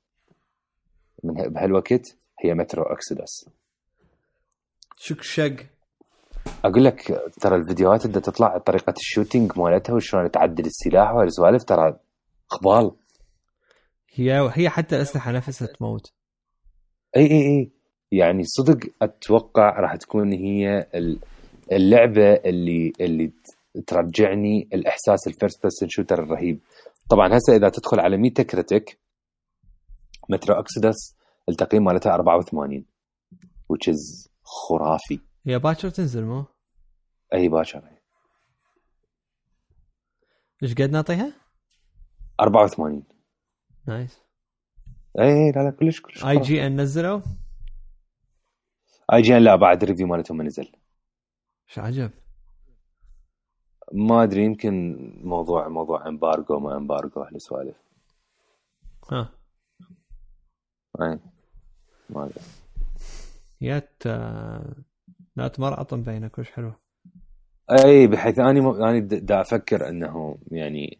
من 1.24 1.34
بهالوقت 1.34 2.18
هي 2.40 2.54
Metro 2.54 2.84
Exodus 2.84 3.50
شك 4.98 5.22
شق. 5.22 5.73
أقول 6.66 6.86
لك 6.86 7.22
ترى 7.42 7.56
الفيديوهات 7.56 8.06
اللي 8.06 8.22
تطلع 8.22 8.58
طريقة 8.58 8.94
ال 8.98 9.05
shooting 9.05 9.60
مالتها 9.60 9.94
وشلون 9.94 10.32
تعدل 10.32 10.66
السلاح 10.66 11.12
وهالسوالف 11.14 11.64
ترى 11.64 12.00
خبال 12.48 12.92
هي 14.14 14.50
هي 14.54 14.70
حتى 14.70 14.96
الأسلحة 14.96 15.32
نفسها 15.32 15.68
تموت. 15.68 16.12
إي 17.18 17.22
إي 17.32 17.42
إي. 17.60 17.72
يعني 18.12 18.44
صدق 18.46 18.80
أتوقع 19.02 19.80
راح 19.80 19.96
تكون 19.96 20.34
هي 20.34 20.88
ال- 20.96 21.20
اللعبة 21.72 22.34
اللي 22.34 22.94
اللي 23.02 23.32
ترجعني 23.88 24.68
الإحساس 24.74 25.28
ال 25.28 25.33
first 25.33 25.62
person 25.62 25.90
shooter 25.90 26.24
الرهيب. 26.24 26.60
طبعا 27.10 27.38
هسه 27.38 27.56
إذا 27.56 27.70
تدخل 27.70 28.00
على 28.00 28.18
Metacritic 28.18 28.98
Metro 30.30 30.56
Exodus 30.60 31.16
التقييم 31.50 31.84
مالتها 31.84 32.14
84 32.14 32.86
which 33.74 33.92
is 33.94 34.30
خرافي. 34.44 35.20
هي 35.46 35.60
باكر 35.60 35.90
تنزل 35.90 36.24
مو؟ 36.24 36.46
أي 37.34 37.50
باجر 37.50 37.90
إيش 40.64 40.74
قد 40.74 40.90
نعطيها؟ 40.90 41.34
84 42.40 43.04
nice. 43.88 44.20
اي 45.20 45.26
اي 45.26 45.52
لا 45.52 45.64
لا 45.64 45.72
كلش 45.72 46.02
كلش. 46.02 46.26
آي 46.26 46.40
جي 46.40 46.68
إن 46.68 46.82
نزلوا؟ 46.82 47.22
آي 49.14 49.22
جي 49.22 49.38
إن 49.38 49.44
لا 49.44 49.56
بعد 49.56 49.84
ال 49.84 49.87
review 49.87 50.08
مالتهم 50.08 50.38
ما 50.38 50.44
نزل. 50.44 50.72
إيش 51.70 51.80
عجب؟ 51.80 52.12
ما 53.92 54.24
أدري 54.24 54.46
يمكن 54.46 54.98
موضوع 55.24 55.68
موضوع 55.68 56.08
embargo 56.08 56.60
ما 56.60 56.78
embargo 56.78 57.22
هالسوالف 57.22 57.78
ها. 59.12 59.32
اي 61.02 61.20
ما 62.10 62.26
أدري. 62.26 62.42
يات 63.62 64.04
لا 65.36 65.48
تمرعطن 65.48 66.04
بينك 66.04 66.38
وش 66.38 66.52
حلو. 66.52 66.74
أي 67.72 68.08
بحيث 68.08 68.40
أني 68.40 68.62
م... 68.62 68.68
أني 68.84 69.00
دا 69.02 69.42
أفكر 69.42 69.90
أنه 69.90 70.38
يعني 70.52 71.00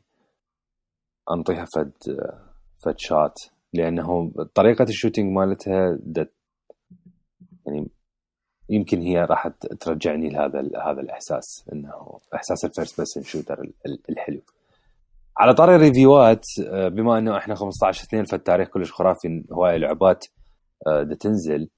أنطيها 1.32 1.66
فد 1.76 1.92
فد 2.84 2.96
شات 2.98 3.40
لأنه 3.74 4.32
طريقة 4.56 4.84
الشوتينج 4.84 5.32
مالتها 5.38 5.98
د... 6.02 6.28
يعني 7.68 7.90
يمكن 8.70 9.02
هي 9.02 9.18
راح 9.26 9.48
ترجعني 9.80 10.30
لهذا 10.30 10.60
هذا 10.60 11.02
الإحساس 11.02 11.66
إنه 11.74 12.20
إحساس 12.36 12.66
الفيرست 12.66 12.98
بيرسون 12.98 13.24
شوتر 13.24 13.62
ال- 13.62 13.74
ال- 13.86 14.02
الحلو. 14.10 14.42
على 15.38 15.54
طاري 15.54 15.76
ال 15.76 15.85
review 15.85 16.37
ات 16.37 16.46
آه، 16.68 16.88
بما 16.88 17.18
إنه 17.18 17.38
إحنا 17.38 17.56
15 17.56 18.04
2 18.04 18.24
فالتاريخ 18.26 18.68
كلش 18.70 18.92
خرافي 18.92 19.44
هوايه 19.52 19.78
لعبات 19.78 20.26
آه، 20.88 21.04
دا 21.04 21.16
تنزل. 21.16 21.70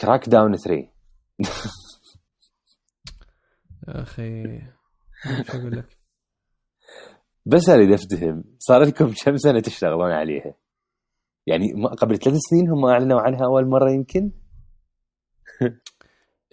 Crackdown 0.00 0.56
3 0.56 0.74
يا 0.74 0.88
أخي 3.88 4.60
شو 5.46 5.58
أقول 5.58 5.76
لك 5.76 5.98
بس 7.46 7.68
اريد 7.68 7.92
أفتهم 7.92 8.44
صار 8.58 8.82
لكم 8.82 9.12
كم 9.24 9.36
سنة 9.36 9.60
تشتغلون 9.60 10.12
عليها؟ 10.12 10.54
يعني 11.46 11.66
قبل 11.98 12.18
ثلاث 12.18 12.38
سنين 12.50 12.68
هم 12.68 12.84
أعلنوا 12.84 13.20
عنها 13.20 13.44
أول 13.44 13.68
مرة 13.68 13.90
يمكن؟ 13.90 14.30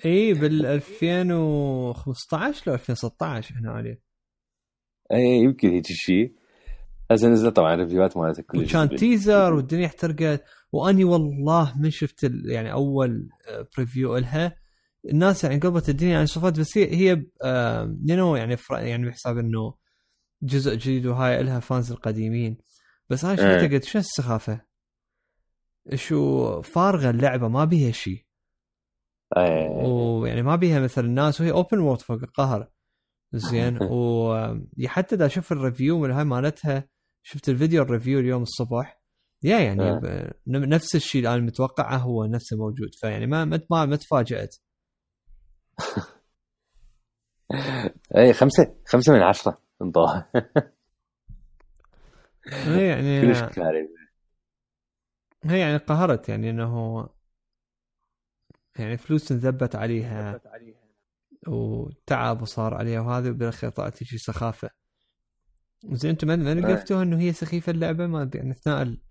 اي 0.06 0.34
بال 0.34 0.66
2015 0.66 2.64
لو 2.68 2.74
2016 2.74 3.56
هنا 3.56 3.72
عليه 3.72 4.02
اي 5.12 5.38
يمكن 5.38 5.70
هيك 5.70 5.86
شيء 5.88 6.36
هسه 7.12 7.28
نزل 7.28 7.52
طبعا 7.52 7.76
review 7.76 8.12
ات 8.12 8.18
مالتها 8.18 8.44
كلش 8.44 8.76
وكان. 8.76 8.96
teaser 9.00 9.54
والدنيا 9.54 9.86
احترقت 9.86 10.44
وأني 10.72 11.04
والله 11.04 11.74
من 11.80 11.90
شفت 11.90 12.32
يعني 12.46 12.72
أول 12.72 13.30
preview 13.78 14.18
لها 14.18 14.65
الناس 15.10 15.44
يعني 15.44 15.60
قلبت 15.60 15.90
الدنيا 15.90 16.12
يعني 16.14 16.26
صفات 16.26 16.60
بس 16.60 16.78
هي 16.78 16.96
هي 16.96 17.26
no 18.16 18.36
يعني 18.36 18.58
فر- 18.58 18.80
يعني 18.80 19.08
بحساب 19.10 19.38
إنه 19.38 19.74
جزء 20.44 20.76
جديد 20.76 21.06
وهاي 21.06 21.44
لها 21.44 21.60
fans 21.60 21.92
القديمين 21.92 22.58
بس 23.10 23.26
أنا 23.26 23.36
شفتها 23.36 23.62
إيه. 23.62 23.70
قلت 23.70 23.84
شو 23.84 24.00
السخافه؟ 24.00 24.62
شو 25.96 26.62
فارغة 26.62 27.10
اللعبة 27.10 27.48
ما 27.48 27.66
بيها 27.66 27.92
شيء 27.92 28.26
إيه. 29.38 29.70
ويعني 29.70 30.42
ما 30.42 30.56
بيها 30.56 30.80
مثل 30.80 31.06
الناس 31.06 31.42
وهي 31.42 31.52
open 31.52 31.80
world 31.80 32.02
فوق 32.02 32.24
القهر 32.24 32.70
زين 33.34 33.80
وحتى 33.92 35.16
دا 35.16 35.26
أشوف 35.26 35.52
ال 35.52 35.59
review 35.59 36.00
من 36.00 36.12
هاي 36.12 36.24
مالتها 36.24 36.88
شفت 37.24 37.50
الفيديو 37.50 37.82
ال 37.82 37.87
review 37.87 38.20
اليوم 38.20 38.42
الصبح 38.42 39.02
يا 39.44 39.60
يعني 39.60 39.82
آه. 39.82 40.00
ب- 40.00 40.32
نفس 40.48 40.96
الشيء 40.96 41.20
اللي 41.20 41.36
أنا 41.36 41.44
متوقعه 41.46 41.98
هو 41.98 42.26
نفسه 42.26 42.58
موجود 42.58 42.90
فيعني 42.96 43.28
ما 43.28 43.46
ما 43.46 43.62
ما, 43.72 43.86
ما 43.86 43.96
تفاجأت 43.96 44.56
اي 48.18 48.34
خمسة. 48.34 48.76
خمسة 48.86 49.14
من 49.14 49.22
عشرة. 49.22 49.62
انطوها 49.82 50.30
هي 52.48 52.88
يعني 52.88 53.22
كلش 53.28 53.42
كارثة. 53.42 53.90
هي 55.44 55.60
يعني 55.60 55.78
قهرت 55.78 56.30
يعني 56.30 56.50
إنه 56.50 57.10
يعني 58.80 58.98
فلوس 58.98 59.32
انذبت 59.32 59.76
عليها 59.76 60.42
وتعب 61.48 62.42
وصار 62.42 62.74
عليها 62.74 63.00
وهذا 63.02 63.32
بالاخير 63.32 63.70
طلعت 63.70 64.04
شي 64.04 64.18
سخافة. 64.18 64.70
زين 65.92 66.12
أنتم 66.12 66.28
ما 66.28 66.50
إيه. 66.50 66.54
نقفتوا 66.54 67.02
إنه 67.02 67.20
هي 67.20 67.34
سخيفة 67.34 67.72
اللعبة؟ 67.72 68.08
ما 68.08 68.30
يعني 68.36 68.52
أثناء 68.52 68.82
ال- 68.82 69.02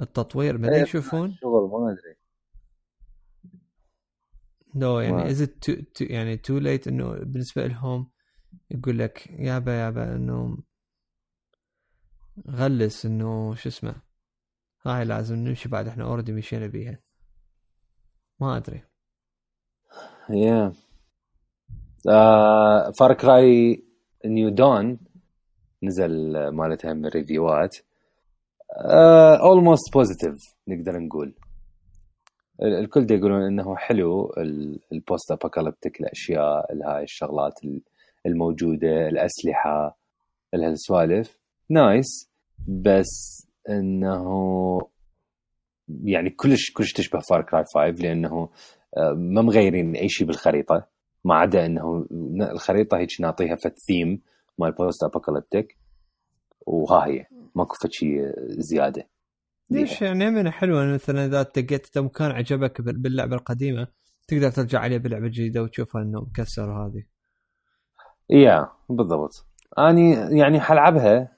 التطوير 0.00 0.58
ما 0.58 0.74
إيه، 0.74 0.82
يشوفون؟ 0.82 1.32
شغل 1.32 1.70
ما 1.70 1.92
أدري. 1.92 2.16
لو 4.76 5.00
يعني 5.00 5.30
it's 5.30 5.48
يعني 6.00 6.36
too 6.36 6.58
late 6.58 6.88
إنه 6.88 7.12
بالنسبة 7.12 7.66
لهم 7.66 8.10
يقول 8.70 8.98
لك 8.98 9.30
يابا 9.30 9.72
يابا 9.72 10.14
إنه 10.14 10.58
غلس 12.50 13.06
إنه 13.06 13.54
شو 13.54 13.68
اسمه 13.68 13.94
هاي 14.86 15.04
لازم 15.04 15.36
نمشي 15.36 15.68
بعد 15.68 15.88
إحنا 15.88 16.04
already 16.04 16.32
مشينا 16.32 16.66
بيها. 16.66 16.98
ما 18.40 18.56
أدري. 18.56 18.82
yeah 20.30 20.72
Far 22.98 23.12
Cry 23.12 23.84
New 24.24 24.48
Dawn 24.48 24.98
نزل 25.82 26.48
مالتها 26.48 26.92
من 26.92 27.06
الريفيوات 27.06 27.76
almost 29.40 29.92
positive 29.92 30.54
نقدر 30.68 30.98
نقول. 30.98 31.34
الكل 32.62 33.06
دا 33.06 33.14
يقولون 33.14 33.42
إنه 33.42 33.76
حلو 33.76 34.32
ال 34.92 35.00
post 35.00 35.32
apocalyptic 35.32 36.00
الأشياء 36.00 36.66
هاي 36.86 37.02
الشغلات 37.02 37.64
ال- 37.64 37.82
الموجودة 38.26 39.08
الأسلحة 39.08 39.98
السوالف 40.54 41.38
nice 41.70 42.30
بس 42.68 43.46
إنه 43.68 44.26
يعني 46.04 46.30
كلش 46.30 46.70
كلش 46.72 46.92
تشبه 46.92 47.18
Far 47.20 47.42
Cry 47.42 47.64
5 47.74 48.02
لأنه 48.02 48.48
آه، 48.96 49.12
ما 49.12 49.42
مغيرين 49.42 49.96
أي 49.96 50.08
شيء 50.08 50.26
بالخريطة. 50.26 50.86
ما 51.24 51.34
عدا 51.34 51.66
إنه 51.66 52.06
الخريطة 52.52 52.98
هيك 52.98 53.08
نعطيها 53.20 53.56
فت 53.56 53.78
ثيم 53.86 54.22
مال 54.58 54.72
post 54.72 55.04
apocalyptic 55.04 55.76
وها 56.66 57.06
هي. 57.06 57.26
ماكو 57.54 57.74
شيء 57.90 58.32
زيادة. 58.48 59.06
ليش 59.70 60.02
يعني 60.02 60.30
مو 60.30 60.50
حلوة؟ 60.50 60.94
مثلا 60.94 61.24
إذا 61.26 61.40
إنت 61.58 61.98
مكان 61.98 62.30
عجبك 62.30 62.80
بال- 62.80 62.98
باللعبة 63.02 63.36
القديمة 63.36 63.88
تقدر 64.28 64.50
ترجع 64.50 64.80
عليه 64.80 64.98
باللعبه 64.98 65.26
الجديده 65.26 65.62
وتشوفها 65.62 66.02
إنه 66.02 66.20
مكسر 66.20 66.70
وهذه 66.70 67.04
yeah 68.30 68.70
بالضبط. 68.88 69.46
أني 69.78 70.12
يعني 70.38 70.60
حلعبها 70.60 71.36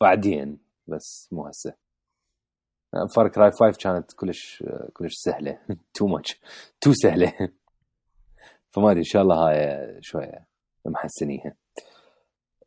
بعدين 0.00 0.58
بس 0.86 1.28
مو 1.32 1.46
هسه. 1.46 1.74
Far 3.16 3.28
Cry 3.28 3.50
5 3.50 3.78
كانت 3.82 4.12
كلش 4.12 4.64
كلش 4.92 5.12
سهلة. 5.14 5.58
too 5.94 6.06
much 6.06 6.40
too 6.80 6.92
سهلة. 6.92 7.32
فما 8.72 8.90
أدري 8.90 8.98
إن 9.00 9.04
شاء 9.04 9.22
الله 9.22 9.36
هاي 9.36 9.98
شوية 10.02 10.46
محسنيها. 10.86 11.54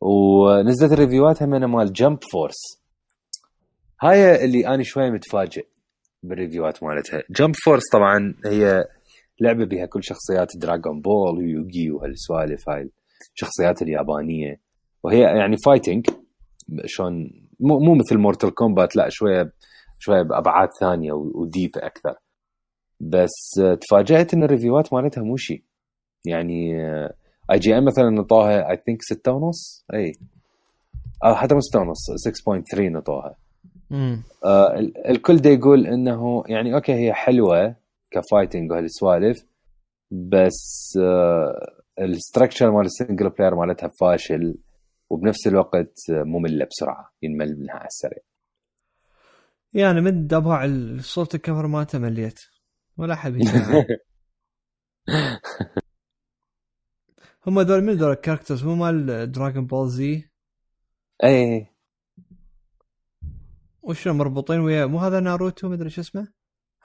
ونزلت 0.00 0.92
الريفيوات 0.92 1.42
هم 1.42 1.50
مال 1.72 1.92
Jump 1.92 2.18
Force 2.32 2.82
هاي 4.02 4.44
اللي 4.44 4.66
أنا 4.66 4.82
شوية 4.82 5.10
متفاجئ 5.10 5.66
بالريفيوات 6.22 6.82
مالتها. 6.82 7.22
Jump 7.30 7.54
Force 7.64 7.82
طبعا 7.92 8.34
هي 8.46 8.84
لعبة 9.40 9.64
بها 9.64 9.86
كل 9.86 10.04
شخصيات 10.04 10.48
Dragon 10.56 11.00
Ball 11.00 11.38
ويوغي 11.38 11.90
وهالسوالف 11.90 12.68
هاي 12.68 12.90
الشخصيات 13.34 13.82
اليابانية. 13.82 14.60
وهي 15.02 15.20
يعني 15.20 15.56
fighting 15.64 16.06
شلون 16.86 17.30
مو 17.60 17.78
مو 17.78 17.94
مثل 17.94 18.18
Mortal 18.18 18.54
Kombat 18.54 18.96
لا 18.96 19.08
شوية 19.08 19.52
شوية 19.98 20.22
بأبعاد 20.22 20.68
ثانية 20.80 21.12
و 21.12 21.24
deep 21.24 21.70
أكثر. 21.76 22.14
بس 23.00 23.60
تفاجأت 23.80 24.34
إن 24.34 24.42
الريفيوات 24.42 24.92
مالتها 24.92 25.22
مو 25.22 25.36
شيء 25.36 25.62
يعني 26.26 26.82
IGN 27.52 27.84
مثلا 27.84 28.10
نطوها 28.10 28.70
I 28.70 28.76
think 28.86 29.02
6 29.02 29.32
ونص. 29.32 29.84
إي. 29.94 30.12
أو 31.24 31.34
حتى 31.34 31.54
مو 31.54 31.60
6 31.60 31.80
ونص 31.80 32.10
6.3 32.74 32.80
نطوها 32.80 33.36
آه 34.44 34.78
الكل 35.08 35.36
دا 35.36 35.50
يقول 35.50 35.86
إنه 35.86 36.44
يعني 36.46 36.74
okay 36.74 36.92
هي 36.92 37.12
حلوة 37.12 37.76
ك 38.10 38.17
fighting 38.17 38.70
وهالسوالف 38.70 39.44
بس 40.10 40.98
آه 41.02 41.78
ال 42.00 42.07
structure 42.07 42.70
مال 42.70 42.84
ال 42.84 42.91
single 42.91 43.30
player 43.30 43.54
مالتها 43.54 43.90
فاشل 44.00 44.58
وبنفس 45.10 45.46
الوقت 45.46 45.94
مملة 46.10 46.66
بسرعة 46.70 47.12
ينمل 47.22 47.58
منها 47.60 47.74
على 47.74 47.86
السريع. 47.86 48.22
يعني 49.72 50.00
من 50.00 50.26
دباوع 50.26 50.64
صوب 50.64 51.34
ال 51.34 51.39
cover 51.39 51.66
مالته 51.66 51.98
مليت 51.98 52.40
ولا 52.96 53.14
حبيت 53.14 53.48
هم 57.46 57.60
ذول 57.60 57.84
من 57.84 57.92
ذول 57.92 58.12
ال 58.12 58.16
characters؟ 58.16 58.64
مو 58.64 58.74
مال 58.74 59.32
Dragon 59.32 59.66
Ball 59.66 59.88
Z 59.88 60.30
اي 61.24 61.66
وش 63.82 64.08
مربوطين 64.08 64.60
ويا 64.60 64.86
مو 64.86 64.98
هذا 64.98 65.20
ناروتو 65.20 65.68
مدري 65.68 65.90
شو 65.90 66.00
اسمه؟ 66.00 66.28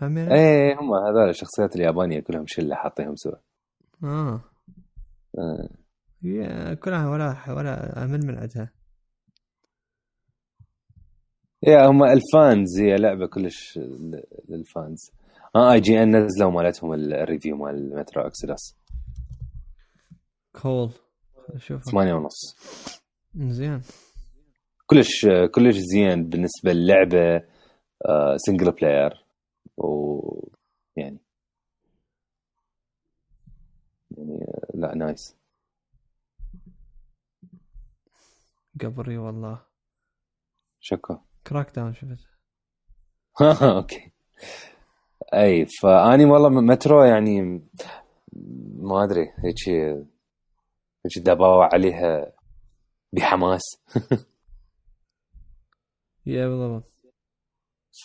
هم 0.02 0.18
اي 0.18 0.74
هم 0.74 0.94
هذول 0.94 1.30
الشخصيات 1.30 1.76
اليابانية 1.76 2.20
كلهم 2.20 2.46
شلة 2.48 2.76
حاطينهم 2.76 3.16
سوا. 3.16 3.36
آه. 4.04 4.42
آه. 5.40 6.74
كلها 6.74 7.10
ولا 7.10 7.38
ولا 7.48 8.04
أمل 8.04 8.26
من 8.26 8.38
عندها 8.38 8.72
yeah 11.64 11.88
هم 11.88 12.04
ال 12.04 12.19
fans 12.19 12.80
هي 12.80 12.96
لعبة 12.96 13.28
كلش 13.28 13.80
لل 14.50 14.67
fans. 14.67 15.12
آه 15.56 15.74
IGN 15.74 16.26
نزلوا 16.26 16.52
مالتهم 16.52 16.94
ال 16.94 17.03
review 17.03 17.58
مال 17.58 17.96
Metro 17.96 18.22
Exodus 18.24 18.76
كول 20.62 20.92
شوف 21.58 21.84
ثمانية 21.84 22.14
ونص. 22.14 22.56
زين. 23.36 23.82
كلش 24.94 25.28
كلش 25.52 25.76
زين 25.76 26.30
بالنسبة 26.30 26.74
للعبة 26.74 27.36
آه 28.06 28.38
سنجل 28.38 28.72
بلاير 28.72 29.26
و 29.78 30.50
يعني 30.98 31.18
يعني 34.18 34.46
لا 34.74 34.96
نايس 34.96 35.36
قبري 38.82 39.18
والله. 39.18 39.60
شكرا. 40.80 41.22
كراك 41.48 41.76
داون 41.76 41.94
شفت. 41.94 42.28
أوكي. 43.64 44.12
أي 45.34 45.66
فاني 45.66 46.26
والله 46.26 46.50
مترو 46.50 47.04
يعني 47.04 47.42
ما 48.76 49.04
أدري 49.04 49.22
هيك 49.44 49.70
هيك 51.06 51.20
دباوع 51.20 51.70
عليها 51.74 52.34
بحماس. 53.14 53.62
yeah 56.26 56.48
بالضبط. 56.48 56.94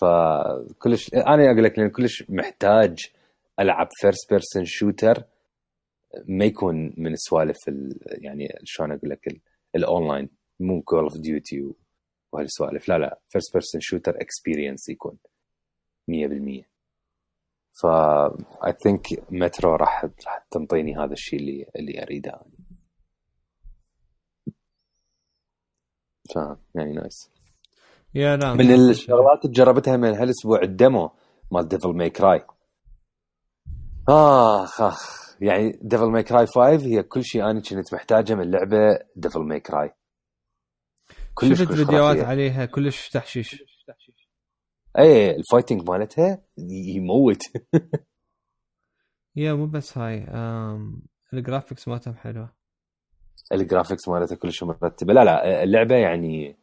فكلش 0.01 1.15
أنا 1.15 1.51
أقول 1.51 1.65
لك 1.65 1.79
لأن 1.79 1.91
كلش 1.91 2.25
محتاج 2.29 3.07
ألعب 3.61 3.89
first 4.01 4.31
person 4.31 4.65
shooter 4.65 5.25
ما 6.29 6.45
يكون 6.45 6.95
من 6.97 7.13
السوالف 7.13 7.57
يعني 8.07 8.49
شلون 8.65 8.93
أقول 8.93 9.11
لك 9.11 9.41
الاونلاين 9.77 10.29
مو 10.61 10.83
Call 10.83 11.03
of 11.03 11.19
Duty 11.19 11.75
وهالسوالف. 12.33 12.89
لا 12.89 12.99
لا 12.99 13.21
first 13.29 13.53
person 13.53 13.81
shooter 13.81 14.17
experience 14.21 14.89
يكون 14.89 15.19
100% 16.11 16.65
ف 17.83 17.87
I 18.67 18.73
think 18.83 19.07
Metro 19.31 19.75
راح 19.75 20.05
راح 20.05 20.47
تنطيني 20.51 20.97
هذا 20.97 21.13
الشيء 21.13 21.39
اللي 21.41 21.67
اللي 21.77 22.03
أريده. 22.03 22.41
ف 26.35 26.37
يعني 26.75 26.93
nice 26.93 27.31
yeah 28.15 28.37
لا 28.37 28.55
من 28.55 28.75
الشغلات 28.91 29.45
اللي 29.45 29.55
جربتها 29.55 29.97
من 29.97 30.15
هالأسبوع 30.15 30.63
ال 30.63 30.72
demo 30.72 31.11
مال 31.53 31.69
Devil 31.69 31.89
May 31.89 32.11
Cry 32.11 32.45
آخ 34.09 34.81
آخ. 34.81 35.29
يعني 35.41 35.79
Devil 35.83 36.05
May 36.11 36.23
Cry 36.23 36.47
5 36.47 36.69
هي 36.69 37.03
كل 37.03 37.25
شيء 37.25 37.51
أنا 37.51 37.61
كنت 37.61 37.95
محتاجه 37.95 38.35
من 38.35 38.51
لعبة 38.51 38.99
Devil 39.17 39.41
May 39.41 39.61
Cry 39.61 39.91
كلش 41.35 41.59
شفت 41.59 41.73
فيديوهات 41.73 42.17
عليها 42.17 42.65
كلش 42.67 43.09
تحشيش. 43.09 43.65
اي 44.99 45.37
ال 45.37 45.43
fighting 45.43 45.91
مالتها 45.91 46.43
يموت. 46.95 47.43
yeah 49.37 49.55
مو 49.55 49.67
بس 49.67 49.99
هاي 49.99 50.27
ال 51.33 51.39
graphics 51.39 51.89
مالتها 51.89 52.13
حلوة. 52.13 52.53
ال 53.53 53.59
graphics 53.59 54.09
مالتها 54.09 54.37
كلش 54.37 54.63
مرتبة. 54.63 55.13
لا 55.13 55.25
لا 55.25 55.63
اللعبة 55.63 55.95
يعني 55.97 56.57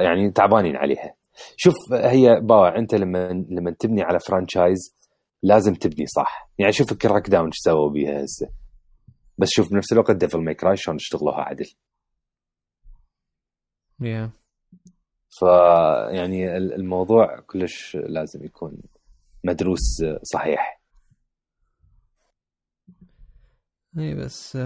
يعني 0.00 0.30
تعبانين 0.30 0.76
عليها. 0.76 1.14
شوف 1.56 1.74
هي 1.92 2.40
باوع 2.40 2.78
انت 2.78 2.94
لما 2.94 3.28
لما 3.28 3.70
تبني 3.78 4.02
على 4.02 4.18
franchise 4.20 4.96
لازم 5.42 5.74
تبني 5.74 6.06
صح. 6.06 6.50
يعني 6.58 6.72
شوف 6.72 6.92
Crackdown 6.92 7.46
إيش 7.46 7.56
سووا 7.56 7.90
بيها 7.90 8.24
هسه. 8.24 8.48
بس 9.38 9.48
شوف 9.50 9.70
بنفس 9.70 9.92
الوقت 9.92 10.16
Devil 10.16 10.38
May 10.38 10.54
Cry 10.54 10.76
شلون 10.76 10.96
اشتغلوها 10.96 11.40
عدل. 11.40 11.66
Yeah. 14.02 14.30
ف 15.40 15.42
يعني 16.10 16.56
الموضوع 16.56 17.40
كلش 17.40 17.96
لازم 17.96 18.44
يكون 18.44 18.82
مدروس 19.44 20.04
صحيح. 20.22 20.82
اي 23.98 24.14
بس 24.14 24.56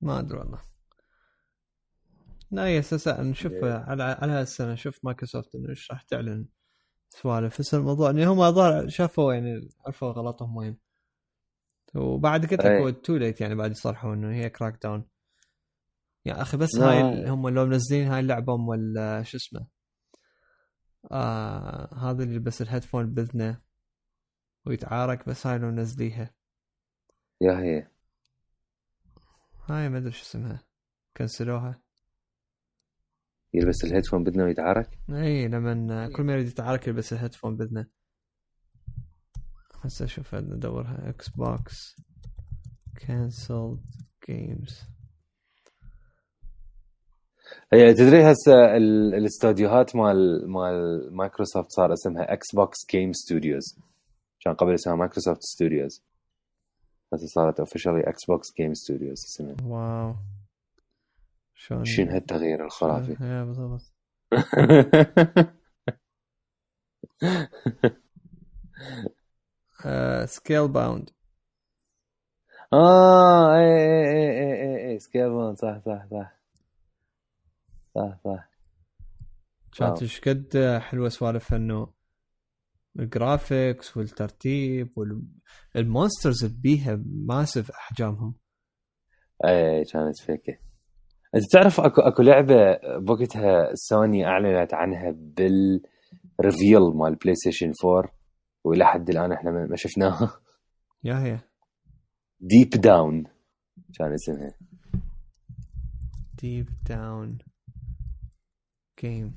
ما 0.00 0.18
أدري 0.18 0.38
والله. 0.38 0.69
لا 2.50 2.64
هي 2.66 2.78
أساسا 2.78 3.22
نشوف 3.22 3.52
على 3.64 4.02
على 4.02 4.32
هالسنه 4.32 4.72
نشوف 4.72 5.04
مايكروسوفت 5.04 5.54
إنه 5.54 5.68
إيش 5.68 5.90
راح 5.90 6.02
تعلن 6.02 6.46
سوالف 7.10 7.60
هسه 7.60 7.78
الموضوع. 7.78 8.10
انه 8.10 8.32
هم 8.32 8.50
ظهر 8.50 8.88
شافوا 8.88 9.34
يعني 9.34 9.68
عرفوا 9.86 10.12
غلطهم 10.12 10.56
وين. 10.56 10.78
وبعد 11.94 12.46
قلت 12.46 12.66
لك 12.66 13.04
too 13.04 13.16
late 13.16 13.40
يعني 13.40 13.54
بعد 13.54 13.70
يصرحوا 13.70 14.14
إنه 14.14 14.32
هي 14.34 14.50
Crackdown 14.50 15.08
يا 16.26 16.42
أخي 16.42 16.56
بس 16.56 16.74
هاي 16.76 17.28
هم 17.28 17.48
لو 17.48 17.66
منزلين 17.66 18.08
هاي 18.08 18.20
اللعبة 18.20 18.52
ولا 18.52 19.22
شو 19.22 19.36
اسمه؟ 19.36 19.66
آه 21.12 21.94
هذا 21.94 22.22
اللي 22.22 22.38
بس 22.38 22.62
ال 22.62 22.67
headphone 22.67 23.14
باذنه 23.14 23.60
ويتعارك 24.66 25.28
بس 25.28 25.46
هاي 25.46 25.58
لو 25.58 25.70
منزليها 25.70 26.34
يا 27.40 27.58
هي. 27.58 27.88
هاي 29.68 29.88
ما 29.88 29.98
أدري 29.98 30.12
شو 30.12 30.22
اسمها. 30.22 30.62
كنسلوها. 31.16 31.82
يلبس 33.54 33.84
ال 33.84 33.88
headphone 33.88 34.24
باذنه 34.24 34.44
ويتعارك؟ 34.44 34.98
إي 35.10 35.48
لما 35.48 36.08
كل 36.08 36.22
ما 36.22 36.32
يريد 36.32 36.46
يتعارك 36.48 36.86
يلبس 36.86 37.12
ال 37.12 37.16
headphone 37.16 37.56
باذنه 37.56 37.86
هسه 39.80 40.04
أشوف 40.04 40.34
ندورها 40.34 41.08
Xbox 41.08 41.96
cancelled 43.06 43.80
games 44.28 44.80
هي 47.72 47.94
تدري 47.94 48.32
هسه 48.32 48.76
الاستوديوهات 48.76 49.96
مال 49.96 50.50
مال 50.50 51.08
مايكروسوفت 51.16 51.70
صار 51.70 51.92
اسمها 51.92 52.32
Xbox 52.32 52.78
Game 52.90 53.12
Studios 53.12 53.78
كان 54.40 54.54
قبل 54.54 54.74
اسمها 54.74 54.96
Microsoft 54.96 55.42
Studios 55.42 56.02
هسه 57.14 57.26
صارت 57.26 57.60
officially 57.60 58.00
Xbox 58.00 58.46
Game 58.56 58.74
Studios 58.74 59.24
اسمها. 59.24 59.56
wow. 59.64 60.14
شلون 61.62 61.84
شنو 61.84 62.10
هالتغيير 62.10 62.64
الخرافي. 62.64 63.16
yeah 63.20 63.44
بالضبط. 63.44 63.92
سكيل 70.26 70.68
باوند 70.74 71.10
آه 72.72 73.56
اي 73.56 73.64
اي 74.10 74.30
اي 74.40 74.52
اي 74.62 74.90
اي 74.92 74.98
Scalebound 74.98 75.56
صح 75.56 75.78
صح 75.86 76.06
صح. 76.10 76.32
صح 77.94 78.18
صح. 78.24 78.48
كانت 79.78 80.02
إيش 80.02 80.20
قد 80.20 80.78
حلوة 80.80 81.08
سوالف 81.08 81.54
إنه 81.54 81.92
ال 82.98 83.09
graphics 83.09 83.96
والترتيب 83.96 84.92
وال 85.74 85.88
monsters 85.88 86.44
اللي 86.44 86.56
بيها 86.60 87.02
massive 87.06 87.70
أحجامهم. 87.70 88.34
اي 89.44 89.84
كانت 89.84 90.18
فيكه 90.20 90.58
أنت 91.34 91.52
تعرف 91.52 91.80
اكو 91.80 92.00
أكو 92.00 92.22
لعبة 92.22 92.78
بوقتها 92.98 93.70
سوني 93.74 94.26
أعلنت 94.26 94.74
عنها 94.74 95.10
بال 95.10 95.53
reveal 95.53 96.80
مال 96.94 97.14
PlayStation 97.14 97.72
4 97.84 98.12
وإلى 98.64 98.86
حد 98.86 99.10
الآن 99.10 99.32
إحنا 99.32 99.50
ما 99.50 99.76
شفناها. 99.76 100.40
yeah 101.04 101.18
هي. 101.18 101.38
Deep 102.40 102.68
Down 102.68 103.24
كان 103.98 104.12
اسمها. 104.12 104.54
Deep 106.42 106.68
Down 106.88 107.38
game 109.00 109.34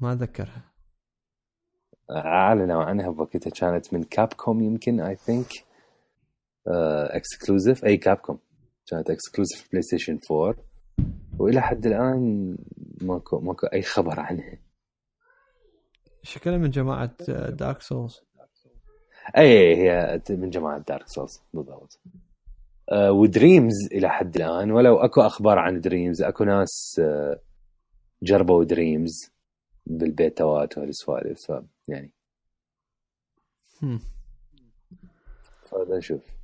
ما 0.00 0.12
أتذكرها. 0.12 0.72
أعلنوا 2.10 2.84
عنها 2.84 3.10
بوقتها 3.10 3.50
كانت 3.50 3.94
من 3.94 4.02
Capcom 4.02 4.62
يمكن 4.62 5.00
I 5.00 5.16
think 5.16 5.69
exclusive 7.10 7.84
أي 7.84 7.96
Capcom 7.96 8.38
كانت 8.86 9.10
exclusive 9.10 9.68
PlayStation 9.70 10.18
4 10.30 10.54
وإلى 11.38 11.60
حد 11.60 11.86
الآن 11.86 12.56
ماكو 13.02 13.40
ماكو 13.40 13.66
أي 13.66 13.82
خبر 13.82 14.20
عنها. 14.20 14.58
شكلها 16.22 16.58
من 16.58 16.70
جماعة 16.70 17.16
دارك 17.48 17.82
سولز 17.82 18.20
أي 19.38 19.76
هي 19.76 20.22
من 20.30 20.50
جماعة 20.50 20.78
Dark 20.78 21.08
Souls 21.08 21.42
بالضبط. 21.54 22.00
آه 22.92 23.12
و 23.12 23.21
Dreams 23.21 23.74
إلى 23.92 24.08
حد 24.08 24.36
الآن 24.36 24.70
ولو 24.70 24.96
أكو 24.96 25.20
أخبار 25.20 25.58
عن 25.58 25.80
Dreams 25.80 26.22
أكو 26.22 26.44
ناس 26.44 27.00
آه 27.04 27.40
جربوا 28.22 28.64
Dreams 28.64 29.30
بال 29.86 30.12
betaات 30.12 30.78
وهالسوالف 30.78 31.38
ف 31.46 31.62
يعني. 31.88 32.12
فهذا 35.64 35.96
نشوف 35.96 36.39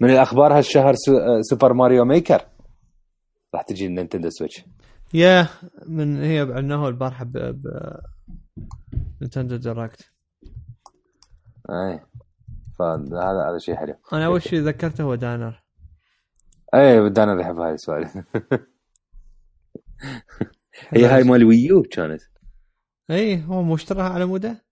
من 0.00 0.10
الأخبار 0.10 0.58
هالشهر 0.58 0.94
سو- 0.94 1.18
آه، 1.18 1.40
Super 1.40 1.72
Mario 1.72 2.04
Maker. 2.04 2.40
راح 3.54 3.62
تجي 3.62 3.86
ال 3.86 3.91
Nintendo 3.91 4.30
Switch. 4.30 4.64
yeah 5.14 5.48
من 5.86 6.16
هي 6.22 6.40
أعلنوها 6.40 6.88
البارحة 6.88 7.24
ب 7.24 7.32
ب 7.32 7.62
Nintendo 9.20 9.56
Direct. 9.56 10.10
اي 11.70 12.00
فهذا 12.78 13.22
هذا 13.50 13.58
شيء 13.58 13.76
حلو. 13.76 13.94
أنا 14.12 14.26
أول 14.26 14.42
شيء 14.42 14.60
ذكرته 14.60 15.04
هو 15.04 15.14
دانا. 15.14 15.62
اي 16.74 17.00
بدانا 17.00 17.32
اللي 17.32 17.42
احب 17.44 17.58
هاي 17.58 17.72
السوالف. 17.74 18.16
هي 20.88 21.06
هاي 21.06 21.24
مال 21.24 21.44
Wii 21.44 21.73
U 21.73 21.82
كانت. 21.82 22.20
اي 23.10 23.44
هو 23.44 23.62
مو 23.62 23.74
اشتراها 23.74 24.08
على 24.08 24.24
مودة؟ 24.26 24.64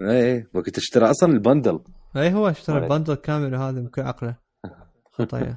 اي 0.00 0.32
اي 0.36 0.46
وقت 0.54 0.78
اشترى 0.78 1.10
أصلا 1.10 1.32
البندل. 1.32 1.80
اي 2.16 2.32
هو 2.32 2.48
اشترى. 2.48 2.78
البندل 2.84 3.14
كامل 3.14 3.54
وهذا 3.54 3.80
بكل 3.80 4.02
عقله. 4.02 4.36
خطايا 5.12 5.56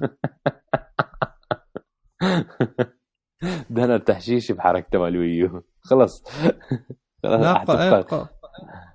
دانا 3.70 3.96
التحشيش 3.96 4.52
بحركته 4.52 4.98
مال 4.98 5.16
ويو. 5.16 5.64
خلص 5.80 6.22
خلاص 6.22 6.22
لا 7.24 7.82
إيه، 7.88 8.02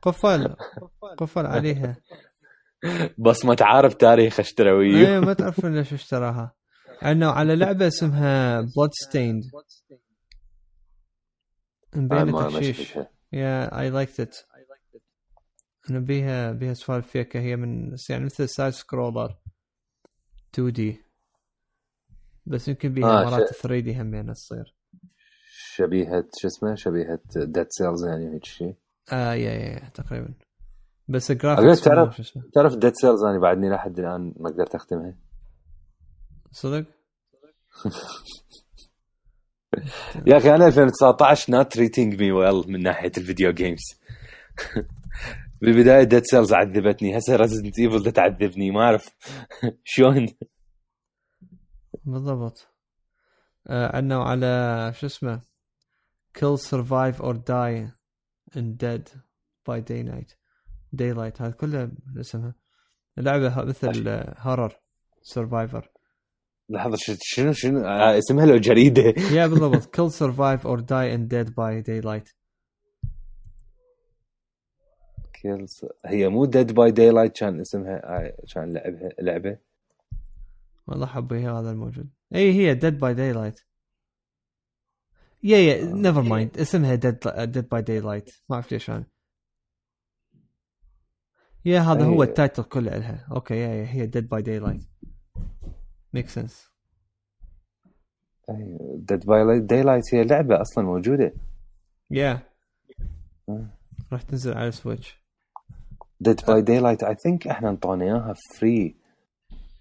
قفل. 0.01 0.55
قفل 1.17 1.45
عليها. 1.45 1.97
بصمة 3.17 3.57
عارف 3.61 3.93
تاريخ 3.93 4.39
اشترى 4.39 4.71
ويو. 4.71 5.07
اي 5.07 5.19
ما 5.19 5.33
تعرفون 5.33 5.75
ليش 5.75 5.93
اشتراها. 5.93 6.55
انه 7.05 7.29
على 7.31 7.55
لعبة 7.55 7.87
اسمها 7.87 8.61
بلود 8.61 8.89
ستيند 8.93 9.43
ما- 11.95 12.23
ما 12.23 12.49
تحشيش. 12.49 12.97
yeah 13.33 13.79
I 13.79 13.89
liked 13.89 14.19
it 14.19 14.37
إنه 15.91 15.99
بيها 15.99 16.51
بيها 16.51 16.73
سوالف 16.73 17.07
فيكه 17.07 17.39
هي 17.39 17.55
من 17.55 17.95
يعني 18.09 18.25
مثل 18.25 18.49
side 18.49 18.73
scroller 18.73 19.35
2D 20.53 21.01
بس 22.45 22.67
يمكن 22.67 22.93
بيها 22.93 23.21
آه، 23.21 23.25
مرات 23.25 23.53
ش- 23.53 23.57
3D 23.61 24.01
همين 24.01 24.33
تصير. 24.33 24.75
شبيهة 25.75 26.25
شو 26.41 26.47
اسمه؟ 26.47 26.75
شبيهة 26.75 27.19
Dead 27.35 27.67
Cells 27.69 28.05
يعني 28.05 28.33
هيك 28.35 28.45
شيء 28.45 28.75
آه 29.11 29.33
yeah 29.33 29.51
yeah, 29.51 29.89
تقريبا. 29.89 30.33
بس 31.07 31.31
ال 31.31 31.37
graphics 31.37 31.81
تعرف- 31.81 32.37
تعرف 32.53 32.75
Dead 32.75 32.93
Cells 32.95 33.23
أنا 33.23 33.39
بعدني 33.39 33.69
لحد 33.69 33.99
الآن 33.99 34.33
ما 34.39 34.49
قدرت 34.49 34.75
أختمها؟ 34.75 35.15
صدق؟ 36.51 36.85
يا 40.27 40.37
أخي 40.37 40.55
أنا 40.55 40.67
2019 40.67 41.63
not 41.63 41.67
treating 41.67 42.13
me 42.17 42.31
well 42.33 42.67
من 42.69 42.83
ناحية 42.83 43.11
ال 43.17 43.23
video 43.23 43.51
games 43.51 43.79
بالبدايه 45.61 46.03
Dead 46.03 46.23
Cells 46.25 46.53
عذبتني. 46.53 47.17
هسه 47.17 47.35
Resident 47.35 47.79
Evil 47.79 48.11
تعذبني. 48.11 48.71
ما 48.71 48.81
أعرف 48.81 49.09
شلون. 49.83 50.27
بالضبط. 52.05 52.67
آه 53.67 54.13
على 54.23 54.91
شو 54.95 55.05
اسمه؟ 55.05 55.41
Kill 56.37 56.57
survive 56.57 57.19
or 57.21 57.33
die 57.33 57.91
and 58.55 58.77
dead 58.77 59.03
by 59.69 59.79
day 59.81 60.03
night 60.03 60.35
daylight. 60.95 61.41
هذا 61.41 61.51
كله 61.51 61.91
اسمها 62.19 62.55
لعبة 63.17 63.47
ه- 63.47 63.63
مثل 63.65 64.23
هورر 64.37 64.73
سرفايفر 65.21 65.91
لحظة 66.69 66.97
شنو 67.21 67.51
شنو؟ 67.53 67.79
آه، 67.85 68.17
اسمها 68.17 68.45
لو 68.45 68.57
جريدة. 68.57 69.13
يا 69.31 69.47
بالضبط. 69.47 69.83
Kill 69.95 70.09
survive 70.11 70.65
or 70.65 70.77
die 70.81 71.09
and 71.15 71.29
dead 71.29 71.49
by 71.55 71.81
daylight. 71.89 72.33
كيلز 75.41 75.85
هي 76.05 76.29
مو 76.29 76.45
ديد 76.45 76.71
باي 76.71 76.91
داي 76.91 77.09
لايت 77.09 77.37
كان 77.39 77.59
اسمها 77.59 78.17
آه، 78.17 78.35
كان 78.53 78.73
لعبها 78.73 79.09
لعبة. 79.19 79.57
والله 80.87 81.05
حبي 81.05 81.47
هذا 81.47 81.71
الموجود. 81.71 82.09
اي 82.35 82.51
هي 82.51 82.79
dead 82.79 82.93
by 82.93 83.15
daylight. 83.17 83.63
يا 85.43 85.57
يا 85.57 85.85
نيفر 85.85 86.21
مايند 86.21 86.57
اسمها 86.57 86.95
dead 86.95 87.47
dead 87.47 87.63
by 87.63 87.81
daylight. 87.81 88.41
ما 88.49 88.55
أعرف 88.55 88.71
ليش 88.71 88.89
أنا 88.89 89.05
yeah 91.65 91.79
هذا 91.79 92.05
هو 92.05 92.23
أي. 92.23 92.27
ال 92.27 92.33
title 92.33 92.63
كله 92.63 92.97
لها. 92.97 93.27
okay 93.31 93.53
yeah 93.53 93.67
yeah 93.67 93.85
هي 93.85 94.11
dead 94.11 94.23
by 94.23 94.43
daylight. 94.43 95.09
make 96.13 96.29
sense 96.29 96.69
Dead 98.95 99.25
by 99.25 99.59
Daylight 99.59 100.15
هي 100.15 100.23
لعبة 100.23 100.61
أصلا 100.61 100.83
موجودة. 100.83 101.33
yeah 102.11 102.39
آه. 103.49 103.67
راح 104.11 104.21
تنزل 104.21 104.53
على 104.53 104.71
Switch 104.71 105.18
Dead 106.19 106.41
by 106.47 106.61
Daylight 106.61 107.03
I 107.03 107.15
think 107.15 107.47
إحنا 107.47 107.69
انطونا 107.69 108.05
اياها 108.05 108.33
free 108.57 108.95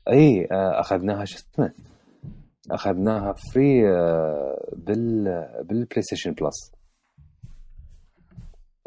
اي 0.08 0.48
أخذناها 0.52 1.24
شو 1.24 1.38
اسمه؟ 1.38 1.72
أخذناها 2.70 3.34
free 3.52 3.88
آه، 3.88 4.74
بال 4.76 5.24
بال 5.64 6.02
PlayStation 6.02 6.32
Plus 6.32 6.72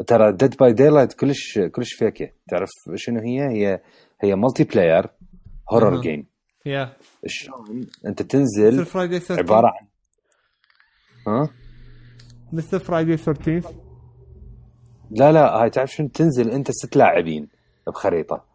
ترى 0.07 0.31
Dead 0.31 0.55
by 0.57 0.73
Daylight 0.73 1.13
كلش 1.13 1.59
كلش 1.59 1.93
فيكه 1.93 2.31
تعرف 2.49 2.69
شنو 2.95 3.19
هي؟ 3.19 3.41
هي 3.41 3.81
هي 4.21 4.35
multiplayer 4.35 5.07
horror. 5.71 6.01
game 6.01 6.27
yeah 6.65 6.93
شلون 7.25 7.87
أنت 8.05 8.21
تنزل 8.21 8.73
مثل 8.73 8.85
Friday 8.85 9.19
13 9.19 9.43
عبارة 9.43 9.67
عن 9.67 9.87
ها؟ 11.27 11.49
مثل 12.53 12.79
فرايدي 12.79 13.17
13 13.17 13.90
لا 15.11 15.31
لا 15.31 15.61
هاي 15.61 15.69
تعرف 15.69 15.91
شنو؟ 15.91 16.07
تنزل 16.07 16.49
انت 16.49 16.71
ست 16.71 16.95
لاعبين 16.95 17.47
بخريطة. 17.87 18.45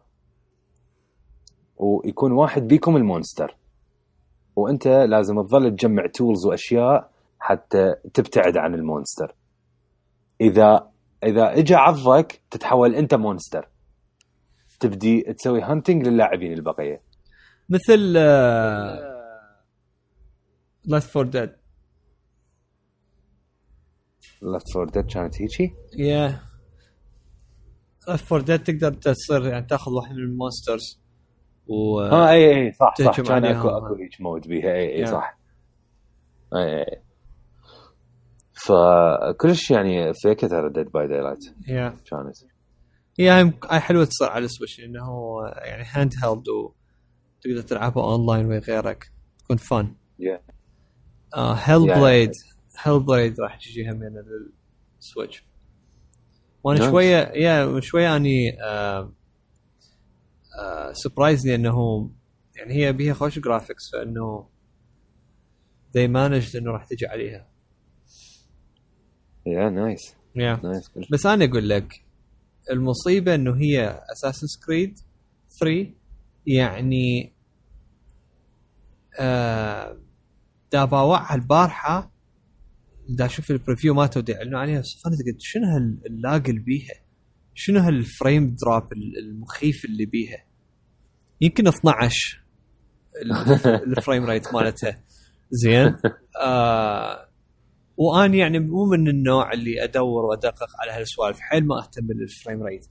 ويكون 1.77 2.31
واحد 2.31 2.61
بيكم 2.67 2.95
ال 2.95 3.02
monster. 3.02 3.57
وانت 4.55 4.87
لازم 4.87 5.41
تظل 5.41 5.75
تجمع 5.75 6.07
tools 6.07 6.45
واشياء 6.45 7.11
حتى 7.39 7.95
تبتعد 8.13 8.57
عن 8.57 8.73
ال 8.73 8.80
monster. 8.80 9.35
إذا 10.41 10.91
إذا 11.23 11.59
اجى 11.59 11.75
عضك 11.75 12.41
تتحول 12.51 12.95
انت 12.95 13.13
monster. 13.13 13.69
تبدي 14.79 15.21
تسوي 15.21 15.61
hunting 15.61 16.07
للاعبين 16.07 16.53
البقية. 16.53 17.01
مثل 17.69 18.13
لاست 20.85 21.09
فور 21.09 21.25
ديد 21.25 21.51
Left 24.41 24.73
4 24.73 24.89
Dead 24.89 25.05
كانت 25.05 25.41
هيجي؟ 25.41 25.73
yeah 25.97 26.46
Left 28.07 28.25
4 28.25 28.41
Dead 28.41 28.63
تقدر 28.63 28.93
تصير 28.93 29.45
يعني 29.45 29.65
تاخذ 29.65 29.91
واحد 29.91 30.15
من 30.15 30.23
ال 30.23 30.31
monsters 30.31 30.99
و 31.67 32.01
آه 32.01 32.29
اي 32.29 32.65
اي 32.65 32.71
صح 32.71 32.93
صح. 33.01 33.21
كان. 33.21 33.45
اكو 33.45 33.67
أكو 33.69 33.95
هيك 33.95 34.21
mode 34.21 34.47
بيها. 34.47 34.73
اي 34.73 34.95
اي. 34.99 35.05
صح. 35.05 35.37
اي 36.55 36.79
اي 36.79 37.01
فكلش 38.53 39.71
يعني 39.71 40.13
فيكه 40.13 40.47
ترى 40.47 40.69
Dead 40.69 40.91
by 40.91 41.07
Daylight 41.07 41.45
كانت. 42.09 42.35
هي 43.19 43.29
هاي 43.29 43.79
حلوة 43.79 44.05
تصير 44.05 44.29
على 44.29 44.45
ال 44.45 44.50
Switch 44.50 44.79
لأنه 44.79 45.03
يعني 45.45 45.83
handheld 45.91 46.43
وتقدر 46.49 47.61
تلعبها 47.67 48.03
اونلاين 48.03 48.45
ويا 48.45 48.59
غيرك. 48.59 49.11
تكون 49.39 49.57
fun 49.57 49.93
Yeah. 50.21 50.51
Hellblade 51.37 52.31
Hellblade 52.83 53.39
راح 53.41 53.55
تجي 53.57 53.89
هم 53.91 53.97
من 53.99 54.11
ال 54.99 55.05
Switch 55.05 55.43
وأنا. 56.63 56.89
شوية 56.89 57.17
yeah 57.17 57.79
شوية 57.79 58.15
أني 58.15 58.63
آه 58.63 59.11
surprise 60.93 61.43
ني 61.43 61.55
إنه 61.55 62.09
يعني 62.55 62.73
هي 62.73 62.93
بيها 62.93 63.13
خوش 63.13 63.39
graphics 63.39 63.91
فإنه 63.93 64.47
they 65.97 66.07
managed 66.07 66.55
إنه 66.55 66.71
راح 66.71 66.85
تجي 66.85 67.07
عليها 67.07 67.47
yeah 69.45 69.69
nice 69.69 70.15
yeah. 70.37 70.63
nice 70.65 70.91
بس 71.11 71.25
أنا 71.25 71.45
أقول 71.45 71.69
لك 71.69 72.03
المصيبة 72.71 73.35
إنه 73.35 73.55
هي 73.55 74.01
Assassin's 74.11 74.47
Creed 74.65 74.99
3 75.59 75.87
يعني 76.45 77.33
آه 79.19 79.97
دا 80.71 80.85
باوعها 80.85 81.35
البارحة 81.35 82.11
دا 83.09 83.25
أشوف 83.25 83.51
ال 83.51 83.56
preview 83.56 83.93
مالته 83.93 84.21
دا 84.21 84.33
يعلنوا 84.33 84.59
عليها 84.59 84.81
صفنت 84.81 85.25
قلت 85.25 85.37
شنو 85.39 85.65
هال 85.65 85.99
lag 85.99 86.49
اللي 86.49 86.61
بيها؟ 86.61 86.95
شنو 87.53 87.79
هال 87.79 88.01
frame 88.01 88.55
drop 88.55 88.93
المخيف 88.93 89.85
اللي 89.85 90.05
بيها؟ 90.05 90.43
يمكن 91.41 91.67
12 91.67 92.43
ال 93.65 93.75
frame 93.75 94.25
rate 94.25 94.53
مالتها 94.53 95.03
زين؟ 95.51 95.95
آه 96.41 97.27
واني 97.97 98.37
يعني 98.37 98.59
مو 98.59 98.85
من 98.85 99.07
النوع 99.07 99.53
اللي 99.53 99.83
أدور 99.83 100.25
وأدقق 100.25 100.67
على 100.81 100.91
هالسوالف 100.91 101.39
حيل 101.39 101.67
ما 101.67 101.79
أهتم 101.79 102.07
بال 102.07 102.23
frame 102.23 102.63
rate 102.63 102.85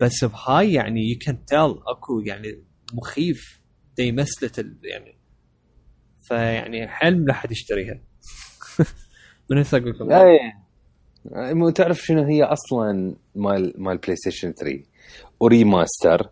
بس 0.00 0.24
بهاي 0.24 0.72
يعني 0.72 1.10
you 1.10 1.18
can 1.18 1.44
tell 1.44 1.74
أكو 1.86 2.20
يعني 2.20 2.64
مخيف 2.92 3.60
دي 3.96 4.12
مسلت 4.12 4.66
يعني. 4.82 5.18
فيعني 6.22 6.88
حيل 6.88 7.24
لا 7.24 7.32
حد 7.32 7.52
يشتريها. 7.52 8.00
من 9.50 9.58
هسه 9.58 9.78
أقول 9.78 9.90
لكم 9.90 10.12
اي 10.12 11.72
تعرف 11.72 11.98
شنو 11.98 12.22
هي 12.22 12.42
أصلا 12.44 13.16
مال 13.34 13.74
مال 13.82 13.98
PlayStation 13.98 14.52
3 14.52 14.82
وريماستر 15.40 16.30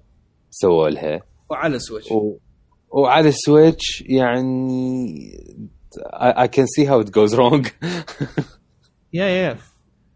سووا 0.51 0.89
لها. 0.89 1.23
وعلى 1.51 1.79
سويتش 1.79 2.13
و... 2.13 2.37
وعلى 2.91 3.29
السويتش 3.29 4.03
يعني 4.07 5.07
I, 6.13 6.45
I 6.45 6.49
can 6.49 6.67
see 6.67 6.85
how 6.85 7.01
it 7.01 7.11
goes 7.13 7.37
wrong. 7.39 7.69
يا 9.13 9.25
يا 9.25 9.59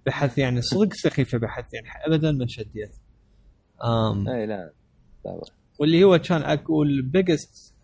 بحث 0.07 0.39
يعني 0.39 0.63
صدق 0.63 0.93
سخيفة 0.95 1.39
بحث 1.39 1.75
يعني 1.75 1.87
ابدا 2.07 2.33
ما 2.33 2.47
شديت. 2.49 2.95
um, 3.81 4.29
اي 4.29 4.47
لا. 4.47 4.73
واللي 5.79 6.05
هو 6.05 6.19
كان 6.19 6.43
أقول 6.43 7.03
بيجست 7.03 7.75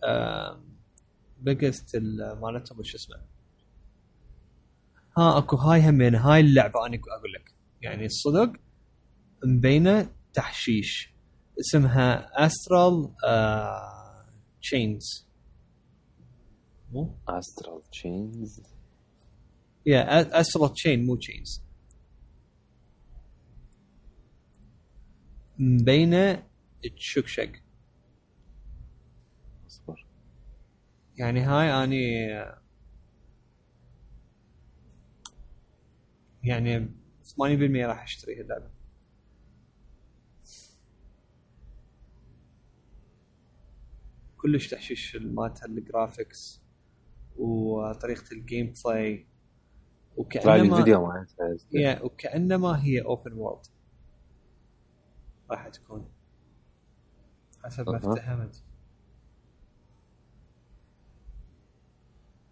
بيجست 1.39 1.95
مالتهم 2.41 2.83
شو 2.83 2.97
اسمه؟ 2.97 3.34
ها 5.17 5.37
اكو 5.37 5.55
هاي 5.55 5.89
همين 5.89 6.15
هاي 6.15 6.39
اللعبة 6.39 6.85
أنا 6.85 6.99
أقول 7.19 7.33
لك. 7.33 7.53
يعني 7.81 8.05
الصدق 8.05 8.53
مبينة 9.45 10.11
تحشيش. 10.33 11.15
اسمها 11.59 12.45
استرال 12.45 13.13
تشينز 14.61 15.27
مو؟ 16.91 17.17
استرال 17.29 17.81
تشينز 17.91 18.61
يا 19.85 20.39
استرال 20.41 20.73
تشين 20.73 21.05
مو 21.05 21.15
تشينز 21.15 21.63
مبينة 25.59 26.43
تشكشق 26.97 27.51
اصبر. 29.67 30.05
يعني 31.17 31.39
هاي 31.41 31.83
أني 31.83 32.27
يعني 36.45 36.89
80% 37.23 37.85
راح 37.87 38.03
أشتري 38.03 38.41
اللعبة. 38.41 38.69
كلش 44.37 44.67
تحشيش 44.67 45.15
مالتها 45.15 45.65
ال 45.65 45.76
graphics 45.76 46.61
وطريقة 47.37 48.23
ال 48.31 48.73
gameplay 48.85 49.27
وكأنما 50.17 50.61
الفيديو 50.61 51.07
مالتها 51.07 52.03
وكأنما 52.03 52.83
هي 52.83 53.01
open 53.01 53.33
world 53.33 53.65
راح 55.51 55.67
تكون. 55.67 56.09
حسب 57.63 57.89
ما 57.89 57.97
افتهمت. 57.97 58.63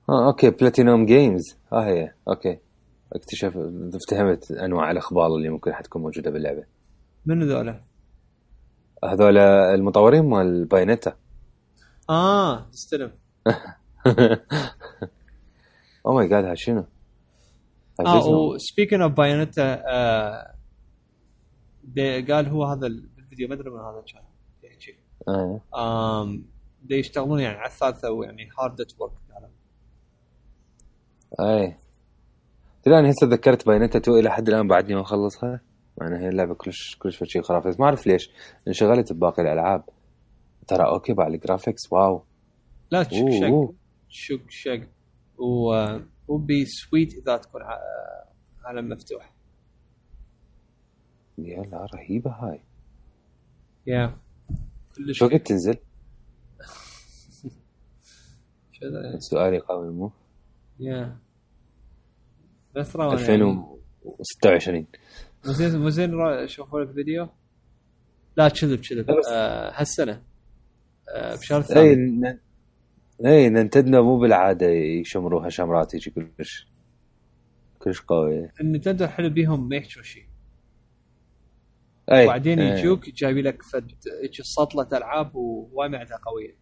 آه 0.10 0.28
okay 0.28 0.50
Platinum 0.50 1.06
Games 1.06 1.58
ها 1.74 1.86
هي. 1.86 2.14
okay. 2.28 2.60
اكتشف 3.14 3.58
افتهمت 3.94 4.52
أنواع 4.52 4.92
الأخبار 4.92 5.28
اللي 5.36 5.50
ممكن 5.50 5.74
حتكون 5.74 6.02
موجودة 6.02 6.32
باللعبة. 6.32 6.64
من 7.26 7.44
ذولا؟ 7.44 7.84
هذول 9.06 9.38
المطورين 9.38 10.26
مال 10.26 10.66
Bayonetta 10.66 11.14
آه 12.10 12.70
تستلم. 12.70 13.12
oh 16.06 16.14
my 16.14 16.28
god 16.28 16.54
شنو؟ 16.54 16.86
آه 18.00 18.28
و 18.28 18.36
speaking 18.36 19.02
of 19.02 19.12
Bayonetta 19.12 19.76
قال 22.30 22.48
هو 22.48 22.64
هذا 22.64 22.88
الفيديو 22.88 23.48
ما 23.48 23.54
أدري 23.56 23.70
من 23.70 23.80
هذا 23.80 24.04
كان 24.14 24.24
يحكي 24.64 24.96
امم 25.76 26.44
يشتغلون 26.90 27.40
يعني 27.40 27.58
على 27.58 27.68
الثالثة 27.68 28.12
ويعني 28.12 28.50
hard 28.60 28.86
work 29.00 29.12
قالوا 29.34 29.50
أي. 31.40 31.83
ترى 32.84 33.00
أنا 33.00 33.10
هسه 33.10 33.28
تذكرت 33.28 33.66
Bayonetta 33.66 34.00
2 34.00 34.20
إلى 34.20 34.32
حد 34.32 34.50
الآن 34.50 34.68
بعدني 34.68 34.96
ما 34.96 35.02
مخلصها 35.02 35.62
مع 35.98 36.08
انها 36.08 36.20
هي 36.20 36.30
اللعبة 36.30 36.54
كلش 36.54 36.96
كلش 36.96 37.24
شيء 37.24 37.42
خرافي 37.42 37.70
بس 37.70 37.80
ما 37.80 37.86
أعرف 37.86 38.08
ليش. 38.08 38.30
انشغلت 38.68 39.14
بباقي 39.14 39.42
الألعاب. 39.42 39.84
ترى 40.68 40.86
okay 40.86 41.14
بعد 41.14 41.34
ال 41.34 41.40
graphics. 41.40 41.92
wow. 41.92 42.24
لا 42.92 43.04
تشك 43.04 43.30
شق 43.30 43.74
شق 44.10 44.50
شق. 44.50 44.88
would 45.38 45.74
be 46.28 46.66
sweet 46.66 47.14
إذا 47.14 47.38
تكون 47.38 47.62
عالم 48.66 48.90
مفتوح. 48.90 49.34
يلا 51.38 51.86
رهيبة 51.96 52.32
هاي. 52.32 52.60
يا 53.88 54.18
كلش 54.96 55.18
شو 55.18 55.26
وقت 55.26 55.48
تنزل؟ 55.48 55.78
سؤالي 59.30 59.60
قوي 59.60 59.90
مو؟ 59.90 60.12
يا 60.80 61.18
بس 62.76 62.96
2026 62.96 64.86
مو 65.46 65.52
زين 65.54 65.80
مو 65.80 65.90
زين 65.90 66.48
شوفوا 66.48 66.82
لك 66.82 66.92
فيديو. 66.92 67.28
لا 68.38 68.50
كذب 68.50 68.80
كذب. 68.80 69.10
آه 69.10 69.72
هالسنة. 69.76 70.22
آه 71.16 71.36
بشهر 71.36 71.60
الثاني 71.60 72.28
اي 72.28 72.40
اي 73.26 73.50
نينتندو 73.50 74.04
مو 74.04 74.20
بالعادة 74.20 74.68
يشمروها 74.68 75.50
شمرات 75.50 75.94
يجي 75.94 76.10
كلش 76.10 76.68
كلش 77.80 78.02
قوي 78.02 78.50
ال 78.62 78.67
Nintendo 78.67 79.08
حلو 79.08 79.30
بيهم 79.30 79.70
ما 79.70 79.76
يحكوا 79.76 80.02
شيء 80.02 80.26
أي. 82.12 82.26
وبعدين 82.26 82.60
يجوك 82.60 83.10
جايبي 83.10 83.42
لك 83.42 83.64
فد 83.64 83.92
سطلة 84.42 84.98
ألعاب 84.98 85.36
وواي 85.36 85.90
معدها 85.90 86.18
قوية. 86.18 86.56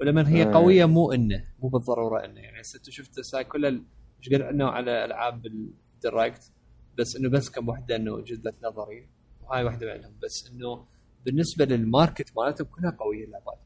ولما 0.00 0.28
هي 0.28 0.42
أي. 0.42 0.52
قوية 0.52 0.84
مو 0.84 1.12
إنه 1.12 1.44
مو 1.62 1.68
بالضرورة 1.68 2.24
إنه. 2.24 2.40
يعني 2.40 2.60
هسه 2.60 2.76
أنت 2.76 2.90
شفت 2.90 3.42
كل 3.48 3.82
إيش 4.18 4.28
قد 4.28 4.42
عندنا 4.42 4.70
على 4.70 5.04
ألعاب 5.04 5.46
ال 5.46 5.61
Direct 5.61 6.52
بس 6.98 7.16
إنه 7.16 7.30
بس 7.30 7.50
كم 7.50 7.68
وحده 7.68 7.96
إنه 7.96 8.20
جذبت 8.20 8.54
نظري 8.62 9.08
وهاي 9.42 9.64
واحدة 9.64 9.94
منهم 9.94 10.12
بس 10.22 10.50
إنه 10.52 10.84
بالنسبة 11.24 11.64
لل 11.64 11.81
market 11.81 12.32
مالتهم 12.36 12.66
كلها 12.66 12.96
قوية 13.00 13.24
اللعبات 13.24 13.58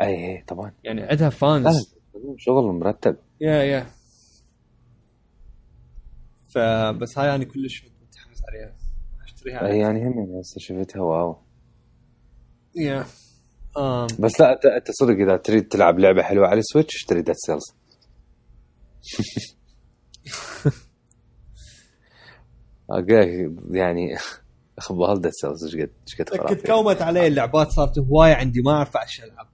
أي 0.00 0.36
أي 0.36 0.44
طبعا. 0.48 0.72
يعني 0.84 1.02
عندها 1.02 1.28
fans 1.28 1.94
شغل 2.36 2.64
مرتب. 2.64 3.16
yeah 3.40 3.62
yeah 3.62 3.86
فبس 6.54 7.18
هاي 7.18 7.34
أنا 7.34 7.44
كلش 7.44 7.84
متحمس 7.84 8.42
عليها. 8.48 8.76
أشتريها 9.24 9.66
أي 9.66 9.78
يعني 9.78 10.06
هم 10.06 10.38
هسه 10.38 10.56
شفتها 10.58 11.02
wow. 11.02 11.36
yeah 12.76 13.04
um. 13.78 14.20
بس 14.20 14.40
لا 14.40 14.52
أنت 14.52 14.66
أنت 14.66 14.90
صدق 14.90 15.14
إذا 15.14 15.36
تريد 15.36 15.68
تلعب 15.68 15.98
لعبة 15.98 16.22
حلوة 16.22 16.46
على 16.46 16.58
ال 16.58 16.63
Switch 16.63 16.96
اشتري 16.96 17.22
Dead 17.22 17.34
Cells 17.34 17.81
okay 22.90 23.56
يعني 23.70 24.16
أخبار 24.78 25.16
Dead 25.16 25.32
Cells 25.32 25.64
إيش 25.64 25.74
قد 25.74 25.90
إيش 26.08 26.22
قد 26.22 26.48
كنت 26.48 26.66
كومت 26.66 27.02
علي 27.02 27.26
اللعبات 27.26 27.68
صارت 27.70 27.98
هواية 27.98 28.34
عندي 28.34 28.62
ما 28.62 28.72
أعرف 28.72 28.96
إيش 28.96 29.24
ألعب. 29.24 29.48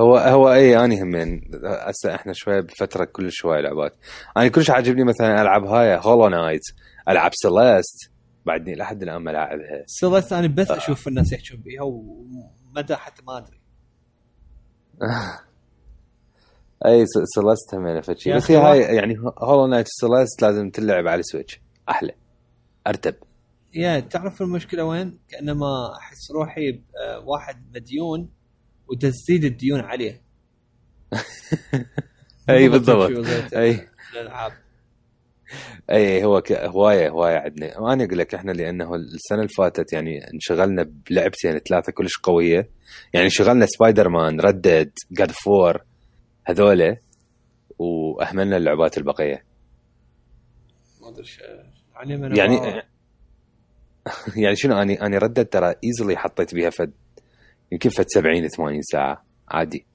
هو 0.00 0.16
هو 0.16 0.52
إي 0.52 0.84
اني 0.84 1.02
همين. 1.02 1.50
هسه 1.64 2.14
إحنا 2.14 2.32
شوية 2.32 2.60
بفترة 2.60 3.04
كل 3.04 3.32
شوية 3.32 3.60
لعبات. 3.60 3.94
أنا 4.36 4.48
كلش 4.48 4.70
عاجبني 4.70 5.04
مثلا 5.04 5.42
ألعب 5.42 5.64
هاي 5.64 6.00
Hollow 6.02 6.28
Knight 6.28 6.62
ألعب 7.08 7.30
Celeste 7.34 8.10
بعدني 8.46 8.74
لحد 8.74 9.02
الآن 9.02 9.16
ما 9.16 9.30
لاعبها 9.30 9.84
Celeste 9.86 10.32
أنا 10.32 10.46
بس 10.46 10.70
أشوف 10.70 11.08
الناس 11.08 11.32
يحكون 11.32 11.60
بيها 11.60 11.82
ومدى 11.82 12.96
حتى 12.96 13.22
ما 13.22 13.38
أدري. 13.38 13.60
اي 16.86 17.04
Celeste 17.06 17.74
همين 17.74 18.00
فتشي 18.00 18.32
بس 18.32 18.50
هي 18.50 18.56
هاي 18.56 18.80
يعني 18.80 19.16
Hollow 19.38 19.66
Knight 19.66 19.86
Celeste 19.88 20.42
لازم 20.42 20.70
تلعب 20.70 21.08
على 21.08 21.22
Switch 21.22 21.60
أحلى. 21.88 22.12
أرتب. 22.86 23.14
yeah 23.74 24.00
تعرف 24.00 24.42
المشكلة 24.42 24.84
وين؟ 24.84 25.18
كأنما 25.28 25.96
أحس 25.98 26.30
روحي 26.30 26.80
واحد 27.24 27.64
مديون 27.74 28.28
وتزيد 28.88 29.44
الديون 29.44 29.80
عليه. 29.80 30.22
أي 32.50 32.68
بالضبط. 32.72 33.10
أي. 33.54 33.88
الألعاب. 34.12 34.52
أي 35.90 36.24
هو 36.24 36.40
ك... 36.40 36.52
هواية 36.52 37.08
هواية 37.08 37.36
عندنا. 37.36 37.78
أنا 37.92 38.04
أقول 38.04 38.18
لك 38.18 38.34
إحنا 38.34 38.52
لأنه 38.52 38.94
السنة 38.94 39.38
اللي 39.38 39.48
فاتت 39.48 39.92
يعني 39.92 40.30
انشغلنا 40.34 40.90
بلعبتين 41.10 41.58
ثلاثة 41.58 41.92
كلش 41.92 42.18
قوية. 42.22 42.70
يعني 43.12 43.30
شغلنا 43.30 43.66
Spider-Man 43.66 44.40
Red 44.40 44.62
Dead 44.62 44.92
God 45.12 45.30
of 45.30 45.50
War. 45.50 45.89
هذولا 46.44 46.96
وأهملنا 47.78 48.56
اللعبات 48.56 48.98
البقية. 48.98 49.44
ما 51.00 51.08
أدري 51.08 51.26
يعني 51.96 52.38
يعني 52.38 52.82
يعني 54.44 54.56
شنو 54.56 54.82
اني 54.82 55.06
أني 55.06 55.18
Red 55.18 55.30
Dead 55.30 55.46
ترى 55.46 55.74
easily 55.84 56.16
حطيت 56.16 56.54
بيها 56.54 56.70
فد. 56.70 56.92
يمكن 57.72 57.90
فد 57.90 58.06
70 58.08 58.48
80 58.48 58.82
ساعة 58.82 59.24
عادي. 59.48 59.86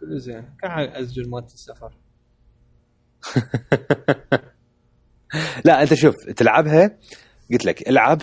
كله 0.00 0.18
زين. 0.18 0.54
كان 0.62 0.70
أسجل 0.70 1.30
مالت 1.30 1.52
السفر؟ 1.54 1.92
لا 5.64 5.82
أنت 5.82 5.94
شوف 5.94 6.14
تلعبها 6.36 6.98
قلت 7.52 7.64
لك 7.64 7.88
العب 7.88 8.22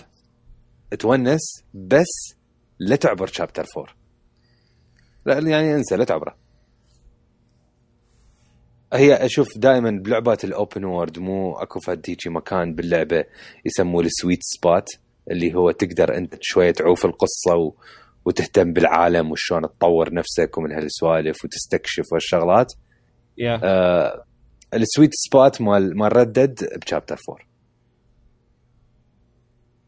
تونس 0.98 1.64
بس 1.74 2.36
لا 2.78 2.96
تعبر 2.96 3.26
chapter 3.26 3.64
4 3.76 3.94
لا 5.26 5.50
يعني 5.50 5.74
انسى 5.74 5.96
لا 5.96 6.04
تعبره. 6.04 6.36
هي 8.92 9.14
أشوف 9.14 9.58
دائما 9.58 9.90
بلعبات 9.90 10.44
ال 10.44 10.52
open 10.52 10.84
world 10.84 11.18
مو 11.18 11.52
أكو 11.52 11.80
فد 11.80 12.04
هيجي 12.08 12.30
مكان 12.30 12.74
باللعبة 12.74 13.24
يسموه 13.64 14.02
ال 14.02 14.08
sweet 14.08 14.38
spot 14.42 14.88
اللي 15.30 15.54
هو 15.54 15.70
تقدر 15.70 16.16
أنت 16.16 16.34
شوية 16.40 16.70
تعوف 16.70 17.04
القصة 17.04 17.56
و... 17.56 17.74
وتهتم 18.24 18.72
بالعالم 18.72 19.30
وشلون 19.30 19.62
تطور 19.62 20.14
نفسك 20.14 20.58
ومن 20.58 20.72
هالسوالف 20.72 21.44
وتستكشف 21.44 22.12
والشغلات 22.12 22.72
yeah. 23.40 23.60
آه 23.64 24.24
ال 24.74 24.80
sweet 24.80 25.10
spot 25.12 25.60
مال 25.60 25.98
مال 25.98 26.16
Red 26.16 26.43
Dead 26.43 26.78
ب 26.86 26.90
chapter 26.90 27.16
4 27.28 27.50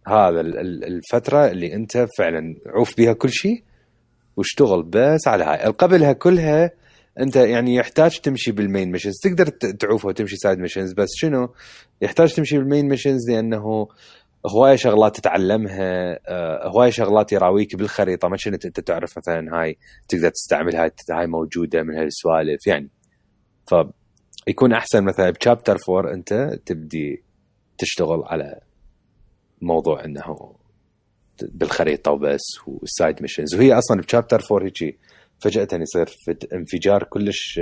هذا 0.06 0.40
الفترة 0.40 1.46
اللي 1.46 1.74
أنت 1.74 2.06
فعلا 2.18 2.56
عوف 2.66 2.96
بها 2.96 3.12
كل 3.12 3.30
شيء 3.30 3.62
واشتغل 4.36 4.82
بس 4.82 5.28
على 5.28 5.44
هاي. 5.44 5.58
قبلها 5.58 6.12
كلها 6.12 6.70
أنت 7.20 7.36
يعني 7.36 7.74
يحتاج 7.74 8.18
تمشي 8.18 8.52
بال 8.52 8.66
main 8.66 8.92
missions 8.92 9.14
تقدر 9.22 9.46
تعوفها 9.48 10.08
وتمشي 10.08 10.36
side 10.36 10.58
missions 10.58 10.92
بس 10.92 11.08
شنو؟ 11.16 11.54
يحتاج 12.02 12.34
تمشي 12.34 12.58
بال 12.58 12.68
main 12.68 12.88
missions 12.88 13.30
لأنه 13.30 13.88
هواية 14.46 14.76
شغلات 14.76 15.16
تتعلمها 15.16 16.18
آه، 16.28 16.68
هواية 16.68 16.90
شغلات 16.90 17.32
يراويك 17.32 17.76
بالخريطة. 17.76 18.28
ما 18.28 18.36
كنت 18.44 18.64
أنت 18.64 18.80
تعرف 18.80 19.18
مثلا 19.18 19.60
هاي 19.60 19.78
تقدر 20.08 20.30
تستعمل 20.30 20.76
هاي 20.76 20.90
هاي 21.10 21.26
موجودة 21.26 21.82
من 21.82 21.94
هالسوالف 21.94 22.66
يعني. 22.66 22.88
فيكون 23.66 24.72
أحسن 24.72 25.04
مثلا 25.04 25.30
ب 25.30 25.36
chapter 25.36 25.78
4 25.88 26.14
أنت 26.14 26.58
تبدي 26.66 27.22
تشتغل 27.78 28.22
على 28.26 28.60
موضوع 29.60 30.04
إنه 30.04 30.54
بالخريطة 31.42 32.10
وبس 32.10 32.42
وال 32.66 32.85
side 32.85 33.22
missions 33.22 33.54
وهي 33.54 33.78
أصلا 33.78 34.00
ب 34.00 34.05
chapter 34.05 34.40
4 34.52 34.66
هيجي 34.66 34.98
فجأة 35.42 35.68
يصير 35.72 36.16
انفجار 36.52 37.02
كلش 37.04 37.60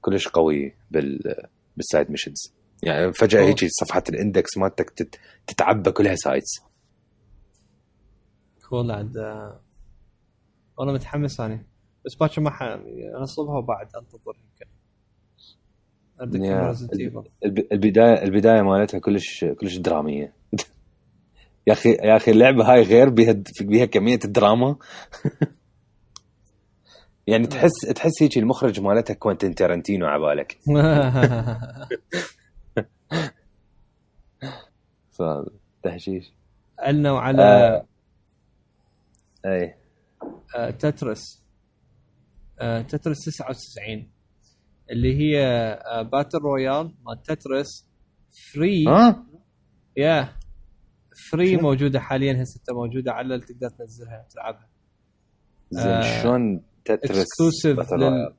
كلش 0.00 0.28
قوي 0.28 0.74
بال 0.90 1.18
بال 1.76 1.87
side 1.87 2.10
missions 2.10 2.54
يعني 2.82 3.12
فجأة 3.12 3.40
هيجي 3.40 3.68
صفحة 3.68 4.02
ال 4.08 4.16
index 4.16 4.56
مالتك 4.56 4.90
تتعبى 5.46 5.92
كلها 5.92 6.14
sites 6.14 6.62
cool 8.68 8.90
عاد 8.90 9.16
والله 10.78 10.92
متحمس 10.92 11.40
أنا 11.40 11.64
بس 12.06 12.14
باكر 12.14 12.40
ما 12.40 12.50
أنصبها 13.18 13.58
وبعد 13.58 13.88
أنتظر 13.96 14.36
يمكن. 14.36 14.70
البداية 17.72 18.22
البداية 18.22 18.62
مالتها 18.62 18.98
كلش 19.00 19.44
كلش 19.44 19.76
درامية. 19.76 20.32
يا 21.66 21.72
أخي 21.72 21.90
يا 21.90 22.16
أخي 22.16 22.30
اللعبة 22.30 22.72
هاي 22.72 22.82
غير 22.82 23.08
بيها 23.08 23.42
بيها 23.60 23.84
كمية 23.84 24.18
الدراما. 24.24 24.76
يعني 27.26 27.46
تحس 27.46 27.72
تحس 27.94 28.22
هيك 28.22 28.38
المخرج 28.38 28.80
مالتها 28.80 29.14
كوينتين 29.14 29.54
تارنتينو 29.54 30.06
على 30.06 30.22
بالك. 30.22 30.58
تهشيش. 35.82 36.32
عندنا 36.78 37.12
وعلى 37.12 37.42
آه. 37.42 37.86
اي 39.46 39.74
آه 40.56 40.70
تترس. 40.70 41.44
آه 42.60 42.82
تترس 42.82 43.24
99 43.24 44.10
اللي 44.90 45.16
هي 45.18 45.44
آه 45.86 46.02
باتل 46.02 46.38
رويال 46.38 46.94
مال 47.06 47.22
تترس. 47.22 47.88
فري 48.52 48.84
ها؟ 48.88 49.26
يا 49.96 50.28
فري 51.30 51.56
موجودة 51.56 52.00
حاليا 52.00 52.42
هسه 52.42 52.60
موجودة 52.74 53.12
على 53.12 53.40
تقدر 53.40 53.68
تنزلها 53.68 54.26
تلعبها. 54.30 54.68
زين 55.70 55.86
آه. 55.92 56.22
شلون 56.22 56.62
Tetris 56.92 57.18
exclusive 57.18 57.92
لل... 57.92 58.34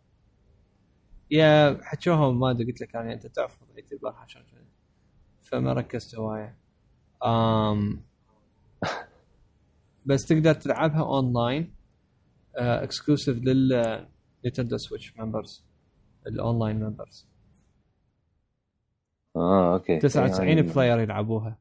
يا 1.32 1.80
حكوهم 1.84 2.40
ما 2.40 2.52
أدري 2.52 2.66
قلت 2.66 2.82
لك 2.82 2.96
أنا 2.96 3.14
أنت 3.14 3.28
تعرف 3.28 3.62
وضعيتي 3.62 3.96
البارحه 3.96 4.24
عشان 4.24 4.42
فما 5.42 5.74
ركزت 5.74 6.16
هوايه 6.16 6.58
um 7.26 8.02
بس 10.06 10.26
تقدر 10.26 10.54
تلعبها 10.54 11.02
online 11.02 11.74
exclusive 12.56 13.38
لل 13.38 14.08
Nintendo 14.46 14.78
Switch 14.78 15.18
members 15.18 15.66
ال 16.28 16.35
online 16.35 16.80
members 16.80 17.28
آه 19.36 19.74
okay. 19.74 19.98
99 19.98 20.48
يعني... 20.48 20.62
player 20.62 21.00
يلعبوها. 21.00 21.60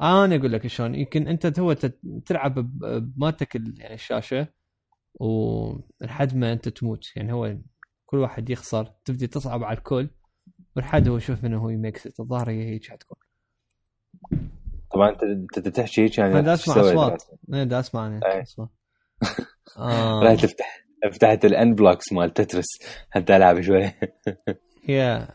أنا 0.00 0.36
أقول 0.36 0.52
لك 0.52 0.66
شلون 0.66 0.94
يمكن 0.94 1.28
أنت 1.28 1.58
هو 1.58 1.72
تلعب 2.26 2.78
بمالتك 2.78 3.54
يعني 3.54 3.94
الشاشة 3.94 4.48
ولحد 5.14 6.36
ما 6.36 6.52
انت 6.52 6.68
تموت. 6.68 7.16
يعني 7.16 7.32
هو 7.32 7.56
كل 8.06 8.18
واحد 8.18 8.50
يخسر 8.50 8.92
تبدي 9.04 9.26
تصعب 9.26 9.64
على 9.64 9.78
الكل 9.78 10.08
ولحد 10.76 11.08
هو 11.08 11.16
يشوف 11.16 11.44
إنه 11.44 11.58
هو 11.58 11.68
يمكس 11.68 12.20
الظاهر 12.20 12.50
هي 12.50 12.64
هيك 12.64 12.90
حتكون 12.90 13.16
طبعا 14.94 15.10
أنت 15.10 15.22
أنت 15.56 15.68
تحكي 15.68 16.02
هيك 16.02 16.18
يعني 16.18 16.42
دا 16.42 16.54
اسمع 16.54 16.74
أصوات. 16.74 17.22
إيه 17.54 17.64
دا 17.64 17.80
اسمع 17.80 18.02
يعني 18.02 18.42
أصوات. 18.42 18.68
لا 20.22 20.34
تفتح 20.34 20.84
فتحت 21.12 21.44
الان 21.44 21.74
بلوكس 21.74 22.12
مال 22.12 22.32
تترس. 22.32 22.66
حتى 23.10 23.36
العب 23.36 23.60
شوي؟ 23.60 23.82
يا 24.88 25.28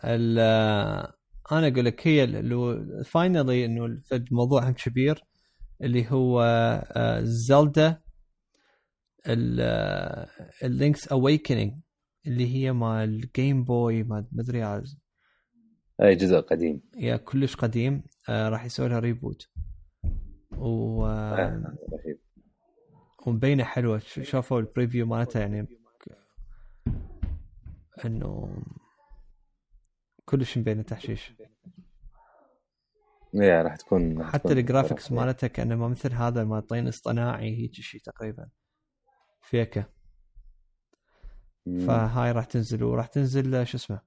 أنا 1.51 1.67
أقول 1.67 1.85
لك 1.85 2.07
هي 2.07 2.43
finally 3.05 3.65
إنه 3.65 4.01
الموضوع 4.11 4.71
كبير 4.71 5.23
اللي 5.81 6.11
هو 6.11 6.43
Zelda 7.23 8.01
Link's 9.27 11.07
Awakening 11.07 11.73
اللي 12.27 12.55
هي 12.55 12.71
مال 12.71 13.31
Game 13.35 13.63
Boy 13.63 14.03
ما 14.03 14.27
أدري 14.39 14.85
أي 16.01 16.15
جزء 16.15 16.39
قديم. 16.39 16.81
yeah 16.97 17.17
كلش 17.17 17.55
قديم 17.55 18.03
آه 18.29 18.49
راح 18.49 18.65
يسوي 18.65 18.87
لها 18.89 18.99
reboot 18.99 19.49
و 20.57 21.05
آه 21.05 21.77
ومبينة 23.27 23.63
حلوة 23.63 23.99
شافوا 23.99 24.59
ال 24.59 24.65
preview 24.65 25.05
مالتها 25.05 25.39
يعني 25.39 25.67
إنه 28.05 28.61
كلش 30.25 30.57
مبينة 30.57 30.81
تحشيش. 30.81 31.33
yeah 33.33 33.61
راح 33.61 33.75
تكون 33.75 34.23
حتى 34.23 34.53
ال 34.53 34.60
graphics 34.60 35.11
مالتها 35.11 35.47
كأنه 35.47 35.87
مثل 35.87 36.13
هذا 36.13 36.43
مال 36.43 36.67
طين 36.67 36.87
اصطناعي 36.87 37.61
هيك 37.61 37.73
شيء 37.73 38.01
تقريبا. 38.01 38.49
فيكا 39.49 39.83
فهاي 41.87 42.31
راح 42.31 42.45
تنزل 42.45 42.83
وراح 42.83 43.07
تنزل 43.07 43.67
شو 43.67 43.77
اسمه 43.77 44.01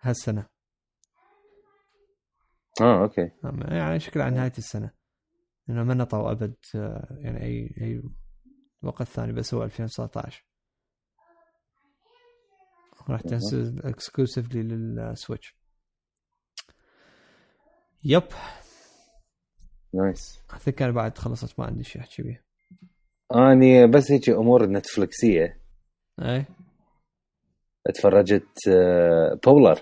هالسنة. 0.00 0.46
آه 2.80 3.02
okay. 3.02 3.30
يعني 3.68 4.00
شكلها 4.00 4.24
على 4.24 4.34
نهاية 4.34 4.52
السنة. 4.58 4.90
لأنه 5.68 5.84
ما 5.84 5.94
نطوا 5.94 6.30
أبد 6.30 6.54
آه، 6.74 7.16
يعني 7.20 7.42
أي 7.42 7.74
أي 7.80 8.02
وقت 8.82 9.02
ثاني 9.02 9.32
بس 9.32 9.54
هو 9.54 9.64
2019 9.64 10.44
راح 13.08 13.20
تنزل 13.20 13.80
exclusively 13.84 14.62
لل 14.62 14.83
Switch. 14.83 15.56
yep. 18.04 18.28
nice. 19.94 20.40
أنا 20.82 20.90
بعد 20.90 21.18
خلصت 21.18 21.58
ما 21.60 21.66
عندي 21.66 21.84
شيء 21.84 22.02
أحكي 22.02 22.22
بيه. 22.22 22.49
أني 23.34 23.86
بس 23.86 24.12
هيك 24.12 24.28
أمور 24.28 24.66
نتفلكسية 24.66 25.60
أي. 26.22 26.44
تفرجت 27.94 28.48
Polar 29.46 29.78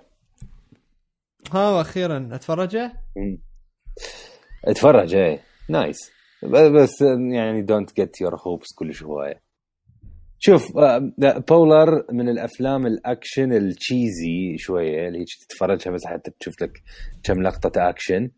آه، 1.54 1.78
ها 1.78 1.80
أخيرا 1.80 2.28
اتفرجه؟ 2.32 2.92
اتفرج 4.64 5.14
إيه. 5.14 5.40
nice. 5.68 6.10
بس 6.74 7.00
يعني 7.32 7.62
don't 7.62 7.96
get 7.96 8.20
your 8.20 8.36
hopes 8.46 8.66
كل 8.76 8.92
هواية. 9.04 9.40
شوف 10.38 10.76
آه، 10.78 11.12
Polar 11.48 12.04
من 12.12 12.28
الأفلام 12.28 12.86
الأكشن 12.86 13.52
ال 13.52 13.67
cheesy 13.67 14.56
شوية 14.58 15.08
اللي 15.08 15.18
هيك 15.18 15.26
تتفرجها 15.48 15.90
بس 15.92 16.00
حتى 16.06 16.30
تشوف 16.40 16.62
لك 16.62 16.72
كم 17.22 17.42
لقطة 17.42 17.88
أكشن. 17.88 18.30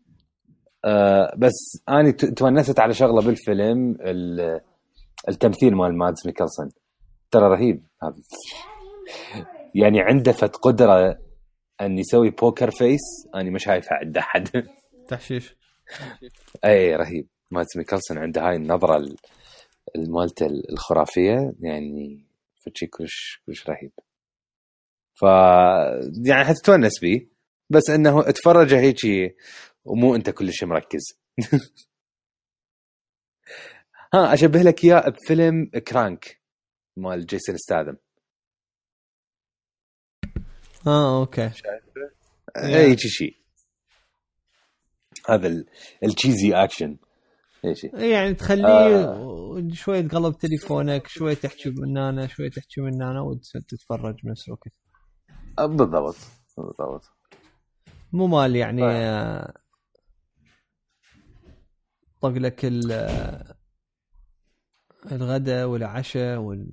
آه، 0.85 1.33
بس 1.37 1.83
أنا 1.89 2.11
ت- 2.11 2.25
تونست 2.25 2.79
على 2.79 2.93
شغلة 2.93 3.21
بالفيلم 3.21 3.97
ال- 4.01 4.61
التمثيل 5.29 5.75
مال 5.75 5.97
Mads 5.97 6.17
Mikkelsen. 6.27 6.69
ترى 7.31 7.47
رهيب 7.47 7.85
هذا. 8.03 8.15
يعني 9.75 10.01
عنده 10.01 10.31
فت 10.31 10.55
قدرة 10.55 11.17
أن 11.81 11.97
يسوي 11.97 12.29
poker 12.29 12.71
face 12.71 12.99
أنا 13.35 13.49
ما 13.49 13.57
شايفها 13.59 13.93
عند 13.97 14.17
أحد. 14.17 14.67
تحشيش. 15.07 15.55
أي 16.65 16.95
رهيب. 16.95 17.27
Mads 17.51 17.77
Mikkelsen 17.77 18.17
عنده 18.17 18.49
هاي 18.49 18.55
النظرة 18.55 18.97
ال- 18.97 19.15
المالته 19.95 20.45
الخرافية. 20.45 21.53
يعني 21.59 22.25
فشيء 22.65 22.87
كلش 22.87 23.41
كلش 23.45 23.69
رهيب. 23.69 23.91
ف 25.13 25.21
يعني 26.25 26.45
حتتونس 26.45 26.99
بيه. 27.01 27.27
بس 27.69 27.89
إنه 27.89 28.19
اتفرجه 28.29 28.79
هيجي 28.79 29.35
ومو 29.85 30.15
أنت 30.15 30.29
كلش 30.29 30.63
مركز. 30.63 31.01
ها 34.13 34.33
أشبه 34.33 34.61
لك 34.61 34.83
إياه 34.83 35.09
بفيلم 35.09 35.65
Crank 35.87 36.41
مال 36.97 37.25
Jason 37.25 37.57
Statham 37.57 37.93
آه 40.87 41.19
okay. 41.19 41.51
أي 42.57 42.97
شيء 42.97 43.35
هذا 45.29 45.47
ال- 45.47 45.65
ال 46.03 46.10
cheesy 46.10 46.53
action 46.53 46.97
أي 47.65 47.75
شيء 47.75 47.97
إيه 47.97 48.11
يعني 48.13 48.33
تخليه 48.33 49.17
شوي 49.73 50.03
تقلب 50.03 50.37
تليفونك 50.37 51.07
شوي 51.07 51.35
تحكي 51.35 51.69
من 51.69 51.97
هنا 51.97 52.27
شوي 52.27 52.49
تحكي 52.49 52.81
من 52.81 53.01
هنا 53.01 53.21
وتتفرج 53.21 54.15
بنفس 54.23 54.47
الوقت 54.47 54.67
بالضبط 55.57 56.15
بالضبط. 56.57 57.11
مو 58.13 58.27
مال 58.27 58.55
يعني 58.55 58.81
طيب. 58.81 58.89
آه، 58.91 59.53
طق 62.21 62.29
لك 62.29 62.65
ال- 62.65 62.91
آه، 62.91 63.55
الغداء 65.11 65.67
والعشاء 65.67 66.39
وال 66.39 66.71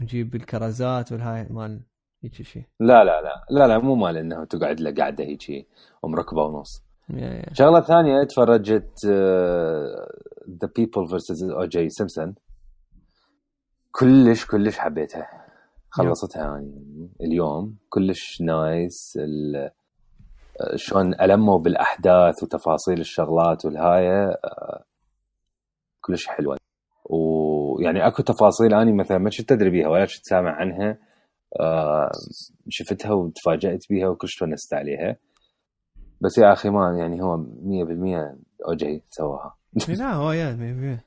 وجيب 0.00 0.34
الكرزات 0.34 1.12
والهاي 1.12 1.46
مال 1.50 1.80
هيك 2.24 2.42
شيء 2.42 2.64
لا 2.80 3.04
لا 3.04 3.22
لا 3.22 3.44
لا 3.50 3.66
لا 3.68 3.78
مو 3.78 3.94
مال 3.94 4.16
إنه 4.16 4.44
تقعد 4.44 4.80
له 4.80 4.94
قاعدة 4.94 5.24
هيك 5.24 5.68
ومركبه 6.02 6.42
ونص. 6.42 6.82
شغلة 7.52 7.80
ثانية 7.80 8.24
تفرجت 8.24 9.06
The 10.60 10.68
People 10.76 11.08
versus 11.08 11.44
O.J. 11.44 11.88
Simpson 11.88 12.34
كلش 13.92 14.46
كلش 14.46 14.78
حبيتها. 14.78 15.46
خلصتها 15.90 16.42
يعني 16.42 17.10
اليوم. 17.20 17.76
كلش 17.88 18.42
nice. 18.42 19.18
آه، 20.60 20.76
شلون 20.76 21.20
ألموا 21.20 21.58
بالأحداث 21.58 22.42
وتفاصيل 22.42 23.00
الشغلات 23.00 23.64
والهايه 23.64 24.28
آه، 24.28 24.84
كلش 26.06 26.26
حلوة. 26.26 26.56
ويعني 27.04 28.06
أكو 28.06 28.22
تفاصيل 28.22 28.74
اني 28.74 28.92
مثلا 28.92 29.18
ما 29.18 29.30
كنت 29.30 29.52
أدري 29.52 29.70
بيها 29.70 29.88
ولا 29.88 30.04
كنت 30.04 30.24
سامع 30.24 30.50
عنها. 30.50 30.98
آه، 31.60 32.10
شفتها 32.68 33.12
وتفاجأت 33.12 33.84
بيها 33.90 34.08
وكلش 34.08 34.36
تونست 34.36 34.74
عليها. 34.74 35.16
بس 36.20 36.38
يا 36.38 36.52
أخي 36.52 36.70
ما 36.70 36.98
يعني 36.98 37.22
هو 37.22 37.36
100% 37.36 38.36
اوجي 38.68 39.02
سواها. 39.10 39.56
لا 39.98 40.12
هو 40.12 40.32
يا 40.32 40.52
مية 40.54 40.72
بالمية. 40.72 41.04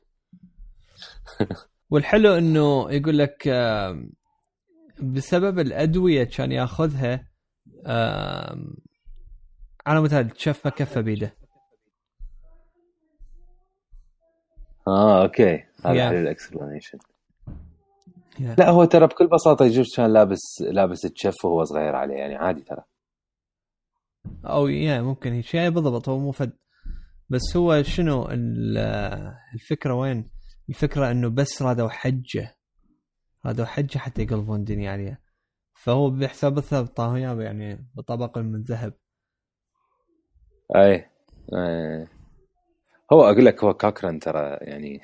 والحلو 1.91 2.33
إنه 2.33 2.91
يقول 2.91 3.17
لك 3.17 3.47
آم، 3.47 4.11
بسبب 5.01 5.59
الأدوية 5.59 6.23
كان 6.23 6.51
ياخذها 6.51 7.27
على 9.85 10.01
مثال 10.01 10.29
شفة 10.37 10.69
كفة 10.69 11.01
بيده. 11.01 11.33
آه 14.89 15.23
أوكي. 15.23 15.63
هذا 15.85 15.93
yeah. 15.95 16.09
حلو 16.09 16.19
ال 16.19 16.26
explanation 16.26 16.97
yeah. 18.39 18.55
لا 18.57 18.69
هو 18.69 18.85
ترى 18.85 19.07
بكل 19.07 19.27
بساطة 19.27 19.65
يجوز 19.65 19.85
كان 19.97 20.13
لابس 20.13 20.61
لابس 20.61 21.01
تشف 21.01 21.45
وهو 21.45 21.63
صغير 21.63 21.95
عليه 21.95 22.15
يعني 22.15 22.35
عادي 22.35 22.61
ترى. 22.61 22.83
أو 24.45 24.67
yeah 24.67 25.01
ممكن 25.01 25.33
هيك. 25.33 25.53
يعني 25.53 25.69
بالضبط 25.69 26.09
هو 26.09 26.17
مو 26.19 26.31
فد. 26.31 26.51
بس 27.29 27.57
هو 27.57 27.83
شنو 27.83 28.25
ال- 28.25 28.77
الفكرة 29.53 29.93
وين؟ 29.93 30.29
الفكرة 30.69 31.11
إنه 31.11 31.29
بس 31.29 31.61
رادوا 31.61 31.89
حجة. 31.89 32.55
رادوا 33.45 33.65
حجة 33.65 33.97
حتى 33.97 34.21
يقلبون 34.21 34.59
الدنيا 34.59 34.91
عليها 34.91 35.17
فهو 35.83 36.09
بحساب 36.09 36.57
الثوب 36.57 36.85
طاهو 36.85 37.15
إياه 37.15 37.35
يعني 37.41 37.89
بطبق 37.95 38.37
من 38.37 38.61
ذهب. 38.61 38.93
أي. 40.75 41.05
أي. 41.53 42.07
هو 43.13 43.21
أقول 43.23 43.45
لك 43.45 43.63
هو 43.63 43.73
كاكرن 43.73 44.19
ترى 44.19 44.57
يعني 44.61 45.01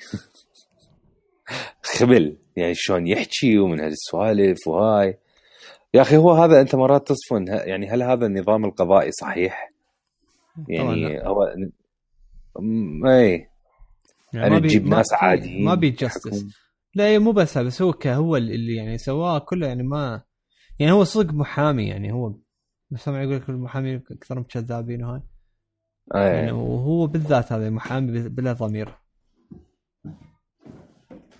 خبل 1.82 2.36
يعني 2.56 2.74
شلون 2.74 3.06
يحكي 3.06 3.58
ومن 3.58 3.80
هالسوالف 3.80 4.68
وهاي 4.68 5.18
يا 5.94 6.02
أخي 6.02 6.16
هو 6.16 6.32
هذا 6.32 6.60
أنت 6.60 6.74
مرات 6.74 7.08
تصفن 7.08 7.46
يعني 7.48 7.88
هل 7.88 8.02
هذا 8.02 8.26
النظام 8.26 8.64
القضائي 8.64 9.10
صحيح؟ 9.12 9.72
يعني. 10.68 11.20
هو 11.28 11.54
م- 12.60 13.06
اي 13.06 13.30
يعني 13.30 13.48
يعني 14.32 14.50
ما 14.50 14.58
بي- 14.58 14.68
تجيب 14.68 14.86
ما- 14.86 14.96
ناس 14.96 15.12
عاديين 15.12 15.64
ما 15.64 15.74
بي 15.74 15.90
justice. 15.90 16.44
لا 16.94 17.18
مو 17.18 17.32
بس 17.32 17.58
هذا، 17.58 17.66
بس 17.66 17.82
هو 17.82 17.94
هو 18.06 18.36
اللي 18.36 18.76
يعني 18.76 18.98
سواه 18.98 19.38
كله 19.38 19.66
يعني 19.66 19.82
ما 19.82 20.22
يعني 20.78 20.92
هو 20.92 21.04
صدق 21.04 21.34
محامي 21.34 21.88
يعني 21.88 22.12
هو 22.12 22.34
بس 22.90 23.00
سامع 23.00 23.22
يقول 23.22 23.36
لك 23.36 23.48
المحامي 23.48 23.96
أكثرهم 24.10 24.42
كذابين 24.42 25.04
وهاي 25.04 25.20
يعني 26.14 26.46
اي 26.46 26.52
وهو 26.52 27.06
بالذات 27.06 27.52
هذا 27.52 27.70
محامي 27.70 28.28
بلا 28.28 28.52
ضمير. 28.52 28.94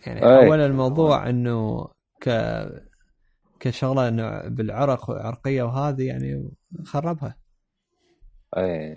يعني 0.06 0.26
أي. 0.26 0.47
حول 0.47 0.60
الموضوع 0.60 1.28
إنه 1.30 1.88
ك 2.20 2.30
كشغلة 3.60 4.09
إنه 4.09 4.48
بالعرق 4.48 5.10
وعرقيه 5.10 5.62
وهذه 5.62 6.02
يعني 6.02 6.51
خربها. 6.84 7.36
اي 8.56 8.97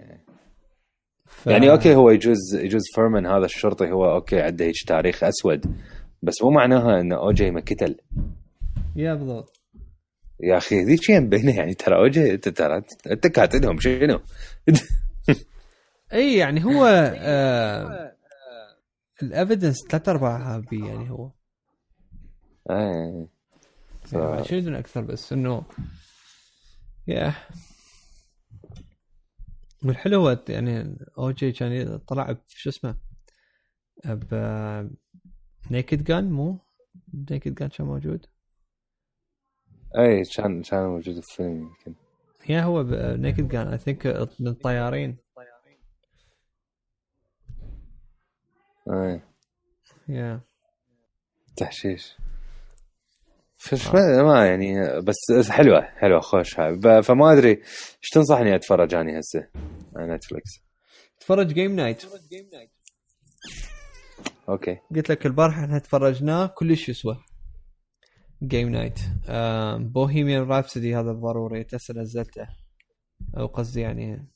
ف... 1.26 1.48
يعني 1.48 1.72
أوكي 1.72 1.96
هو 1.96 2.10
يجوز 2.10 2.56
يجوز 2.56 2.82
فيرمان 2.96 3.26
هذا 3.26 3.46
الشرطي 3.46 3.92
هو 3.92 4.12
أوكي 4.16 4.42
عنده 4.42 4.66
هيك 4.66 4.76
تاريخ 4.88 5.24
أسود 5.24 5.66
بس 6.22 6.44
مو 6.44 6.50
معناها 6.50 7.02
إنه 7.02 7.16
أوجي 7.16 7.52
ما 7.52 7.62
قتل 7.62 7.96
yeah 8.96 9.14
بالضبط. 9.14 9.60
يا 10.40 10.58
أخي 10.58 10.84
ذيك 10.84 11.02
شيء 11.02 11.22
مبينه 11.22 11.56
يعني 11.56 11.74
ترى 11.74 11.96
أوجي 11.96 12.34
انت 12.34 12.50
ترى 12.50 12.82
أنت 13.12 13.28
كاتلهم 13.28 13.80
شنو؟ 13.80 14.20
اي 16.14 16.38
يعني 16.38 16.66
هو 16.66 16.86
آه 17.18 18.16
ال 19.24 19.31
evidence 19.31 19.88
ثلاث 19.90 20.10
ارباعها 20.10 20.58
بي 20.58 20.88
يعني 20.88 21.10
هو. 21.10 21.32
اي 22.70 23.28
يعني 24.14 24.44
شو 24.44 24.56
يدرون 24.56 24.76
أكثر 24.76 25.02
بس 25.02 25.34
إنه 25.34 25.64
يا 27.08 27.34
والحلو 29.86 30.20
هو 30.22 30.40
يعني 30.50 30.98
أوجي 31.18 31.52
كان 31.52 31.98
طلع 31.98 32.32
بشو 32.32 32.70
اسمه 32.70 32.96
ب 34.06 34.34
نيكد 35.72 36.04
جان 36.04 36.32
مو؟ 36.32 36.60
نيكد 37.32 37.56
جان 37.56 37.70
كان 37.70 37.88
موجود؟ 37.88 38.26
اي 39.98 40.24
كان 40.24 40.62
كان 40.62 40.86
موجود 40.86 41.18
الفيلم 41.18 41.58
يمكن. 41.58 41.94
يا 42.50 42.62
هو 42.62 42.84
نيكد 43.16 43.48
جان 43.48 43.68
اي 43.68 43.78
ثينك 43.78 44.08
من 44.40 44.48
الطيارين 44.48 45.18
أي. 48.90 49.22
yeah 50.08 50.42
تحشيش. 51.56 52.16
فش 53.58 53.88
ما, 53.88 54.24
ما 54.24 54.46
يعني 54.46 55.02
بس 55.02 55.50
حلوة 55.50 55.82
حلوة 55.82 56.20
خوش 56.20 56.60
هاي. 56.60 57.02
فما 57.04 57.34
أدري 57.34 57.50
إيش 57.50 58.10
تنصحني 58.14 58.56
أتفرج 58.56 58.96
اني 58.96 59.20
هسه 59.20 59.48
على 59.96 60.16
نتفلكس 60.16 60.52
تفرج 61.20 61.54
Game 61.54 61.76
Night 61.76 62.06
أوكي. 64.50 64.78
قلت 64.96 65.10
لك 65.10 65.26
البارحة 65.26 65.64
إحنا 65.64 65.80
تفرجناه 65.80 66.46
كلش 66.48 66.90
يسوى. 66.90 67.24
Game 68.44 68.70
Night 68.70 69.00
Bohemian 69.92 70.44
Rhapsody 70.44 70.96
هذا 70.96 71.12
ضروري 71.12 71.66
هسه 71.74 71.94
نزلته 71.94 72.48
أو 73.38 73.46
قصدي 73.46 73.82
يعني 73.82 74.28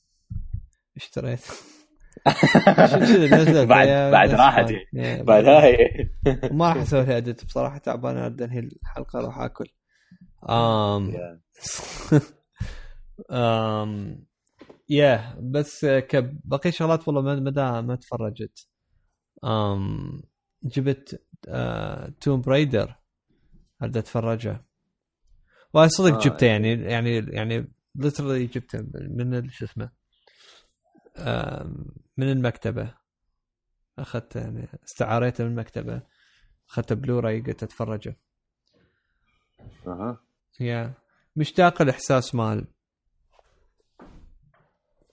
اشتريت 0.96 1.40
بعد- 3.68 4.12
بعد 4.12 4.30
راحت. 4.30 4.72
بعد 5.20 5.44
هاي. 5.44 6.10
ما 6.52 6.68
راح 6.68 6.76
أسوي 6.76 7.04
لها 7.04 7.16
edit 7.16 7.44
بصراحة 7.44 7.78
تعبان 7.78 8.16
أرد 8.16 8.42
انهي 8.42 8.58
الحلقة 8.58 9.18
أروح 9.18 9.38
آكل. 9.38 9.68
آم 10.48 11.12
آم 13.30 14.24
yeah 14.88 15.36
بس 15.40 15.84
كبقي 15.86 16.72
شغلات 16.72 17.08
والله 17.08 17.22
ما 17.40 17.80
ما 17.80 17.96
تفرجت. 17.96 18.68
آم 19.44 20.22
جبت 20.62 21.22
Tomb 22.20 22.40
Raider 22.40 22.94
أريد 23.82 23.96
أتفرجه. 23.96 24.64
وصدق 25.74 26.14
آه، 26.14 26.18
جبته 26.20 26.46
يعني 26.46 26.72
يعني 26.72 27.16
يعني 27.16 27.72
literally 27.94 28.46
جبته 28.46 28.86
من 28.94 29.50
شو 29.50 29.64
اسمه 29.64 29.90
من 32.16 32.28
المكتبة. 32.28 32.94
اخذته 33.98 34.40
يعني 34.40 34.68
استعاريته 34.84 35.44
من 35.44 35.50
المكتبة. 35.50 36.02
اخذته 36.70 36.94
بلوراي 36.94 37.40
قلت 37.40 37.62
أتفرجه. 37.62 38.16
أها. 39.86 40.20
yeah. 40.60 40.94
مشتاق 41.36 41.82
الاحساس 41.82 42.34
مال 42.34 42.66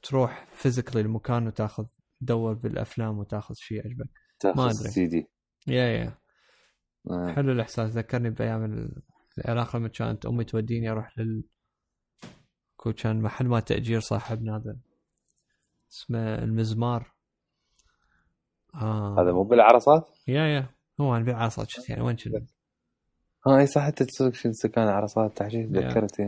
تروح 0.03 0.48
physically 0.53 1.02
المكان 1.02 1.48
وتاخذ 1.48 1.86
تدور 2.22 2.53
بالأفلام 2.53 3.18
وتاخذ 3.19 3.53
شيء 3.57 3.78
يعجبك. 3.78 4.10
ما 4.56 4.65
أدري. 4.65 4.73
CD. 4.91 5.27
yeah 5.68 5.84
yeah. 5.85 6.18
آه. 7.11 7.34
حلو 7.36 7.52
الإحساس. 7.52 7.91
ذكرني 7.91 8.30
بأيام 8.30 8.64
ال- 8.65 9.02
العراق 9.38 9.76
لما 9.76 9.88
كانت 9.88 10.26
أمي 10.26 10.44
توديني 10.44 10.90
أروح 10.91 11.19
لل 11.19 11.44
كان 12.98 13.22
محل 13.22 13.48
ما 13.48 13.60
تأجير 13.60 13.99
صاحبنا 13.99 14.56
هذا 14.57 14.78
اسمه 15.91 16.35
المزمار 16.43 17.11
آه. 18.76 19.22
هذا 19.22 19.31
مو 19.31 19.43
بالعرصات؟ 19.43 20.09
yeah 20.27 20.43
yeah 20.48 20.69
هو 21.01 21.15
أنا 21.15 21.26
بعرصات 21.26 21.89
يعني 21.89 22.01
وين 22.01 22.15
كنت 22.15 22.49
ها 23.47 23.57
إي 23.57 23.68
صح 23.68 23.81
انت 23.84 24.03
سكان 24.51 24.88
عرصات 24.88 25.38
تحشيش 25.38 25.65
تذكرت. 25.65 26.22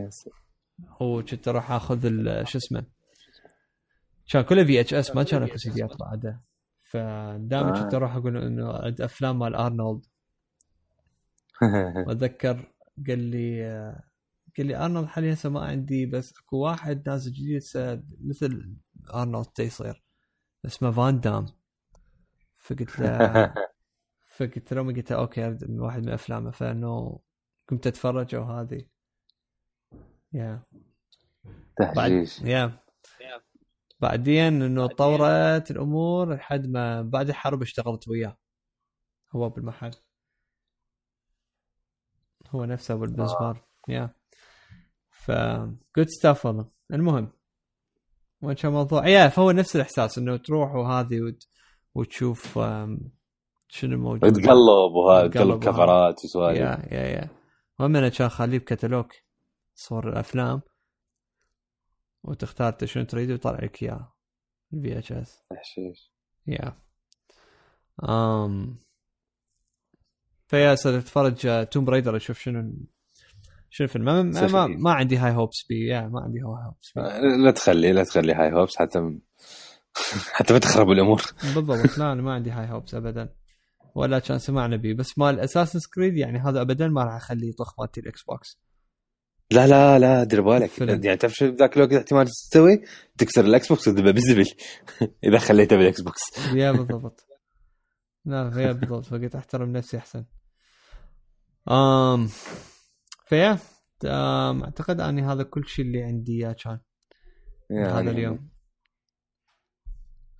هو 1.02 1.22
كنت 1.22 1.48
أروح 1.48 1.70
آخذ 1.70 2.06
ال- 2.06 2.48
شو 2.48 2.58
اسمه 2.58 2.84
كان 4.30 4.42
كله 4.42 4.64
VHS 4.64 5.16
ما 5.16 5.22
كان 5.22 5.42
اكو 5.42 5.56
سيديات 5.56 5.96
بعده 6.00 6.40
فدائما 6.82 7.78
آه. 7.78 7.82
كنت 7.84 7.94
أروح 7.94 8.14
أقول 8.16 8.36
إنه 8.36 8.72
عند 8.72 9.00
أفلام 9.00 9.38
مال 9.38 9.54
أرنولد 9.54 10.06
وأتذكر 12.06 12.72
قال 13.08 13.18
لي 13.18 13.62
قال 14.58 14.66
لي 14.66 14.76
أرنولد 14.76 15.06
حاليا 15.06 15.34
هسه 15.34 15.48
ما 15.50 15.60
عندي 15.60 16.06
بس 16.06 16.32
أكو 16.38 16.56
واحد 16.56 17.08
نازل 17.08 17.32
جديد 17.32 17.56
هسه 17.56 18.02
مثل 18.24 18.74
ارنولد 19.10 19.58
يصير. 19.58 20.04
اسمه 20.66 20.90
فان 20.90 21.20
دام 21.20 21.46
فقلت 22.58 22.98
له 23.00 23.54
فقلت 24.36 24.72
له 24.72 24.82
قلت 24.82 25.10
له 25.12 25.18
أوكي 25.18 25.48
من 25.50 25.80
واحد 25.80 26.02
من 26.02 26.12
أفلامه. 26.12 26.50
فإنه 26.50 27.20
قمت 27.68 27.86
اتفرج 27.86 28.34
وهذه 28.36 28.86
yeah 30.32 30.62
تحشيش 31.78 32.40
yeah 32.40 32.80
بعدين 34.00 34.62
إنه 34.62 34.86
طورت 34.86 35.70
الأمور 35.70 36.34
لحد 36.34 36.66
ما 36.66 37.02
بعد 37.02 37.28
الحرب 37.28 37.62
اشتغلت 37.62 38.08
وياه. 38.08 38.36
هو 39.32 39.48
بالمحل 39.48 39.90
هو 42.50 42.64
نفسه 42.64 42.94
أبو 42.94 43.04
المزمار 43.04 43.64
yeah 43.88 44.14
ف 45.10 45.30
good 45.96 46.08
stuff 46.08 46.46
والله. 46.46 46.70
المهم. 46.92 47.32
وين 48.42 48.56
كان 48.56 48.72
موضوع. 48.72 49.08
yeah 49.08 49.28
فهو 49.28 49.50
نفس 49.50 49.76
الإحساس 49.76 50.18
إنه 50.18 50.36
تروح 50.36 50.74
وهذه 50.74 51.20
وت... 51.20 51.48
وتشوف 51.94 52.58
شنو 53.68 53.98
موجود. 53.98 54.32
تقلب 54.32 54.92
وهذا 54.94 55.28
تقلب 55.28 55.64
covers 55.64 56.24
وسوالف. 56.24 56.58
yeah 56.58 56.88
yeah 56.92 57.06
yeah. 57.08 57.28
هم 57.80 57.96
أنا 57.96 58.08
كان 58.08 58.28
خليه 58.28 58.58
بكتالوج 58.58 59.06
صور 59.74 60.08
الأفلام 60.08 60.62
وتختار 62.22 62.68
أنت 62.68 62.84
شنو 62.84 63.04
تريد 63.04 63.30
ويطلع 63.30 63.58
لك 63.62 63.82
إياه. 63.82 64.12
ال 64.74 64.98
VHS. 64.98 65.44
yeah. 66.46 66.76
آم. 68.08 68.78
ف 70.46 70.52
yeah 70.52 70.74
صرت 70.74 70.94
اتفرج 70.94 71.68
Tomb 71.68 71.84
Raider 71.84 72.16
أشوف 72.16 72.38
شنو 72.38 72.74
الفيلم؟ 73.80 74.04
ما, 74.04 74.22
ما, 74.22 74.46
ما, 74.46 74.66
ما 74.66 74.92
عندي 74.92 75.16
high 75.16 75.32
hopes 75.32 75.66
بي 75.68 75.86
yeah 75.86 76.00
ما 76.00 76.20
عندي 76.20 76.38
high 76.38 76.66
hopes 76.66 76.92
بي 76.96 77.02
لا 77.44 77.50
تخلي 77.50 77.92
لا 77.92 78.04
تخلي 78.04 78.32
high 78.32 78.52
hopes 78.52 78.76
حتى 78.76 79.18
حتى 80.36 80.52
ما 80.52 80.58
تخرب 80.58 80.90
الأمور. 80.90 81.22
بالضبط. 81.42 81.98
لا 81.98 82.12
أنا 82.12 82.22
ما 82.22 82.32
عندي 82.32 82.50
high 82.50 82.70
hopes 82.70 82.94
ابدا. 82.94 83.28
ولا 83.94 84.18
كان 84.18 84.38
سمعنا 84.38 84.76
بيه. 84.76 84.94
بس 84.94 85.18
مال 85.18 85.40
Assassin's 85.40 85.78
Creed 85.94 86.16
يعني 86.16 86.38
هذا 86.38 86.60
ابدا 86.60 86.88
ما 86.88 87.04
راح 87.04 87.14
أخليه 87.14 87.48
يطخ 87.48 87.80
مالتي 87.80 88.00
ال 88.00 88.22
Xbox 88.22 88.60
لا 89.50 89.66
لا 89.66 89.98
لا 89.98 90.24
دير 90.24 90.40
بالك. 90.40 90.80
يعني 90.80 91.16
تعرف 91.16 91.34
شو 91.34 91.46
ذاك 91.46 91.76
الوقت 91.76 91.92
احتمال 91.92 92.26
تسوي؟ 92.26 92.82
تكسر 93.18 93.44
ال 93.44 93.68
Xbox 93.68 93.88
وتذبه 93.88 94.10
بالزبل. 94.10 94.46
إذا 95.28 95.38
خليته 95.38 95.76
بال 95.76 96.00
Xbox 96.00 96.20
yeah 96.54 96.72
بالضبط. 96.72 97.26
لا 98.24 98.52
yeah 98.56 98.72
بالضبط. 98.72 99.04
فقلت 99.04 99.34
أحترم 99.34 99.72
نفسي 99.72 99.98
أحسن. 99.98 100.24
امم 101.70 102.28
ف 103.24 103.31
yeah 103.31 103.58
أعتقد 104.04 105.00
أني 105.00 105.22
هذا 105.22 105.42
كل 105.42 105.68
شيء 105.68 105.84
اللي 105.84 106.02
عندي 106.02 106.32
إياه 106.32 106.52
كان 106.52 106.78
يعني 107.70 107.88
هذا 107.88 108.10
اليوم. 108.10 108.48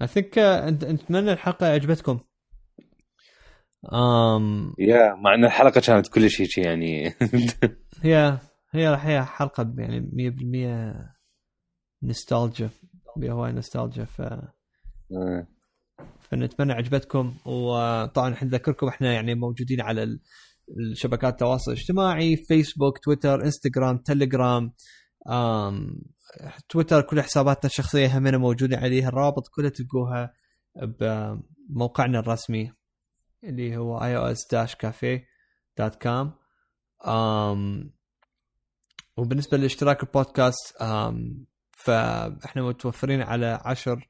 I 0.03 0.07
think 0.07 0.35
uh, 0.35 0.39
أنت 0.39 0.85
أتمنى 0.85 1.33
الحلقة 1.33 1.67
عجبتكم. 1.67 2.21
امم 3.93 4.75
yeah 4.79 5.15
مع 5.15 5.35
إن 5.35 5.45
الحلقة 5.45 5.81
كانت 5.81 6.09
كل 6.09 6.31
شيء 6.31 6.47
شي 6.47 6.61
يعني. 6.61 7.15
هي 8.03 8.39
هي 8.71 8.89
راح 8.89 9.07
هي 9.07 9.25
حلقة 9.25 9.75
يعني 9.79 10.01
100% 12.03 12.03
نوستالجيا 12.03 12.71
بها 13.17 13.33
هواي 13.33 13.53
نوستالجيا 13.53 14.05
ف 14.05 14.21
آه. 14.21 15.47
فنتمنى 16.21 16.73
عجبتكم 16.73 17.35
وطبعا 17.45 18.33
إحنا 18.33 18.49
نذكركم 18.49 18.89
إحنا 18.89 19.13
يعني 19.13 19.35
موجودين 19.35 19.81
على 19.81 20.19
الشبكات 20.79 21.33
التواصل 21.33 21.73
الاجتماعي 21.73 22.37
فيسبوك 22.37 22.99
تويتر 22.99 23.45
انستغرام 23.45 23.99
تليجرام 23.99 24.73
آم 25.29 26.03
تويتر 26.69 27.03
كل 27.03 27.23
حساباتنا 27.23 27.71
الشخصية 27.71 28.19
همنا 28.19 28.39
موجودين 28.39 28.79
عليها. 28.79 29.09
الرابط 29.09 29.49
كلها 29.49 29.71
تلقوها 29.71 30.35
بموقعنا 30.77 32.19
الرسمي 32.19 32.73
اللي 33.45 33.77
هو 33.77 34.01
ios-cafe.com 34.01 36.29
آم 37.09 37.91
وبالنسبة 39.17 39.57
لاشتراك 39.57 40.03
البودكاست 40.03 40.77
فإحنا 41.71 42.63
متوفرين 42.63 43.23
على 43.23 43.61
عشر 43.65 44.09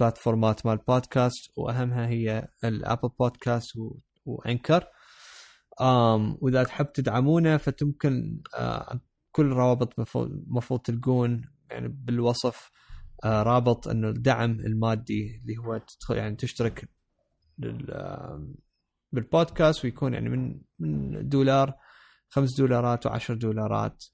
platformات 0.00 0.66
مال 0.66 0.76
بودكاست 0.76 1.50
وأهمها 1.56 2.08
هي 2.08 2.48
ال 2.64 2.71
Apple 2.71 3.08
Podcasts 3.20 3.72
و 4.24 4.33
Anchor 4.33 4.84
آم 5.80 6.38
وإذا 6.40 6.64
تحب 6.64 6.92
تدعمونا 6.92 7.56
فتمكن 7.56 8.42
آه 8.54 9.00
كل 9.32 9.46
الروابط 9.46 10.16
المفروض 10.16 10.80
تلقون 10.80 11.44
يعني 11.70 11.88
بالوصف 11.88 12.70
آه 13.24 13.42
رابط 13.42 13.88
انه 13.88 14.08
الدعم 14.08 14.50
المادي 14.50 15.40
اللي 15.42 15.56
هو 15.58 15.78
تدخل 15.78 16.16
يعني 16.16 16.36
تشترك 16.36 16.88
آم، 17.64 18.54
بالبودكاست 19.12 19.84
ويكون 19.84 20.14
يعني 20.14 20.28
من 20.28 20.60
من 20.78 21.28
دولار 21.28 21.74
خمس 22.28 22.56
دولارات 22.56 23.06
وعشر 23.06 23.34
دولارات 23.34 24.04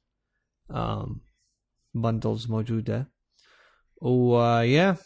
bundles 1.95 2.51
موجودة. 2.51 3.13
yeah 4.03 4.97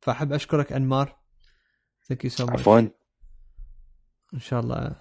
فأحب 0.00 0.32
أشكرك 0.32 0.72
أنمار. 0.72 1.16
thank 2.08 2.24
you 2.24 2.30
so 2.30 2.46
much 2.46 2.60
عفوا. 2.60 2.80
إن 4.36 4.40
شاء 4.40 4.60
الله 4.60 4.96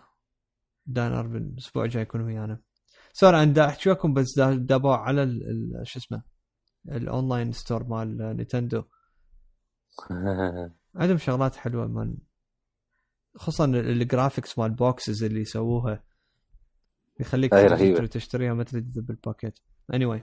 دان 0.85 1.11
أربن 1.13 1.37
الأسبوع 1.37 1.83
الجاي 1.85 2.01
يكون 2.03 2.21
ويانا. 2.21 2.59
sorry 3.13 3.43
أنا 3.43 3.53
دا 3.53 3.65
أحكي 3.65 3.89
لكم 3.89 4.13
بس 4.13 4.33
دا 4.37 4.55
دابا 4.55 4.95
على 4.95 5.39
شو 5.83 5.99
اسمه 5.99 6.23
ال 6.91 7.00
online 7.00 7.51
store 7.51 7.83
مال 7.83 8.17
نينتندو. 8.17 8.83
عندهم 10.95 11.17
شغلات 11.17 11.55
حلوة 11.55 11.87
من 11.87 12.17
خصوصا 13.35 13.65
ال- 13.65 13.75
ال 13.89 13.97
graphics 13.97 14.59
مال 14.59 14.71
boxes 14.71 15.23
اللي 15.23 15.41
يسووها. 15.41 16.03
يخليك 17.19 17.53
تشتريها 18.07 18.53
ما 18.53 18.63
تريد 18.63 18.91
تذب 18.93 19.09
ال 19.11 19.17
packet. 19.17 19.59
Anyway. 19.93 20.21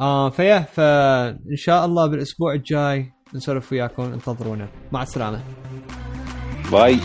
آه 0.00 0.30
ف 0.30 0.36
yeah 0.36 0.60
فان 0.60 1.56
شاء 1.56 1.84
الله 1.84 2.06
بالأسبوع 2.06 2.54
الجاي 2.54 3.12
نسولف 3.34 3.72
وياكم 3.72 4.02
انتظرونا. 4.02 4.68
مع 4.92 5.02
السلامة. 5.02 5.44
bye. 6.72 7.00